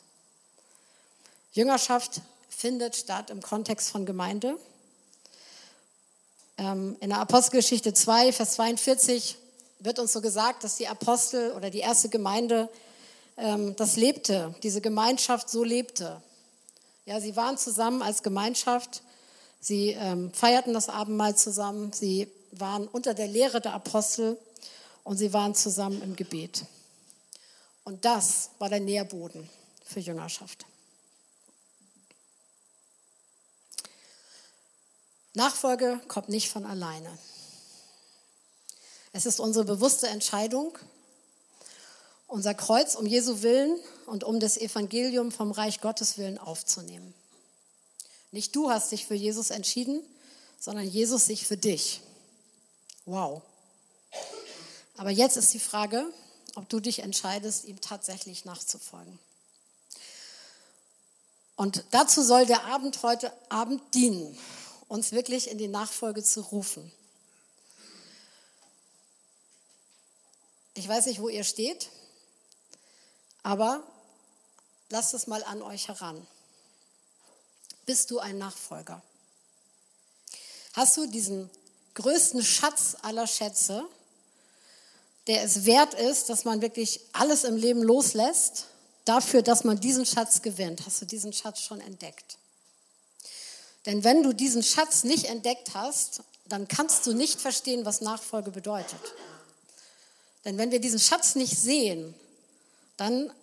Jüngerschaft 1.53 2.21
findet 2.49 2.95
statt 2.95 3.29
im 3.29 3.41
Kontext 3.41 3.89
von 3.89 4.05
Gemeinde. 4.05 4.57
Ähm, 6.57 6.97
in 6.99 7.09
der 7.09 7.19
Apostelgeschichte 7.19 7.93
2, 7.93 8.33
Vers 8.33 8.53
42 8.53 9.37
wird 9.79 9.99
uns 9.99 10.13
so 10.13 10.21
gesagt, 10.21 10.63
dass 10.63 10.75
die 10.75 10.87
Apostel 10.87 11.51
oder 11.53 11.69
die 11.69 11.79
erste 11.79 12.09
Gemeinde 12.09 12.69
ähm, 13.37 13.75
das 13.75 13.95
lebte, 13.95 14.53
diese 14.63 14.81
Gemeinschaft 14.81 15.49
so 15.49 15.63
lebte. 15.63 16.21
Ja, 17.05 17.21
sie 17.21 17.35
waren 17.35 17.57
zusammen 17.57 18.01
als 18.01 18.23
Gemeinschaft, 18.23 19.01
sie 19.59 19.91
ähm, 19.91 20.33
feierten 20.33 20.73
das 20.73 20.89
Abendmahl 20.89 21.35
zusammen, 21.35 21.91
sie 21.93 22.31
waren 22.51 22.87
unter 22.87 23.13
der 23.13 23.27
Lehre 23.27 23.61
der 23.61 23.73
Apostel 23.73 24.37
und 25.03 25.17
sie 25.17 25.33
waren 25.33 25.55
zusammen 25.55 26.01
im 26.01 26.15
Gebet. 26.15 26.65
Und 27.83 28.05
das 28.05 28.51
war 28.59 28.69
der 28.69 28.79
Nährboden 28.79 29.49
für 29.83 29.99
Jüngerschaft. 29.99 30.65
Nachfolge 35.33 35.99
kommt 36.07 36.29
nicht 36.29 36.49
von 36.49 36.65
alleine. 36.65 37.17
Es 39.11 39.25
ist 39.25 39.39
unsere 39.39 39.65
bewusste 39.65 40.07
Entscheidung, 40.07 40.77
unser 42.27 42.53
Kreuz 42.53 42.95
um 42.95 43.05
Jesu 43.05 43.41
Willen 43.41 43.79
und 44.05 44.23
um 44.23 44.39
das 44.39 44.57
Evangelium 44.57 45.31
vom 45.31 45.51
Reich 45.51 45.81
Gottes 45.81 46.17
Willen 46.17 46.37
aufzunehmen. 46.37 47.13
Nicht 48.31 48.55
du 48.55 48.69
hast 48.69 48.91
dich 48.91 49.05
für 49.05 49.15
Jesus 49.15 49.49
entschieden, 49.49 50.03
sondern 50.59 50.87
Jesus 50.87 51.25
sich 51.25 51.45
für 51.45 51.57
dich. 51.57 52.01
Wow. 53.05 53.41
Aber 54.97 55.09
jetzt 55.09 55.37
ist 55.37 55.53
die 55.53 55.59
Frage, 55.59 56.05
ob 56.55 56.67
du 56.69 56.79
dich 56.79 56.99
entscheidest, 56.99 57.65
ihm 57.65 57.79
tatsächlich 57.81 58.45
nachzufolgen. 58.45 59.17
Und 61.55 61.83
dazu 61.91 62.21
soll 62.21 62.45
der 62.45 62.65
Abend 62.65 63.01
heute 63.03 63.33
Abend 63.49 63.81
dienen, 63.93 64.37
uns 64.87 65.11
wirklich 65.11 65.49
in 65.49 65.57
die 65.57 65.67
Nachfolge 65.67 66.23
zu 66.23 66.41
rufen. 66.41 66.91
Ich 70.73 70.87
weiß 70.87 71.07
nicht, 71.07 71.19
wo 71.19 71.27
ihr 71.27 71.43
steht, 71.43 71.89
aber 73.43 73.83
lasst 74.89 75.13
es 75.13 75.27
mal 75.27 75.43
an 75.43 75.61
euch 75.61 75.87
heran. 75.87 76.25
Bist 77.89 78.11
du 78.11 78.19
ein 78.19 78.37
Nachfolger? 78.37 79.01
Hast 80.73 80.95
du 80.95 81.07
diesen 81.07 81.49
größten 81.95 82.43
Schatz 82.43 82.95
aller 83.01 83.25
Schätze, 83.25 83.83
der 85.25 85.41
es 85.41 85.65
wert 85.65 85.95
ist, 85.95 86.29
dass 86.29 86.45
man 86.45 86.61
wirklich 86.61 86.99
alles 87.13 87.45
im 87.45 87.57
Leben 87.57 87.81
loslässt, 87.81 88.67
dafür, 89.05 89.41
dass 89.41 89.63
man 89.63 89.79
diesen 89.79 90.05
Schatz 90.05 90.43
gewinnt? 90.43 90.85
Hast 90.85 91.01
du 91.01 91.07
diesen 91.07 91.33
Schatz 91.33 91.61
schon 91.61 91.81
entdeckt? 91.81 92.37
Denn 93.87 94.03
wenn 94.03 94.21
du 94.21 94.33
diesen 94.33 94.61
Schatz 94.61 95.03
nicht 95.03 95.25
entdeckt 95.25 95.73
hast, 95.73 96.21
dann 96.47 96.67
kannst 96.67 97.07
du 97.07 97.13
nicht 97.13 97.41
verstehen, 97.41 97.85
was 97.85 98.01
Nachfolge 98.01 98.51
bedeutet. 98.51 99.01
Denn 100.45 100.59
wenn 100.59 100.69
wir 100.69 100.79
diesen 100.79 100.99
Schatz 100.99 101.33
nicht 101.33 101.57
sehen, 101.57 102.13
dann 102.97 103.33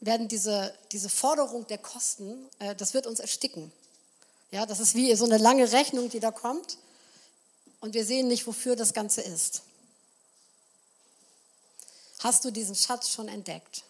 werden 0.00 0.26
diese, 0.26 0.74
diese 0.90 1.08
Forderung 1.08 1.64
der 1.68 1.78
Kosten, 1.78 2.48
äh, 2.58 2.74
das 2.74 2.92
wird 2.92 3.06
uns 3.06 3.20
ersticken. 3.20 3.70
Ja, 4.54 4.66
das 4.66 4.78
ist 4.78 4.94
wie 4.94 5.12
so 5.16 5.24
eine 5.24 5.38
lange 5.38 5.72
Rechnung, 5.72 6.08
die 6.10 6.20
da 6.20 6.30
kommt 6.30 6.78
und 7.80 7.92
wir 7.92 8.04
sehen 8.04 8.28
nicht, 8.28 8.46
wofür 8.46 8.76
das 8.76 8.94
Ganze 8.94 9.20
ist. 9.20 9.62
Hast 12.20 12.44
du 12.44 12.52
diesen 12.52 12.76
Schatz 12.76 13.10
schon 13.10 13.26
entdeckt? 13.26 13.82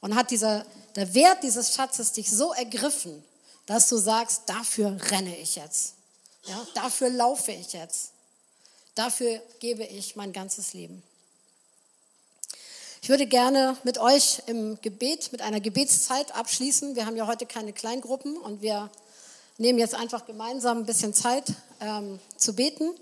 Und 0.00 0.14
hat 0.14 0.30
dieser, 0.30 0.64
der 0.94 1.12
Wert 1.12 1.42
dieses 1.42 1.74
Schatzes 1.74 2.12
dich 2.12 2.30
so 2.30 2.52
ergriffen, 2.52 3.24
dass 3.66 3.88
du 3.88 3.96
sagst, 3.96 4.42
dafür 4.46 4.96
renne 5.10 5.36
ich 5.38 5.56
jetzt. 5.56 5.94
Ja, 6.44 6.64
dafür 6.74 7.10
laufe 7.10 7.50
ich 7.50 7.72
jetzt. 7.72 8.12
Dafür 8.94 9.42
gebe 9.58 9.82
ich 9.82 10.14
mein 10.14 10.32
ganzes 10.32 10.72
Leben. 10.72 11.02
Ich 13.02 13.08
würde 13.08 13.26
gerne 13.26 13.76
mit 13.82 13.98
euch 13.98 14.40
im 14.46 14.80
Gebet, 14.82 15.32
mit 15.32 15.42
einer 15.42 15.58
Gebetszeit 15.58 16.32
abschließen. 16.32 16.94
Wir 16.94 17.06
haben 17.06 17.16
ja 17.16 17.26
heute 17.26 17.44
keine 17.44 17.72
Kleingruppen 17.72 18.36
und 18.36 18.62
wir 18.62 18.88
nehmen 19.60 19.78
jetzt 19.78 19.94
einfach 19.94 20.24
gemeinsam 20.24 20.78
ein 20.78 20.86
bisschen 20.86 21.12
Zeit 21.12 21.52
ähm, 21.80 22.18
zu 22.36 22.54
beten. 22.54 22.94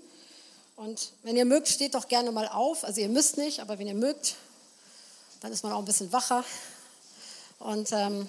Und 0.75 1.13
wenn 1.23 1.37
ihr 1.37 1.45
mögt, 1.45 1.69
steht 1.69 1.95
doch 1.95 2.07
gerne 2.09 2.31
mal 2.31 2.49
auf. 2.49 2.83
Also 2.83 2.99
ihr 2.99 3.07
müsst 3.07 3.37
nicht, 3.37 3.61
aber 3.61 3.79
wenn 3.79 3.87
ihr 3.87 3.95
mögt, 3.95 4.35
dann 5.39 5.53
ist 5.53 5.63
man 5.63 5.71
auch 5.71 5.79
ein 5.79 5.85
bisschen 5.85 6.11
wacher. 6.11 6.43
Und 7.59 7.91
ähm, 7.93 8.27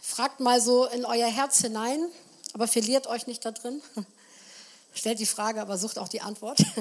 fragt 0.00 0.38
mal 0.38 0.60
so 0.60 0.86
in 0.86 1.04
euer 1.04 1.28
Herz 1.28 1.60
hinein, 1.60 2.08
aber 2.52 2.68
verliert 2.68 3.08
euch 3.08 3.26
nicht 3.26 3.44
da 3.44 3.50
drin. 3.50 3.82
Stellt 4.94 5.18
die 5.18 5.26
Frage, 5.26 5.60
aber 5.60 5.76
sucht 5.76 5.98
auch 5.98 6.08
die 6.08 6.22
Antwort. 6.22 6.58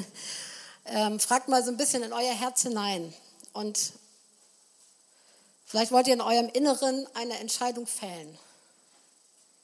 Ähm, 0.87 1.19
fragt 1.19 1.47
mal 1.47 1.63
so 1.63 1.71
ein 1.71 1.77
bisschen 1.77 2.03
in 2.03 2.13
euer 2.13 2.35
Herz 2.35 2.61
hinein. 2.61 3.11
Und 3.53 3.93
vielleicht 5.75 5.91
wollt 5.91 6.07
ihr 6.07 6.13
in 6.13 6.21
eurem 6.21 6.47
Inneren 6.47 7.05
eine 7.15 7.37
Entscheidung 7.39 7.85
fällen, 7.85 8.37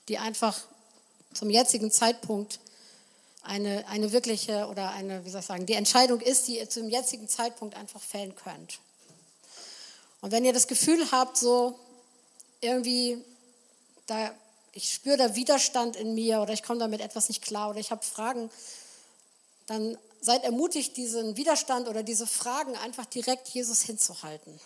die 0.10 0.18
einfach 0.18 0.60
zum 1.34 1.50
jetzigen 1.50 1.90
Zeitpunkt 1.90 2.60
eine, 3.44 3.88
eine 3.88 4.12
wirkliche 4.12 4.68
oder 4.68 4.92
eine, 4.92 5.24
wie 5.24 5.30
soll 5.30 5.40
ich 5.40 5.46
sagen, 5.46 5.66
die 5.66 5.74
Entscheidung 5.74 6.20
ist, 6.20 6.50
die 6.50 6.58
ihr 6.58 6.70
zum 6.70 6.90
jetzigen 6.90 7.30
Zeitpunkt 7.30 7.78
einfach 7.78 8.02
fällen 8.02 8.36
könnt. 8.36 8.80
Und 10.20 10.34
wenn 10.34 10.44
ihr 10.44 10.52
das 10.52 10.68
Gefühl 10.68 11.10
habt, 11.14 11.38
so 11.38 11.80
irgendwie, 12.60 13.24
da, 14.06 14.36
ich 14.74 14.94
spüre 14.94 15.16
da 15.16 15.36
Widerstand 15.38 15.96
in 15.96 16.14
mir 16.14 16.42
oder 16.42 16.52
ich 16.52 16.62
komme 16.62 16.80
damit 16.80 17.00
etwas 17.00 17.30
nicht 17.30 17.42
klar 17.42 17.70
oder 17.70 17.80
ich 17.80 17.90
habe 17.90 18.04
Fragen, 18.04 18.52
dann 19.66 19.98
seid 20.20 20.44
ermutigt, 20.44 20.98
diesen 20.98 21.38
Widerstand 21.38 21.88
oder 21.88 22.04
diese 22.04 22.28
Fragen 22.28 22.76
einfach 22.76 23.06
direkt 23.06 23.48
Jesus 23.48 23.84
hinzuhalten. 23.84 24.60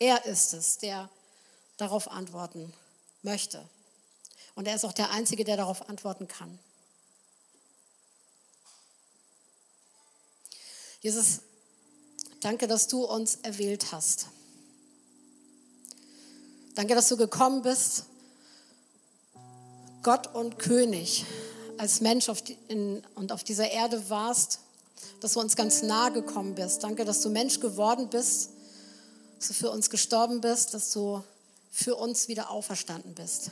Er 0.00 0.24
ist 0.24 0.52
es, 0.52 0.78
der 0.78 1.08
darauf 1.76 2.10
antworten 2.10 2.72
möchte. 3.22 3.64
Und 4.56 4.66
er 4.66 4.74
ist 4.74 4.84
auch 4.84 4.92
der 4.92 5.10
Einzige, 5.10 5.44
der 5.44 5.56
darauf 5.56 5.88
antworten 5.88 6.26
kann. 6.26 6.58
Jesus, 11.00 11.42
danke, 12.40 12.66
dass 12.66 12.88
du 12.88 13.04
uns 13.04 13.36
erwählt 13.36 13.92
hast. 13.92 14.26
Danke, 16.74 16.96
dass 16.96 17.08
du 17.08 17.16
gekommen 17.16 17.62
bist, 17.62 18.06
Gott 20.02 20.34
und 20.34 20.58
König, 20.58 21.24
als 21.78 22.00
Mensch 22.00 22.28
auf 22.28 22.42
die, 22.42 22.58
in, 22.66 23.04
und 23.14 23.30
auf 23.30 23.44
dieser 23.44 23.70
Erde 23.70 24.10
warst 24.10 24.58
dass 25.20 25.34
du 25.34 25.40
uns 25.40 25.56
ganz 25.56 25.82
nahe 25.82 26.12
gekommen 26.12 26.54
bist. 26.54 26.82
Danke, 26.82 27.04
dass 27.04 27.20
du 27.20 27.30
Mensch 27.30 27.60
geworden 27.60 28.08
bist, 28.08 28.50
dass 29.40 29.48
du 29.48 29.54
für 29.54 29.70
uns 29.70 29.88
gestorben 29.88 30.42
bist, 30.42 30.74
dass 30.74 30.92
du 30.92 31.24
für 31.72 31.96
uns 31.96 32.28
wieder 32.28 32.50
auferstanden 32.50 33.14
bist. 33.14 33.50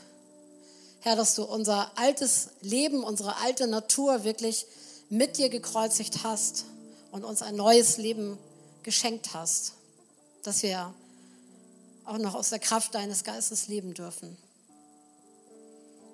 Herr, 1.00 1.16
dass 1.16 1.34
du 1.34 1.44
unser 1.44 1.90
altes 1.96 2.50
Leben, 2.60 3.02
unsere 3.02 3.36
alte 3.36 3.66
Natur 3.66 4.22
wirklich 4.22 4.66
mit 5.08 5.38
dir 5.38 5.48
gekreuzigt 5.48 6.24
hast 6.24 6.66
und 7.10 7.24
uns 7.24 7.40
ein 7.40 7.56
neues 7.56 7.96
Leben 7.96 8.36
geschenkt 8.82 9.32
hast, 9.32 9.72
dass 10.42 10.62
wir 10.62 10.92
auch 12.04 12.18
noch 12.18 12.34
aus 12.34 12.50
der 12.50 12.58
Kraft 12.58 12.94
deines 12.94 13.24
Geistes 13.24 13.68
leben 13.68 13.94
dürfen. 13.94 14.36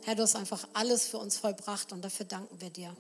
Herr, 0.03 0.14
du 0.14 0.22
hast 0.22 0.37
einfach 0.37 0.68
alles 0.72 1.05
für 1.05 1.18
uns 1.18 1.37
vollbracht 1.37 1.91
und 1.93 2.03
dafür 2.03 2.27
danken 2.27 2.61
wir 2.61 2.70
dir. 2.70 2.95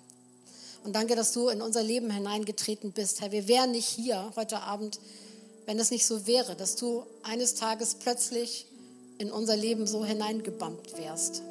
Und 0.82 0.94
danke, 0.94 1.14
dass 1.14 1.32
du 1.32 1.50
in 1.50 1.62
unser 1.62 1.84
Leben 1.84 2.10
hineingetreten 2.10 2.90
bist. 2.90 3.20
Herr, 3.20 3.30
wir 3.30 3.46
wären 3.46 3.70
nicht 3.70 3.86
hier 3.86 4.32
heute 4.34 4.58
Abend, 4.60 4.98
wenn 5.66 5.78
es 5.78 5.90
nicht 5.90 6.06
so 6.06 6.26
wäre, 6.26 6.56
dass 6.56 6.76
du 6.76 7.04
eines 7.22 7.54
Tages 7.54 7.94
plötzlich 7.94 8.66
in 9.18 9.30
unser 9.30 9.56
Leben 9.56 9.86
so 9.86 10.04
hineingebammt 10.04 10.96
wärst. 10.98 11.42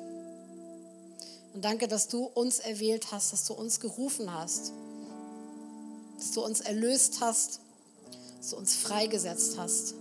Und 1.53 1.63
danke, 1.63 1.87
dass 1.87 2.07
du 2.07 2.25
uns 2.25 2.59
erwählt 2.59 3.11
hast, 3.11 3.33
dass 3.33 3.45
du 3.45 3.53
uns 3.53 3.79
gerufen 3.79 4.33
hast, 4.33 4.73
dass 6.17 6.31
du 6.31 6.43
uns 6.43 6.61
erlöst 6.61 7.17
hast, 7.21 7.59
dass 8.39 8.49
du 8.51 8.57
uns 8.57 8.75
freigesetzt 8.75 9.57
hast. 9.57 9.95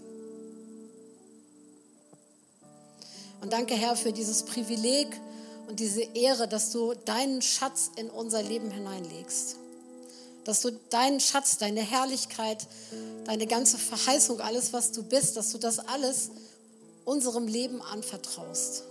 Und 3.41 3.53
danke, 3.53 3.75
Herr, 3.75 3.97
für 3.97 4.13
dieses 4.13 4.45
Privileg, 4.45 5.09
und 5.73 5.81
diese 5.81 6.03
Ehre, 6.03 6.49
dass 6.49 6.71
du 6.71 6.93
deinen 6.93 7.41
Schatz 7.41 7.91
in 7.97 8.11
unser 8.11 8.43
Leben 8.43 8.71
hineinlegst. 8.71 9.57
Dass 10.45 10.61
du 10.61 10.73
deinen 10.91 11.21
Schatz, 11.21 11.59
deine 11.59 11.81
Herrlichkeit, 11.81 12.67
deine 13.25 13.47
ganze 13.47 13.79
Verheißung, 13.79 14.41
alles, 14.41 14.73
was 14.73 14.93
du 14.93 15.03
bist, 15.03 15.37
dass 15.37 15.53
du 15.53 15.59
das 15.59 15.79
alles 15.79 16.31
unserem 17.05 17.47
Leben 17.47 17.81
anvertraust. 17.83 18.85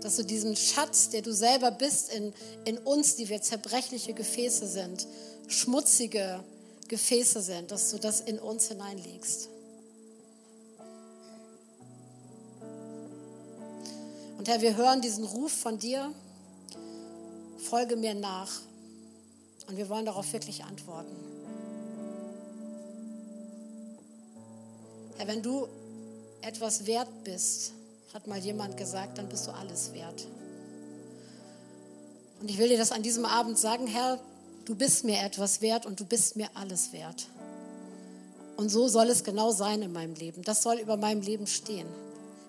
Dass 0.00 0.16
du 0.16 0.24
diesen 0.24 0.56
Schatz, 0.56 1.10
der 1.10 1.22
du 1.22 1.32
selber 1.32 1.70
bist 1.70 2.12
in, 2.12 2.32
in 2.64 2.78
uns, 2.78 3.16
die 3.16 3.28
wir 3.28 3.42
zerbrechliche 3.42 4.14
Gefäße 4.14 4.66
sind, 4.66 5.06
schmutzige 5.48 6.42
Gefäße 6.88 7.42
sind, 7.42 7.70
dass 7.70 7.90
du 7.90 7.98
das 7.98 8.20
in 8.20 8.38
uns 8.38 8.68
hineinlegst. 8.68 9.48
Und 14.38 14.48
Herr, 14.48 14.60
wir 14.60 14.76
hören 14.76 15.00
diesen 15.00 15.24
Ruf 15.24 15.52
von 15.52 15.78
dir, 15.78 16.12
folge 17.58 17.96
mir 17.96 18.14
nach. 18.14 18.50
Und 19.66 19.76
wir 19.76 19.88
wollen 19.88 20.06
darauf 20.06 20.32
wirklich 20.32 20.64
antworten. 20.64 21.14
Herr, 25.18 25.26
wenn 25.26 25.42
du 25.42 25.68
etwas 26.40 26.86
wert 26.86 27.08
bist, 27.24 27.72
hat 28.14 28.26
mal 28.26 28.38
jemand 28.38 28.76
gesagt, 28.76 29.18
dann 29.18 29.28
bist 29.28 29.46
du 29.46 29.50
alles 29.50 29.92
wert. 29.92 30.26
Und 32.40 32.50
ich 32.50 32.56
will 32.58 32.68
dir 32.68 32.78
das 32.78 32.92
an 32.92 33.02
diesem 33.02 33.24
Abend 33.24 33.58
sagen, 33.58 33.86
Herr, 33.86 34.18
du 34.64 34.74
bist 34.74 35.04
mir 35.04 35.20
etwas 35.22 35.60
wert 35.60 35.84
und 35.84 36.00
du 36.00 36.04
bist 36.04 36.36
mir 36.36 36.48
alles 36.54 36.92
wert. 36.92 37.26
Und 38.56 38.70
so 38.70 38.88
soll 38.88 39.10
es 39.10 39.24
genau 39.24 39.50
sein 39.50 39.82
in 39.82 39.92
meinem 39.92 40.14
Leben. 40.14 40.42
Das 40.42 40.62
soll 40.62 40.78
über 40.78 40.96
meinem 40.96 41.20
Leben 41.20 41.46
stehen. 41.46 41.88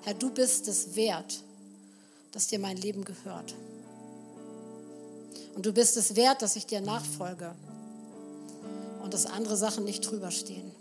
Herr, 0.03 0.14
du 0.14 0.30
bist 0.30 0.68
es 0.68 0.95
wert 0.95 1.44
dass 2.31 2.48
dir 2.48 2.60
mein 2.60 2.77
Leben 2.77 3.06
gehört. 3.06 3.56
Und 5.56 5.66
du 5.66 5.74
bist 5.74 5.98
es 5.98 6.16
wert, 6.16 6.42
dass 6.42 6.56
ich 6.56 6.66
dir 6.66 6.82
nachfolge 6.82 7.54
und 9.04 9.14
dass 9.14 9.26
andere 9.26 9.58
Sachen 9.58 9.86
nicht 9.86 10.02
drüber 10.02 10.32
stehen. 10.32 10.72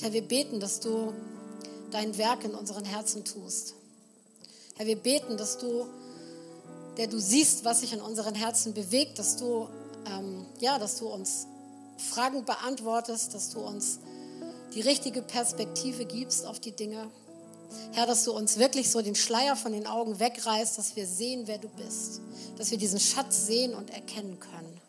Herr, 0.00 0.12
wir 0.12 0.22
beten, 0.22 0.58
dass 0.58 0.80
du 0.80 1.12
dein 1.92 2.18
Werk 2.18 2.44
in 2.44 2.54
unseren 2.54 2.84
Herzen 2.84 3.24
tust. 3.24 3.74
Herr, 4.76 4.86
wir 4.86 4.96
beten, 4.96 5.36
dass 5.36 5.58
du, 5.58 5.86
der 6.96 7.06
du 7.06 7.20
siehst, 7.20 7.64
was 7.64 7.80
sich 7.80 7.92
in 7.92 8.00
unseren 8.00 8.34
Herzen 8.34 8.74
bewegt, 8.74 9.18
dass 9.18 9.36
du, 9.36 9.68
ähm, 10.06 10.44
ja, 10.58 10.78
dass 10.78 10.98
du 10.98 11.06
uns 11.06 11.46
Fragen 11.98 12.44
beantwortest, 12.44 13.32
dass 13.34 13.50
du 13.50 13.60
uns 13.60 14.00
die 14.74 14.80
richtige 14.80 15.22
Perspektive 15.22 16.04
gibst 16.04 16.46
auf 16.46 16.58
die 16.58 16.72
Dinge. 16.72 17.08
Herr, 17.92 18.06
dass 18.06 18.24
du 18.24 18.32
uns 18.32 18.58
wirklich 18.58 18.90
so 18.90 19.02
den 19.02 19.14
Schleier 19.14 19.56
von 19.56 19.72
den 19.72 19.86
Augen 19.86 20.18
wegreißt, 20.18 20.78
dass 20.78 20.96
wir 20.96 21.06
sehen, 21.06 21.46
wer 21.46 21.58
du 21.58 21.68
bist, 21.68 22.20
dass 22.58 22.70
wir 22.70 22.78
diesen 22.78 23.00
Schatz 23.00 23.46
sehen 23.46 23.74
und 23.74 23.90
erkennen 23.90 24.38
können. 24.40 24.80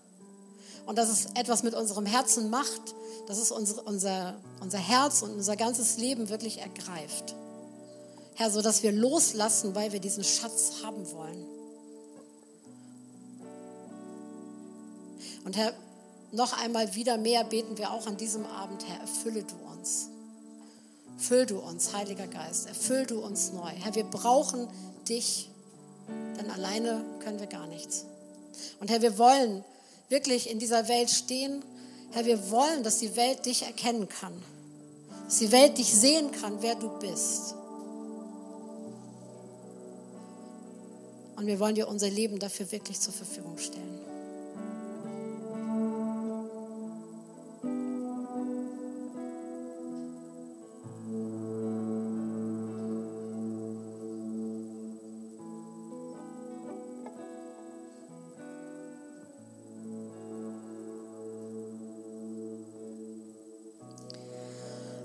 Und 0.86 0.98
dass 0.98 1.10
es 1.10 1.28
etwas 1.36 1.64
mit 1.64 1.74
unserem 1.74 2.06
Herzen 2.06 2.50
macht, 2.50 2.96
dass 3.28 3.38
es 3.38 3.52
unser, 3.52 3.86
unser, 3.88 4.36
unser 4.62 4.78
Herz 4.80 5.22
und 5.22 5.32
unser 5.32 5.56
ganzes 5.56 5.98
Leben 5.98 6.30
wirklich 6.30 6.60
ergreift. 6.60 7.36
Herr, 8.36 8.50
so 8.50 8.62
dass 8.62 8.84
wir 8.84 8.92
loslassen, 8.92 9.76
weil 9.76 9.92
wir 9.94 10.00
diesen 10.00 10.24
Schatz 10.24 10.84
haben 10.84 11.10
wollen. 11.12 11.46
Und 15.46 15.56
Herr, 15.56 15.74
noch 16.32 16.60
einmal 16.62 16.96
wieder 16.96 17.18
mehr 17.18 17.44
beten 17.44 17.78
wir 17.78 17.92
auch 17.92 18.08
an 18.08 18.18
diesem 18.18 18.46
Abend, 18.46 18.84
Herr, 18.88 19.02
erfülle 19.02 19.44
du 19.44 19.56
uns. 19.72 20.10
Füll 21.18 21.46
du 21.46 21.60
uns, 21.60 21.94
Heiliger 21.94 22.28
Geist, 22.28 22.68
erfüll 22.68 23.06
du 23.06 23.20
uns 23.20 23.54
neu. 23.54 23.70
Herr, 23.70 23.96
wir 23.96 24.04
brauchen 24.04 24.68
dich, 25.08 25.50
denn 26.38 26.50
alleine 26.52 27.04
können 27.20 27.40
wir 27.40 27.48
gar 27.48 27.68
nichts. 27.68 28.06
Und 28.80 28.90
Herr, 28.90 29.02
wir 29.02 29.18
wollen 29.18 29.64
wirklich 30.10 30.50
in 30.50 30.60
dieser 30.60 30.88
Welt 30.88 31.10
stehen. 31.10 31.64
Herr, 32.12 32.26
wir 32.26 32.52
wollen, 32.52 32.84
dass 32.84 33.00
die 33.00 33.16
Welt 33.16 33.46
dich 33.46 33.64
erkennen 33.64 34.08
kann. 34.10 34.34
Dass 35.26 35.40
die 35.40 35.52
Welt 35.52 35.78
dich 35.78 35.94
sehen 35.94 36.32
kann, 36.32 36.62
wer 36.62 36.76
du 36.76 36.90
bist. 37.00 37.56
Und 41.36 41.48
wir 41.48 41.60
wollen 41.60 41.76
dir 41.76 41.88
unser 41.88 42.10
Leben 42.10 42.40
dafür 42.40 42.72
wirklich 42.72 43.00
zur 43.00 43.14
Verfügung 43.14 43.58
stellen. 43.58 43.93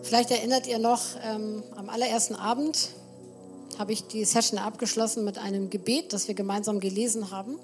Vielleicht 0.08 0.30
erinnert 0.30 0.66
ihr 0.66 0.78
noch, 0.78 1.02
ähm, 1.22 1.62
am 1.76 1.90
allerersten 1.90 2.34
Abend 2.34 2.88
habe 3.78 3.92
ich 3.92 4.06
die 4.06 4.24
Session 4.24 4.58
abgeschlossen 4.58 5.22
mit 5.22 5.36
einem 5.36 5.68
Gebet, 5.68 6.14
das 6.14 6.28
wir 6.28 6.34
gemeinsam 6.34 6.80
gelesen 6.80 7.30
haben, 7.30 7.58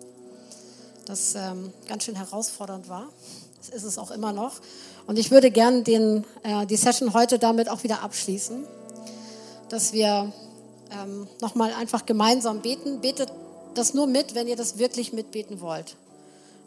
das 1.06 1.36
ähm, 1.36 1.72
ganz 1.88 2.04
schön 2.04 2.16
herausfordernd 2.16 2.90
war. 2.90 3.08
Das 3.56 3.70
ist 3.70 3.84
es 3.84 3.96
auch 3.96 4.10
immer 4.10 4.34
noch. 4.34 4.60
Und 5.06 5.18
ich 5.18 5.30
würde 5.30 5.50
gerne 5.50 6.22
äh, 6.42 6.66
die 6.66 6.76
Session 6.76 7.14
heute 7.14 7.38
damit 7.38 7.70
auch 7.70 7.82
wieder 7.82 8.02
abschließen, 8.02 8.66
dass 9.70 9.94
wir 9.94 10.30
ähm, 10.90 11.26
nochmal 11.40 11.72
einfach 11.72 12.04
gemeinsam 12.04 12.60
beten. 12.60 13.00
Betet 13.00 13.32
das 13.72 13.94
nur 13.94 14.06
mit, 14.06 14.34
wenn 14.34 14.48
ihr 14.48 14.56
das 14.56 14.76
wirklich 14.76 15.14
mitbeten 15.14 15.62
wollt. 15.62 15.96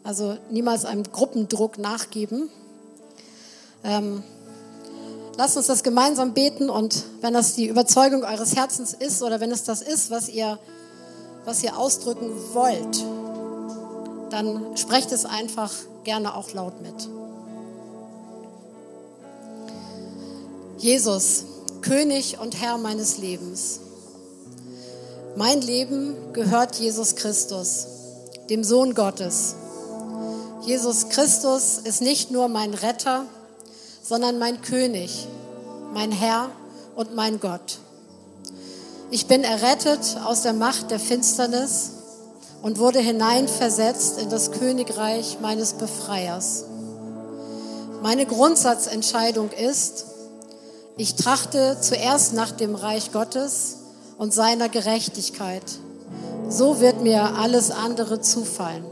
Also 0.02 0.38
niemals 0.50 0.84
einem 0.84 1.04
Gruppendruck 1.04 1.78
nachgeben. 1.78 2.50
Ähm, 3.84 4.24
Lasst 5.38 5.56
uns 5.56 5.68
das 5.68 5.84
gemeinsam 5.84 6.34
beten 6.34 6.68
und 6.68 7.04
wenn 7.20 7.32
das 7.32 7.54
die 7.54 7.68
Überzeugung 7.68 8.24
eures 8.24 8.56
Herzens 8.56 8.92
ist 8.92 9.22
oder 9.22 9.38
wenn 9.38 9.52
es 9.52 9.62
das 9.62 9.82
ist, 9.82 10.10
was 10.10 10.28
ihr, 10.28 10.58
was 11.44 11.62
ihr 11.62 11.78
ausdrücken 11.78 12.32
wollt, 12.54 13.04
dann 14.30 14.76
sprecht 14.76 15.12
es 15.12 15.24
einfach 15.24 15.72
gerne 16.02 16.34
auch 16.34 16.52
laut 16.54 16.82
mit. 16.82 17.08
Jesus, 20.78 21.44
König 21.82 22.40
und 22.40 22.60
Herr 22.60 22.76
meines 22.76 23.18
Lebens. 23.18 23.78
Mein 25.36 25.60
Leben 25.60 26.16
gehört 26.32 26.74
Jesus 26.80 27.14
Christus, 27.14 27.86
dem 28.50 28.64
Sohn 28.64 28.92
Gottes. 28.92 29.54
Jesus 30.62 31.10
Christus 31.10 31.78
ist 31.78 32.02
nicht 32.02 32.32
nur 32.32 32.48
mein 32.48 32.74
Retter, 32.74 33.24
sondern 34.08 34.38
mein 34.38 34.62
König, 34.62 35.28
mein 35.92 36.10
Herr 36.10 36.48
und 36.96 37.14
mein 37.14 37.40
Gott. 37.40 37.78
Ich 39.10 39.26
bin 39.26 39.44
errettet 39.44 40.16
aus 40.24 40.42
der 40.42 40.54
Macht 40.54 40.90
der 40.90 40.98
Finsternis 40.98 41.90
und 42.62 42.78
wurde 42.78 43.00
hineinversetzt 43.00 44.18
in 44.18 44.30
das 44.30 44.50
Königreich 44.52 45.38
meines 45.42 45.74
Befreiers. 45.74 46.64
Meine 48.02 48.24
Grundsatzentscheidung 48.24 49.50
ist, 49.50 50.06
ich 50.96 51.14
trachte 51.14 51.76
zuerst 51.78 52.32
nach 52.32 52.52
dem 52.52 52.76
Reich 52.76 53.12
Gottes 53.12 53.76
und 54.16 54.32
seiner 54.32 54.70
Gerechtigkeit. 54.70 55.64
So 56.48 56.80
wird 56.80 57.02
mir 57.02 57.36
alles 57.36 57.70
andere 57.70 58.22
zufallen. 58.22 58.84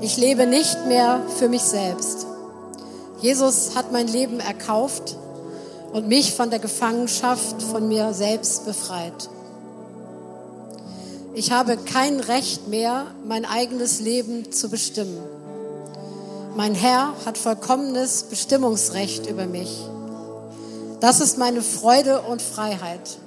Ich 0.00 0.16
lebe 0.16 0.46
nicht 0.46 0.86
mehr 0.86 1.22
für 1.38 1.48
mich 1.48 1.62
selbst. 1.62 2.26
Jesus 3.20 3.74
hat 3.74 3.92
mein 3.92 4.08
Leben 4.08 4.40
erkauft 4.40 5.16
und 5.92 6.08
mich 6.08 6.34
von 6.34 6.50
der 6.50 6.58
Gefangenschaft 6.58 7.62
von 7.62 7.88
mir 7.88 8.12
selbst 8.12 8.66
befreit. 8.66 9.30
Ich 11.34 11.52
habe 11.52 11.76
kein 11.76 12.20
Recht 12.20 12.68
mehr, 12.68 13.06
mein 13.26 13.44
eigenes 13.44 14.00
Leben 14.00 14.52
zu 14.52 14.68
bestimmen. 14.68 15.18
Mein 16.56 16.74
Herr 16.74 17.12
hat 17.26 17.36
vollkommenes 17.36 18.24
Bestimmungsrecht 18.24 19.26
über 19.26 19.46
mich. 19.46 19.84
Das 21.00 21.20
ist 21.20 21.36
meine 21.36 21.60
Freude 21.60 22.22
und 22.22 22.40
Freiheit. 22.40 23.18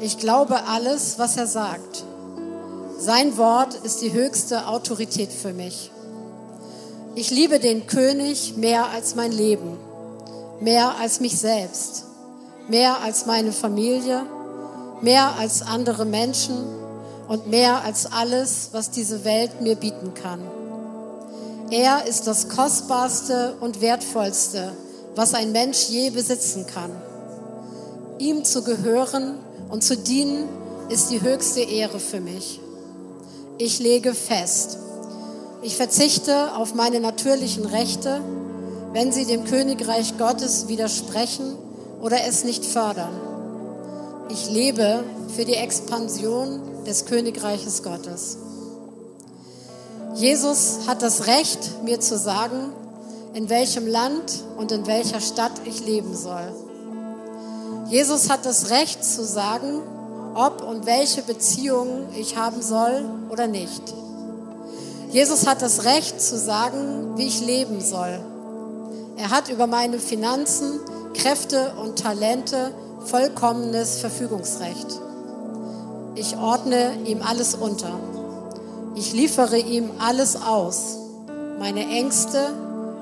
Ich 0.00 0.18
glaube 0.18 0.64
alles, 0.66 1.18
was 1.18 1.36
er 1.36 1.46
sagt. 1.46 2.04
Sein 2.98 3.36
Wort 3.36 3.74
ist 3.74 4.00
die 4.00 4.12
höchste 4.12 4.66
Autorität 4.66 5.30
für 5.30 5.52
mich. 5.52 5.90
Ich 7.18 7.30
liebe 7.30 7.58
den 7.58 7.86
König 7.86 8.58
mehr 8.58 8.90
als 8.90 9.14
mein 9.14 9.32
Leben, 9.32 9.78
mehr 10.60 10.96
als 11.00 11.18
mich 11.18 11.38
selbst, 11.38 12.04
mehr 12.68 13.00
als 13.02 13.24
meine 13.24 13.52
Familie, 13.52 14.22
mehr 15.00 15.34
als 15.38 15.62
andere 15.62 16.04
Menschen 16.04 16.58
und 17.26 17.46
mehr 17.46 17.82
als 17.82 18.04
alles, 18.04 18.68
was 18.72 18.90
diese 18.90 19.24
Welt 19.24 19.62
mir 19.62 19.76
bieten 19.76 20.12
kann. 20.12 20.40
Er 21.70 22.06
ist 22.06 22.26
das 22.26 22.50
Kostbarste 22.50 23.56
und 23.60 23.80
Wertvollste, 23.80 24.72
was 25.14 25.32
ein 25.32 25.52
Mensch 25.52 25.88
je 25.88 26.10
besitzen 26.10 26.66
kann. 26.66 26.90
Ihm 28.18 28.44
zu 28.44 28.62
gehören 28.62 29.38
und 29.70 29.82
zu 29.82 29.96
dienen 29.96 30.50
ist 30.90 31.10
die 31.10 31.22
höchste 31.22 31.60
Ehre 31.60 31.98
für 31.98 32.20
mich. 32.20 32.60
Ich 33.56 33.78
lege 33.78 34.12
fest, 34.12 34.80
ich 35.62 35.76
verzichte 35.76 36.54
auf 36.56 36.74
meine 36.74 37.00
natürlichen 37.00 37.64
Rechte, 37.64 38.20
wenn 38.92 39.12
sie 39.12 39.24
dem 39.24 39.44
Königreich 39.44 40.16
Gottes 40.18 40.68
widersprechen 40.68 41.56
oder 42.00 42.24
es 42.26 42.44
nicht 42.44 42.64
fördern. 42.64 43.12
Ich 44.28 44.50
lebe 44.50 45.04
für 45.34 45.44
die 45.44 45.54
Expansion 45.54 46.60
des 46.86 47.06
Königreiches 47.06 47.82
Gottes. 47.82 48.38
Jesus 50.14 50.80
hat 50.86 51.02
das 51.02 51.26
Recht, 51.26 51.82
mir 51.84 52.00
zu 52.00 52.16
sagen, 52.16 52.72
in 53.34 53.50
welchem 53.50 53.86
Land 53.86 54.44
und 54.56 54.72
in 54.72 54.86
welcher 54.86 55.20
Stadt 55.20 55.52
ich 55.64 55.84
leben 55.84 56.16
soll. 56.16 56.52
Jesus 57.90 58.30
hat 58.30 58.46
das 58.46 58.70
Recht 58.70 59.04
zu 59.04 59.24
sagen, 59.24 59.82
ob 60.34 60.62
und 60.62 60.86
welche 60.86 61.22
Beziehungen 61.22 62.08
ich 62.16 62.36
haben 62.36 62.62
soll 62.62 63.04
oder 63.30 63.46
nicht. 63.46 63.82
Jesus 65.16 65.46
hat 65.46 65.62
das 65.62 65.86
Recht 65.86 66.20
zu 66.20 66.36
sagen, 66.36 67.16
wie 67.16 67.26
ich 67.26 67.40
leben 67.40 67.80
soll. 67.80 68.20
Er 69.16 69.30
hat 69.30 69.48
über 69.48 69.66
meine 69.66 69.98
Finanzen, 69.98 70.78
Kräfte 71.14 71.72
und 71.82 71.98
Talente 71.98 72.70
vollkommenes 73.06 74.00
Verfügungsrecht. 74.00 74.86
Ich 76.16 76.36
ordne 76.36 76.98
ihm 77.06 77.22
alles 77.22 77.54
unter. 77.54 77.98
Ich 78.94 79.14
liefere 79.14 79.56
ihm 79.56 79.90
alles 79.98 80.36
aus. 80.36 80.98
Meine 81.58 81.88
Ängste, 81.88 82.50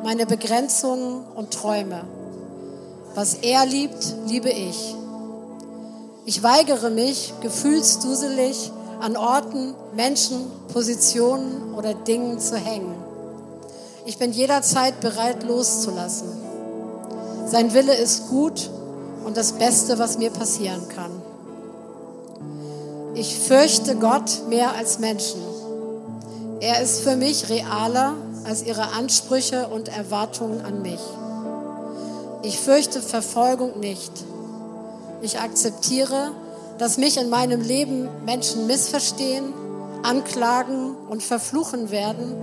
meine 0.05 0.25
Begrenzungen 0.25 1.25
und 1.35 1.51
Träume. 1.51 2.05
Was 3.17 3.35
er 3.35 3.67
liebt, 3.67 4.15
liebe 4.29 4.51
ich. 4.51 4.95
Ich 6.27 6.45
weigere 6.45 6.91
mich, 6.91 7.35
gefühlsduselig 7.41 8.71
an 9.05 9.19
Orten, 9.19 9.75
Menschen, 9.95 10.51
Positionen 10.73 11.75
oder 11.75 11.93
Dingen 11.93 12.41
zu 12.41 12.57
hängen. 12.57 12.95
Ich 14.07 14.17
bin 14.17 14.33
jederzeit 14.33 14.99
bereit 15.01 15.43
loszulassen. 15.43 16.29
Sein 17.47 17.75
Wille 17.75 17.95
ist 17.95 18.29
gut 18.29 18.71
und 19.27 19.37
das 19.37 19.53
Beste, 19.53 19.99
was 19.99 20.17
mir 20.17 20.31
passieren 20.31 20.89
kann. 20.89 21.11
Ich 23.15 23.39
fürchte 23.39 23.97
Gott 23.97 24.49
mehr 24.49 24.75
als 24.75 24.99
Menschen. 24.99 25.43
Er 26.61 26.81
ist 26.81 27.01
für 27.01 27.17
mich 27.17 27.51
realer 27.51 28.15
als 28.47 28.63
ihre 28.63 28.93
Ansprüche 28.93 29.69
und 29.69 29.89
Erwartungen 29.89 30.65
an 30.65 30.81
mich. 30.81 31.01
Ich 32.43 32.59
fürchte 32.59 33.03
Verfolgung 33.03 33.81
nicht. 33.81 34.13
Ich 35.21 35.41
akzeptiere, 35.41 36.31
dass 36.79 36.99
mich 36.99 37.17
in 37.17 37.31
meinem 37.31 37.61
Leben 37.61 38.09
Menschen 38.25 38.67
missverstehen, 38.67 39.53
anklagen 40.03 40.95
und 41.09 41.23
verfluchen 41.23 41.91
werden, 41.91 42.35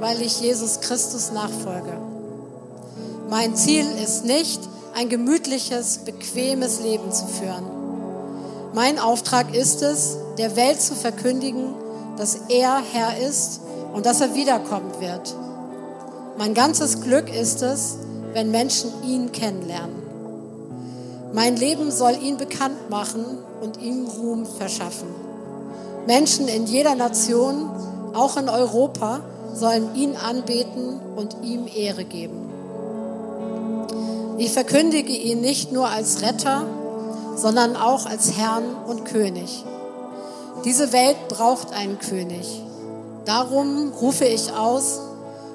weil 0.00 0.20
ich 0.22 0.40
Jesus 0.40 0.80
Christus 0.80 1.32
nachfolge. 1.32 1.92
Mein 3.30 3.54
Ziel 3.56 3.86
ist 4.02 4.24
nicht, 4.24 4.60
ein 4.94 5.08
gemütliches, 5.08 5.98
bequemes 5.98 6.80
Leben 6.80 7.10
zu 7.12 7.26
führen. 7.26 7.64
Mein 8.74 8.98
Auftrag 8.98 9.54
ist 9.54 9.82
es, 9.82 10.16
der 10.38 10.56
Welt 10.56 10.80
zu 10.80 10.94
verkündigen, 10.94 11.74
dass 12.16 12.38
er 12.48 12.80
Herr 12.92 13.18
ist 13.18 13.60
und 13.92 14.06
dass 14.06 14.20
er 14.20 14.34
wiederkommen 14.34 14.92
wird. 15.00 15.34
Mein 16.38 16.54
ganzes 16.54 17.00
Glück 17.00 17.32
ist 17.32 17.62
es, 17.62 17.96
wenn 18.32 18.50
Menschen 18.50 18.90
ihn 19.04 19.30
kennenlernen. 19.30 20.02
Mein 21.32 21.56
Leben 21.56 21.90
soll 21.90 22.16
ihn 22.20 22.36
bekannt 22.36 22.90
machen 22.90 23.24
und 23.64 23.80
ihm 23.80 24.06
Ruhm 24.06 24.44
verschaffen. 24.44 25.08
Menschen 26.06 26.48
in 26.48 26.66
jeder 26.66 26.94
Nation, 26.94 27.70
auch 28.12 28.36
in 28.36 28.48
Europa, 28.48 29.20
sollen 29.54 29.94
ihn 29.94 30.16
anbeten 30.16 31.00
und 31.16 31.36
ihm 31.42 31.66
Ehre 31.74 32.04
geben. 32.04 32.50
Ich 34.36 34.52
verkündige 34.52 35.12
ihn 35.12 35.40
nicht 35.40 35.72
nur 35.72 35.88
als 35.88 36.20
Retter, 36.22 36.64
sondern 37.36 37.76
auch 37.76 38.04
als 38.04 38.36
Herrn 38.36 38.64
und 38.86 39.04
König. 39.04 39.64
Diese 40.64 40.92
Welt 40.92 41.16
braucht 41.28 41.72
einen 41.72 41.98
König. 41.98 42.62
Darum 43.24 43.92
rufe 44.00 44.24
ich 44.24 44.52
aus, 44.52 45.00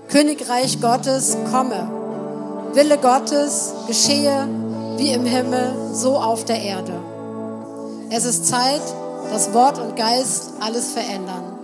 Königreich 0.07 0.81
Gottes, 0.81 1.38
komme. 1.52 2.72
Wille 2.73 2.98
Gottes 2.98 3.73
geschehe 3.88 4.48
wie 4.98 5.11
im 5.11 5.26
Himmel, 5.26 5.73
so 5.94 6.18
auf 6.18 6.45
der 6.45 6.61
Erde. 6.61 7.09
Es 8.11 8.26
ist 8.26 8.48
Zeit, 8.48 8.81
dass 9.31 9.53
Wort 9.53 9.77
und 9.77 9.95
Geist 9.95 10.52
alles 10.60 10.91
verändern. 10.91 11.60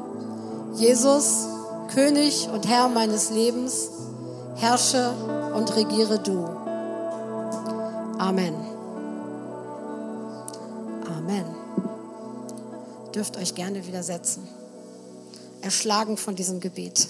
Jesus, 0.75 1.47
König 1.93 2.47
und 2.53 2.67
Herr 2.67 2.87
meines 2.87 3.31
Lebens, 3.31 3.89
herrsche 4.55 5.11
und 5.55 5.75
regiere 5.75 6.19
du. 6.19 6.45
Amen. 8.19 8.53
Amen. 11.17 11.45
Dürft 13.13 13.37
euch 13.37 13.55
gerne 13.55 13.85
widersetzen. 13.87 14.47
Erschlagen 15.61 16.17
von 16.17 16.35
diesem 16.35 16.59
Gebet. 16.59 17.07